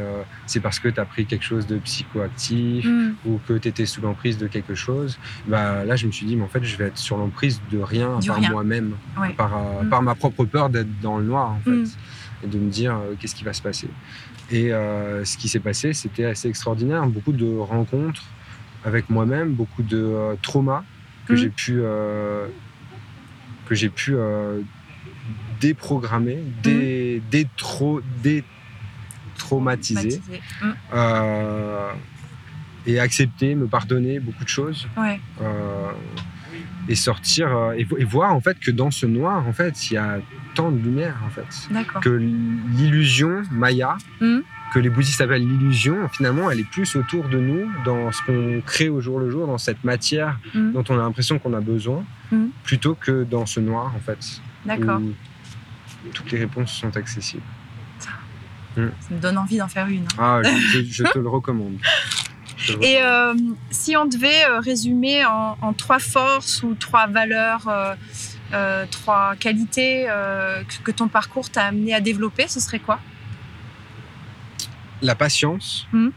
c'est 0.47 0.59
parce 0.59 0.79
que 0.79 0.87
tu 0.89 0.99
as 0.99 1.05
pris 1.05 1.27
quelque 1.27 1.45
chose 1.45 1.67
de 1.67 1.77
psychoactif 1.77 2.85
Mm. 2.87 3.13
ou 3.27 3.39
que 3.47 3.53
tu 3.53 3.67
étais 3.67 3.85
sous 3.85 4.01
l'emprise 4.01 4.39
de 4.39 4.47
quelque 4.47 4.73
chose 4.73 5.19
bah 5.47 5.85
là 5.85 5.95
je 5.95 6.07
me 6.07 6.11
suis 6.11 6.25
dit 6.25 6.35
mais 6.35 6.43
en 6.43 6.47
fait 6.47 6.63
je 6.63 6.75
vais 6.75 6.85
être 6.85 6.97
sur 6.97 7.17
l'emprise 7.17 7.61
de 7.71 7.77
rien 7.77 8.17
Du 8.17 8.29
par 8.29 8.37
rien. 8.37 8.49
moi-même 8.49 8.93
Ouais. 9.21 9.33
par, 9.33 9.51
Mm. 9.83 9.89
par 9.89 10.01
ma 10.01 10.15
propre 10.15 10.45
peur 10.45 10.71
d'être 10.71 10.89
dans 11.01 11.19
le 11.19 11.25
noir 11.25 11.51
en 11.51 11.59
fait 11.63 11.69
Mm. 11.69 11.85
Et 12.43 12.47
de 12.47 12.57
me 12.57 12.69
dire 12.69 12.95
euh, 12.95 13.15
qu'est-ce 13.19 13.35
qui 13.35 13.43
va 13.43 13.53
se 13.53 13.61
passer 13.61 13.87
et 14.51 14.71
euh, 14.73 15.23
ce 15.25 15.37
qui 15.37 15.47
s'est 15.47 15.59
passé 15.59 15.93
c'était 15.93 16.25
assez 16.25 16.47
extraordinaire 16.49 17.05
beaucoup 17.07 17.31
de 17.33 17.57
rencontres 17.57 18.23
avec 18.83 19.09
moi-même 19.09 19.53
beaucoup 19.53 19.83
de 19.83 19.97
euh, 19.97 20.35
traumas 20.41 20.83
que 21.27 21.33
Mm. 21.33 21.37
j'ai 21.37 21.49
pu 21.49 21.81
que 23.67 23.75
j'ai 23.75 23.89
pu 23.89 24.15
déprogrammer, 25.61 26.39
dé, 26.63 27.21
détro, 27.29 28.01
détraumatiser. 29.37 30.19
Mm. 30.61 30.71
euh, 30.93 31.91
et 32.87 32.99
accepter, 32.99 33.53
me 33.53 33.67
pardonner 33.67 34.19
beaucoup 34.19 34.43
de 34.43 34.49
choses 34.49 34.87
Ouais. 34.97 35.19
euh, 35.41 35.91
et 36.89 36.95
sortir 36.95 37.55
euh, 37.55 37.73
et, 37.73 37.85
et 37.99 38.03
voir 38.03 38.33
en 38.33 38.41
fait 38.41 38.57
que 38.59 38.71
dans 38.71 38.89
ce 38.89 39.05
noir 39.05 39.47
en 39.47 39.53
fait 39.53 39.91
il 39.91 39.93
y 39.93 39.97
a 39.97 40.19
tant 40.55 40.71
de 40.71 40.77
lumière 40.79 41.17
en 41.25 41.29
fait 41.29 41.47
que 42.01 42.09
l'illusion 42.09 43.43
maya 43.51 43.97
Mhm. 44.19 44.43
que 44.73 44.79
les 44.79 44.89
bouddhistes 44.89 45.19
appellent 45.21 45.47
l'illusion 45.47 46.07
finalement 46.09 46.49
elle 46.51 46.59
est 46.61 46.69
plus 46.69 46.95
autour 46.95 47.27
de 47.27 47.37
nous 47.39 47.69
dans 47.85 48.11
ce 48.11 48.21
qu'on 48.25 48.61
crée 48.65 48.89
au 48.89 49.01
jour 49.01 49.19
le 49.19 49.29
jour 49.29 49.47
dans 49.47 49.57
cette 49.57 49.83
matière 49.83 50.39
Mhm. 50.53 50.73
dont 50.73 50.83
on 50.89 50.95
a 50.95 51.03
l'impression 51.03 51.39
qu'on 51.39 51.53
a 51.53 51.61
besoin 51.61 52.03
Mhm. 52.31 52.49
plutôt 52.63 52.95
que 52.95 53.23
dans 53.23 53.45
ce 53.45 53.59
noir 53.59 53.93
en 53.95 53.99
fait 53.99 54.41
D'accord. 54.65 55.01
toutes 56.13 56.31
les 56.31 56.39
réponses 56.39 56.71
sont 56.73 56.95
accessibles 56.97 57.43
Ça 57.99 58.81
me 59.11 59.19
donne 59.19 59.37
envie 59.37 59.57
d'en 59.57 59.67
faire 59.67 59.87
une. 59.87 60.03
hein. 60.17 60.17
ah 60.17 60.39
je, 60.43 60.81
je 60.89 61.03
te 61.03 61.19
le 61.19 61.27
recommande 61.27 61.77
Je 62.57 62.73
te 62.73 62.77
le 62.79 62.85
Et 62.85 62.97
recommande. 63.03 63.39
euh, 63.41 63.53
si 63.71 63.97
on 63.97 64.05
devait 64.05 64.45
euh, 64.49 64.59
résumer 64.59 65.25
en, 65.25 65.57
en 65.61 65.73
trois 65.73 65.99
forces 65.99 66.63
ou 66.63 66.75
trois 66.75 67.07
valeurs, 67.07 67.67
euh, 67.67 67.95
euh, 68.53 68.85
trois 68.89 69.35
qualités 69.35 70.05
euh, 70.09 70.63
que, 70.63 70.83
que 70.83 70.91
ton 70.91 71.07
parcours 71.07 71.49
t'a 71.49 71.65
amené 71.65 71.93
à 71.93 71.99
développer, 72.01 72.47
ce 72.47 72.59
serait 72.59 72.79
quoi? 72.79 72.99
La 75.01 75.15
patience 75.15 75.87
Mhm. 75.93 76.11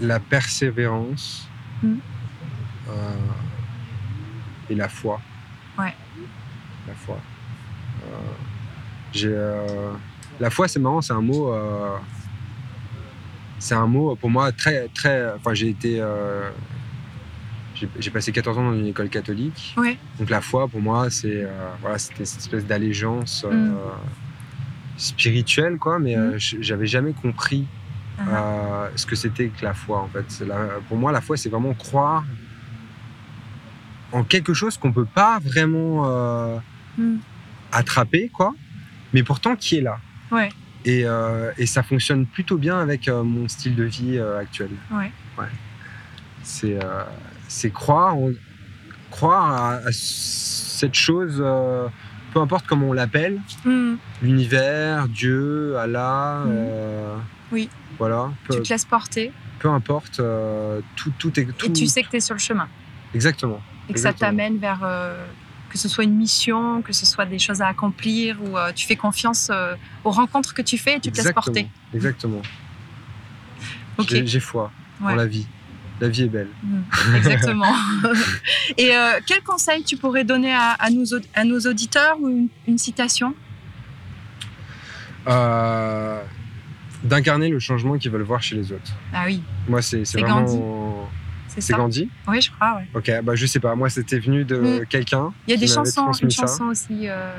la 0.00 0.18
persévérance 0.18 1.48
Mhm. 1.82 1.98
euh, 2.88 3.16
et 4.70 4.74
la 4.74 4.88
foi 4.88 5.20
Ouais. 5.78 5.94
la 6.88 6.94
foi 6.94 7.18
j'ai 9.12 9.34
la 10.40 10.50
foi 10.50 10.66
c'est 10.68 10.80
marrant 10.80 11.00
c'est 11.00 11.12
un 11.12 11.20
mot 11.20 11.54
c'est 13.60 13.74
un 13.76 13.86
mot 13.86 14.16
pour 14.16 14.30
moi 14.30 14.50
très 14.52 14.88
très 14.88 15.32
enfin 15.34 15.54
j'ai 15.54 15.68
été 15.68 16.00
euh, 16.00 16.50
j'ai 17.98 18.10
passé 18.10 18.30
14 18.32 18.58
ans 18.58 18.70
dans 18.70 18.78
une 18.78 18.86
école 18.86 19.08
catholique 19.08 19.74
Ouais. 19.76 19.98
donc 20.18 20.30
la 20.30 20.40
foi 20.40 20.68
pour 20.68 20.80
moi 20.80 21.10
c'est 21.10 21.42
euh, 21.44 21.48
voilà 21.80 21.98
c'était 21.98 22.24
cette 22.24 22.40
espèce 22.40 22.64
d'allégeance 22.66 23.44
euh, 23.44 23.52
Mm. 23.52 23.78
spirituelle 24.96 25.76
quoi 25.78 25.98
mais 25.98 26.16
euh, 26.16 26.34
Mm. 26.34 26.38
j- 26.38 26.58
j'avais 26.60 26.86
jamais 26.86 27.12
compris 27.12 27.66
Ah, 28.16 28.22
euh, 28.28 28.88
ce 28.94 29.06
que 29.06 29.16
c'était 29.16 29.48
que 29.48 29.64
la 29.64 29.74
foi 29.74 29.98
en 30.00 30.06
fait 30.08 30.44
la- 30.46 30.78
pour 30.88 30.96
moi 30.96 31.10
la 31.10 31.20
foi 31.20 31.36
c'est 31.36 31.48
vraiment 31.48 31.74
croire 31.74 32.24
en 34.12 34.22
quelque 34.22 34.54
chose 34.54 34.76
qu'on 34.78 34.92
peut 34.92 35.04
pas 35.06 35.38
vraiment 35.40 36.04
euh, 36.06 36.58
Mm. 36.96 37.16
attraper 37.72 38.28
quoi 38.28 38.54
mais 39.12 39.24
pourtant 39.24 39.56
qui 39.56 39.78
est 39.78 39.80
là 39.80 39.98
Ouais. 40.30 40.48
et, 40.84 41.02
euh, 41.04 41.50
et 41.58 41.66
ça 41.66 41.82
fonctionne 41.82 42.24
plutôt 42.26 42.56
bien 42.56 42.78
avec 42.78 43.08
euh, 43.08 43.24
mon 43.24 43.48
style 43.48 43.74
de 43.74 43.82
vie 43.84 44.16
euh, 44.16 44.38
actuel 44.38 44.70
Ouais. 44.92 45.10
c'est 46.44 46.78
euh, 46.82 47.02
c'est 47.54 47.70
croire 47.70 48.16
croire 49.10 49.46
à, 49.52 49.74
à 49.88 49.92
cette 49.92 50.94
chose 50.94 51.36
euh, 51.40 51.86
peu 52.32 52.40
importe 52.40 52.66
comment 52.66 52.88
on 52.88 52.92
l'appelle 52.92 53.40
Mm. 53.64 53.94
l'univers 54.22 55.08
Dieu 55.08 55.76
Allah 55.78 56.42
Mhm. 56.44 56.50
euh, 56.50 57.16
Oui. 57.52 57.70
voilà 57.98 58.30
peu, 58.46 58.54
Tu 58.56 58.62
te 58.62 58.68
laisses 58.72 58.84
porter 58.84 59.32
peu 59.60 59.68
importe 59.68 60.18
euh, 60.20 60.80
tout 60.96 61.12
tout 61.18 61.38
est 61.38 61.46
tout 61.56 61.66
et 61.66 61.72
tu 61.72 61.86
sais 61.86 62.02
que 62.02 62.10
tu 62.10 62.16
es 62.16 62.20
sur 62.20 62.34
le 62.34 62.40
chemin 62.40 62.68
exactement 63.14 63.60
et 63.88 63.92
que 63.94 64.00
ça 64.00 64.12
t'amène 64.12 64.58
vers 64.58 64.80
que 65.70 65.78
ce 65.78 65.88
soit 65.88 66.04
une 66.04 66.14
mission, 66.16 66.82
que 66.82 66.92
ce 66.92 67.04
soit 67.06 67.26
des 67.26 67.38
choses 67.38 67.60
à 67.60 67.68
accomplir 67.68 68.40
ou 68.42 68.50
tu 68.74 68.86
fais 68.86 68.96
confiance 68.96 69.50
aux 70.04 70.10
rencontres 70.10 70.54
que 70.54 70.62
tu 70.62 70.76
fais 70.78 70.96
et 70.96 71.00
tu 71.00 71.10
te 71.12 71.16
laisses 71.18 71.32
porter. 71.32 71.68
exactement 71.94 72.42
Ok. 73.98 74.08
j'ai 74.08 74.26
j'ai 74.26 74.40
foi 74.40 74.70
Ouais. 75.00 75.12
en 75.12 75.16
la 75.16 75.26
vie 75.26 75.46
la 76.00 76.08
vie 76.08 76.24
est 76.24 76.28
belle 76.28 76.48
Mm, 76.62 77.16
Exactement. 77.16 77.72
Et 78.78 78.94
euh, 78.96 79.20
quel 79.26 79.42
conseil 79.42 79.84
tu 79.84 79.96
pourrais 79.96 80.24
donner 80.24 80.52
à, 80.52 80.70
à 80.72 80.90
nos, 80.90 81.04
aud- 81.04 81.26
à 81.34 81.44
nos 81.44 81.60
auditeurs 81.60 82.16
ou 82.20 82.28
une, 82.28 82.48
une 82.66 82.78
citation? 82.78 83.34
Euh, 85.26 86.20
d'incarner 87.02 87.48
le 87.48 87.58
changement 87.58 87.96
qu'ils 87.96 88.10
veulent 88.10 88.22
voir 88.22 88.42
chez 88.42 88.56
les 88.56 88.72
autres 88.72 88.92
Ah 89.12 89.24
oui, 89.26 89.42
moi 89.68 89.80
c'est 89.82 90.02
vraiment 90.18 91.08
c'est 91.48 91.60
c'est. 91.60 91.72
Gandhi? 91.74 92.08
Oui, 92.26 92.40
je 92.42 92.50
crois. 92.50 92.76
Ouais. 92.76 92.88
ok 92.94 93.22
bah 93.24 93.34
je 93.36 93.46
sais 93.46 93.60
pas 93.60 93.74
moi 93.74 93.88
c'était 93.88 94.18
venu 94.18 94.44
de 94.44 94.80
Mm. 94.82 94.86
quelqu'un 94.86 95.32
Il 95.46 95.52
y 95.52 95.54
a 95.54 95.56
des 95.56 95.66
chansons, 95.66 96.10
une 96.12 96.30
ça. 96.30 96.42
chanson 96.42 96.64
aussi. 96.64 97.08
euh, 97.08 97.32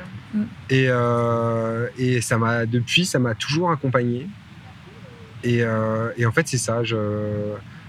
Et, 0.70 0.86
euh, 0.88 1.86
et 1.98 2.20
ça 2.22 2.38
m'a 2.38 2.66
depuis, 2.66 3.04
ça 3.06 3.18
m'a 3.18 3.34
toujours 3.34 3.70
accompagné. 3.70 4.28
Et, 5.44 5.62
euh, 5.62 6.10
et 6.16 6.26
en 6.26 6.32
fait, 6.32 6.48
c'est 6.48 6.58
ça. 6.58 6.82
Je, 6.82 6.96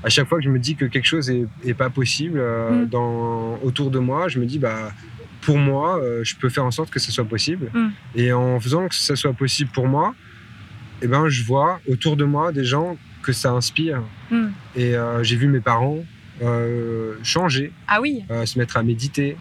à 0.08 0.10
chaque 0.10 0.30
fois 0.30 0.38
que 0.38 0.46
je 0.46 0.50
me 0.50 0.58
dis 0.58 0.76
que 0.78 0.86
quelque 0.86 1.06
chose 1.06 1.30
est, 1.30 1.46
est 1.66 1.74
pas 1.74 1.90
possible 1.90 2.40
euh, 2.40 2.86
Mm. 2.86 2.86
dans, 2.88 3.60
autour 3.62 3.92
de 3.92 4.00
moi, 4.00 4.30
je 4.30 4.40
me 4.40 4.46
dis 4.46 4.58
bah 4.58 4.94
pour 5.42 5.58
moi, 5.58 6.00
euh, 6.00 6.24
je 6.24 6.36
peux 6.38 6.50
faire 6.50 6.64
en 6.66 6.72
sorte 6.72 6.90
que 6.90 7.00
ce 7.00 7.12
soit 7.12 7.26
possible. 7.26 7.70
Mm. 7.74 7.88
Et 8.16 8.32
en 8.32 8.58
faisant 8.60 8.88
que 8.88 8.96
ça 8.96 9.18
soit 9.18 9.34
possible 9.34 9.70
pour 9.74 9.88
moi, 9.88 10.16
eh 11.02 11.08
ben 11.08 11.28
je 11.28 11.44
vois 11.44 11.82
autour 11.90 12.16
de 12.16 12.24
moi 12.24 12.54
des 12.54 12.64
gens 12.64 12.98
que 13.22 13.34
ça 13.34 13.52
inspire. 13.52 14.02
Mm. 14.32 14.48
Et 14.78 14.96
euh, 14.96 15.24
j'ai 15.24 15.36
vu 15.36 15.48
mes 15.48 15.60
parents 15.60 16.00
changer 17.24 17.72
Ah 17.88 18.00
oui, 18.00 18.24
se 18.46 18.60
mettre 18.60 18.78
à 18.78 18.84
méditer. 18.84 19.36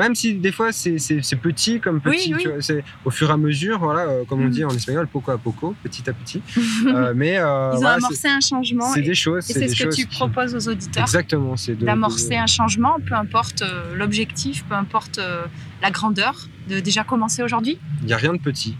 Même 0.00 0.14
si 0.14 0.34
des 0.34 0.50
fois 0.52 0.72
c'est 0.72 0.96
petit 1.40 1.78
comme 1.80 2.00
petit, 2.00 2.34
oui. 2.34 2.42
tu 2.42 2.48
vois, 2.48 2.60
c'est 2.60 2.82
au 3.04 3.10
fur 3.10 3.30
et 3.30 3.32
à 3.32 3.36
mesure, 3.36 3.78
voilà, 3.78 4.00
euh, 4.10 4.24
comme 4.28 4.40
on 4.42 4.46
Mm. 4.46 4.50
dit 4.50 4.64
en 4.64 4.70
espagnol, 4.70 5.06
poco 5.06 5.30
a 5.30 5.38
poco, 5.38 5.74
petit 5.82 6.08
à 6.10 6.12
petit. 6.12 6.42
Euh, 6.86 7.12
mais 7.14 7.38
euh, 7.38 7.70
ils 7.72 7.76
ont 7.76 7.80
voilà, 7.80 7.94
amorcé 7.96 8.28
un 8.28 8.40
changement. 8.40 8.92
c'est 8.92 9.00
et 9.00 9.02
des 9.02 9.14
choses. 9.14 9.48
et 9.50 9.52
c'est 9.52 9.68
ce 9.68 9.84
que 9.84 9.94
tu 9.94 10.06
qui- 10.06 10.16
proposes 10.16 10.54
aux 10.54 10.68
auditeurs 10.72 11.02
Exactement, 11.04 11.56
c'est 11.56 11.74
d'amorcer 11.76 12.30
de- 12.30 12.34
un 12.42 12.46
changement, 12.46 12.96
peu 13.06 13.14
importe 13.14 13.62
euh, 13.62 13.94
l'objectif, 13.94 14.64
peu 14.64 14.74
importe 14.74 15.20
la 15.82 15.90
grandeur, 15.90 16.34
de 16.68 16.80
déjà 16.80 17.04
commencer 17.04 17.42
aujourd'hui? 17.42 17.78
Il 18.00 18.06
n'y 18.06 18.12
a 18.12 18.16
rien 18.16 18.32
de 18.32 18.38
petit. 18.38 18.76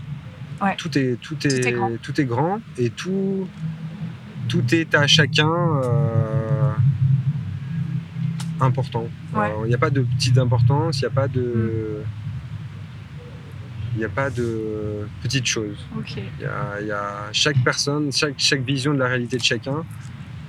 Ouais. 0.63 0.75
Tout 0.77 0.97
est 0.99 1.17
tout 1.21 1.37
est, 1.47 1.67
est 1.67 1.73
grand. 1.73 1.91
tout 2.03 2.21
est 2.21 2.25
grand 2.25 2.61
et 2.79 2.91
tout 2.91 3.47
tout 4.49 4.65
est 4.75 4.95
à 4.95 5.07
chacun 5.07 5.49
euh, 5.49 6.50
important. 8.63 9.07
Ouais. 9.35 9.53
Il 9.65 9.69
n'y 9.69 9.75
a 9.75 9.79
pas 9.79 9.91
de 9.91 10.01
petite 10.03 10.39
importance, 10.39 10.99
il 10.99 11.03
n'y 11.03 11.07
a 11.07 11.11
pas 11.11 11.29
de 11.29 12.03
il 13.95 13.99
n'y 13.99 14.05
a 14.05 14.09
pas 14.09 14.31
de 14.31 15.07
petites 15.23 15.47
choses. 15.47 15.77
Ok. 15.99 16.13
Il 16.17 16.43
y 16.43 16.47
a, 16.47 16.81
il 16.81 16.87
y 16.87 16.93
a- 16.93 17.29
chaque 17.33 17.57
personne, 17.65 18.13
chaque, 18.13 18.35
chaque 18.39 18.63
vision 18.63 18.95
de 18.95 18.99
la 19.01 19.09
réalité 19.09 19.37
de 19.37 19.43
chacun 19.43 19.83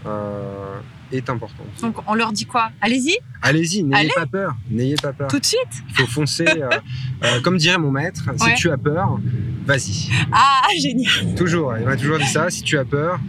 euh, 0.06 0.80
est 1.12 1.28
importante. 1.30 1.66
Donc 1.82 1.96
on 2.08 2.14
leur 2.14 2.32
dit 2.32 2.46
quoi? 2.46 2.70
Allez-y, 2.82 3.18
Allez-y, 3.42 3.84
n'ayez 3.84 4.02
Allez. 4.02 4.12
pas 4.16 4.28
peur, 4.28 4.56
n'ayez 4.70 4.96
pas 4.96 5.12
peur. 5.14 5.28
tout 5.28 5.40
de 5.40 5.46
suite. 5.46 5.60
Il 5.90 5.96
faut 5.96 6.08
foncer. 6.08 6.46
euh, 6.48 6.70
euh, 7.24 7.42
comme 7.42 7.58
dirait 7.58 7.80
mon 7.80 7.90
maître, 7.92 8.24
Ouais. 8.30 8.38
si 8.38 8.54
tu 8.56 8.70
as 8.70 8.78
peur, 8.78 9.20
vas-y. 9.66 10.10
Ah 10.32 10.62
génial. 10.80 11.34
Toujours, 11.36 11.76
il 11.78 11.86
m'a 11.86 11.98
toujours 11.98 12.20
dit 12.20 12.28
ça. 12.28 12.50
Si 12.52 12.62
tu 12.62 12.78
as 12.78 12.86
peur, 12.86 13.20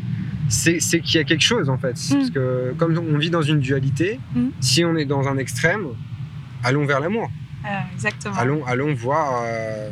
c'est 0.49 0.79
qu'il 1.01 1.17
y 1.17 1.19
a 1.19 1.25
quelque 1.25 1.43
chose 1.45 1.69
en 1.71 1.79
fait. 1.79 1.93
Parce 2.11 2.31
que 2.31 2.75
comme 2.79 2.97
on 2.99 3.19
vit 3.19 3.31
dans 3.31 3.43
une 3.43 3.61
dualité, 3.61 4.21
Mm. 4.35 4.49
si 4.61 4.85
on 4.85 4.97
est 4.97 5.05
dans 5.05 5.29
un 5.29 5.37
extrême, 5.39 5.87
allons 6.65 6.85
vers 6.87 7.01
l'amour. 7.01 7.31
Euh, 7.65 7.69
exactement. 7.95 8.35
Allons, 8.37 8.65
allons 8.67 8.93
voir 8.95 9.43
euh, 9.45 9.91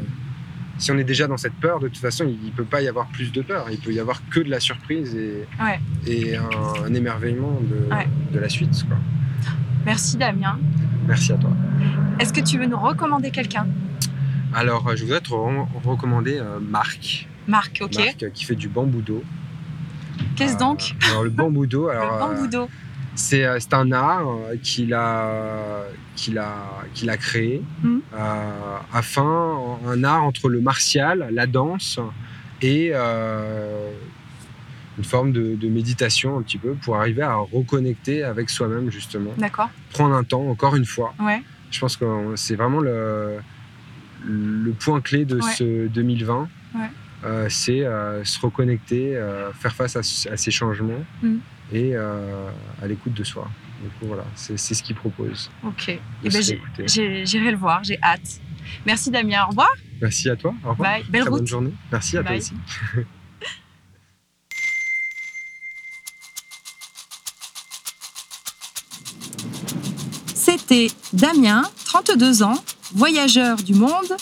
si 0.78 0.90
on 0.90 0.98
est 0.98 1.04
déjà 1.04 1.26
dans 1.28 1.36
cette 1.36 1.54
peur, 1.54 1.78
de 1.78 1.88
toute 1.88 1.98
façon, 1.98 2.24
il 2.26 2.46
ne 2.46 2.50
peut 2.52 2.64
pas 2.64 2.80
y 2.82 2.88
avoir 2.88 3.06
plus 3.08 3.30
de 3.32 3.42
peur. 3.42 3.66
Il 3.70 3.78
peut 3.78 3.92
y 3.92 4.00
avoir 4.00 4.20
que 4.28 4.40
de 4.40 4.50
la 4.50 4.60
surprise 4.60 5.14
et, 5.14 5.46
Ouais. 5.62 5.78
et 6.06 6.36
un, 6.36 6.48
un 6.86 6.94
émerveillement 6.94 7.60
de, 7.60 7.92
Ouais. 7.94 8.08
de 8.32 8.38
la 8.38 8.48
suite. 8.48 8.84
quoi. 8.88 8.96
Merci 9.86 10.16
Damien. 10.16 10.58
Merci 11.06 11.32
à 11.32 11.36
toi. 11.36 11.50
Est-ce 12.18 12.32
que 12.32 12.40
tu 12.40 12.58
veux 12.58 12.66
nous 12.66 12.78
recommander 12.78 13.30
quelqu'un? 13.30 13.66
Alors, 14.52 14.86
euh, 14.88 14.96
je 14.96 15.04
voudrais 15.04 15.20
te 15.20 15.30
re- 15.30 15.66
recommander 15.84 16.38
euh, 16.38 16.58
Marc. 16.60 17.28
Marc, 17.46 17.78
ok. 17.82 17.94
Marc 17.96 18.32
qui 18.32 18.44
fait 18.44 18.56
du 18.56 18.68
bambou 18.68 19.00
d'eau. 19.00 19.22
Qu'est-ce 20.36 20.54
Euh, 20.54 20.58
donc 20.58 20.94
Alors, 21.10 21.22
le 21.24 21.30
bambou 21.30 21.66
d'eau, 21.66 21.86
Le 21.92 21.92
alors, 21.98 22.18
bambou 22.18 22.44
euh, 22.44 22.48
d'eau. 22.48 22.68
c'est 23.14 23.44
euh, 23.44 23.58
c'est 23.60 23.74
un 23.74 23.90
art 23.92 24.28
euh, 24.28 24.56
qu'il 24.62 24.92
a, 24.94 25.84
qu'il 26.16 26.38
a, 26.38 26.54
qu'il 26.94 27.10
a 27.10 27.16
créé 27.16 27.62
euh, 27.84 28.76
afin, 28.92 29.56
un 29.86 30.04
art 30.04 30.24
entre 30.24 30.48
le 30.48 30.60
martial, 30.60 31.28
la 31.32 31.46
danse 31.46 31.98
et 32.62 32.90
euh, 32.92 33.90
une 34.98 35.04
forme 35.04 35.32
de, 35.32 35.54
de 35.54 35.68
méditation 35.68 36.36
un 36.38 36.42
petit 36.42 36.58
peu 36.58 36.74
pour 36.74 36.96
arriver 36.96 37.22
à 37.22 37.36
reconnecter 37.36 38.22
avec 38.22 38.50
soi-même 38.50 38.90
justement. 38.90 39.30
D'accord. 39.38 39.70
Prendre 39.92 40.14
un 40.14 40.24
temps, 40.24 40.46
encore 40.48 40.76
une 40.76 40.84
fois. 40.84 41.14
Ouais. 41.20 41.42
Je 41.70 41.80
pense 41.80 41.96
que 41.96 42.04
c'est 42.36 42.56
vraiment 42.56 42.80
le, 42.80 43.36
le 44.26 44.72
point 44.72 45.00
clé 45.00 45.24
de 45.24 45.36
Ouais. 45.36 45.52
ce 45.56 45.86
2020. 45.88 46.48
Euh, 47.24 47.46
c'est 47.50 47.84
euh, 47.84 48.24
se 48.24 48.40
reconnecter, 48.40 49.16
euh, 49.16 49.52
faire 49.52 49.74
face 49.74 49.94
à, 49.96 50.00
à 50.00 50.36
ces 50.36 50.50
changements 50.50 51.04
Mhm. 51.22 51.40
et 51.72 51.90
euh, 51.94 52.48
à 52.82 52.86
l'écoute 52.86 53.12
de 53.14 53.24
soi. 53.24 53.46
Donc 53.82 53.92
voilà, 54.08 54.24
c'est 54.34 54.56
ce 54.56 54.82
qu'il 54.82 54.96
propose. 54.96 55.50
Ok. 55.64 55.88
Eh 55.88 56.28
ben, 56.28 56.42
J'irai 57.24 57.50
le 57.50 57.56
voir, 57.56 57.82
j'ai 57.84 57.98
hâte. 58.02 58.40
Merci 58.86 59.10
Damien, 59.10 59.44
au 59.44 59.48
revoir. 59.50 59.70
Merci 60.00 60.30
à 60.30 60.36
toi. 60.36 60.54
Au 60.64 60.70
revoir. 60.70 60.90
Bye. 60.92 61.04
Belle 61.10 61.20
Très 61.22 61.30
route. 61.30 61.38
bonne 61.40 61.46
journée. 61.46 61.72
Merci 61.92 62.16
à 62.18 62.22
Bye. 62.22 62.40
toi 62.40 62.54
aussi. 62.94 63.06
C'était 70.34 70.88
Damien, 71.12 71.62
32 71.86 72.42
ans, 72.42 72.62
voyageur 72.94 73.56
du 73.56 73.74
monde. 73.74 74.16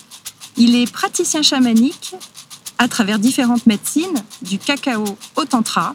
Il 0.57 0.75
est 0.75 0.91
praticien 0.93 1.43
chamanique 1.43 2.15
à 2.79 2.89
travers 2.89 3.18
différentes 3.18 3.66
médecines, 3.66 4.22
du 4.43 4.59
cacao 4.59 5.05
au 5.37 5.45
tantra. 5.45 5.93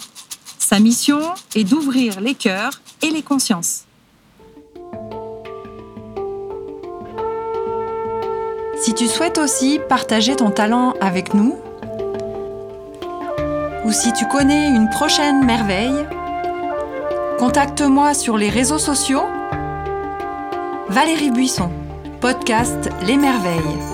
Sa 0.59 0.79
mission 0.79 1.19
est 1.55 1.63
d'ouvrir 1.63 2.19
les 2.19 2.35
cœurs 2.35 2.81
et 3.01 3.09
les 3.09 3.21
consciences. 3.21 3.85
Si 8.81 8.93
tu 8.93 9.07
souhaites 9.07 9.37
aussi 9.37 9.79
partager 9.87 10.35
ton 10.35 10.51
talent 10.51 10.93
avec 10.99 11.33
nous, 11.33 11.55
ou 13.85 13.91
si 13.91 14.11
tu 14.13 14.25
connais 14.27 14.67
une 14.67 14.89
prochaine 14.89 15.45
merveille, 15.45 16.05
contacte-moi 17.39 18.13
sur 18.13 18.37
les 18.37 18.49
réseaux 18.49 18.79
sociaux. 18.79 19.23
Valérie 20.89 21.31
Buisson, 21.31 21.69
podcast 22.21 22.89
Les 23.01 23.17
Merveilles. 23.17 23.92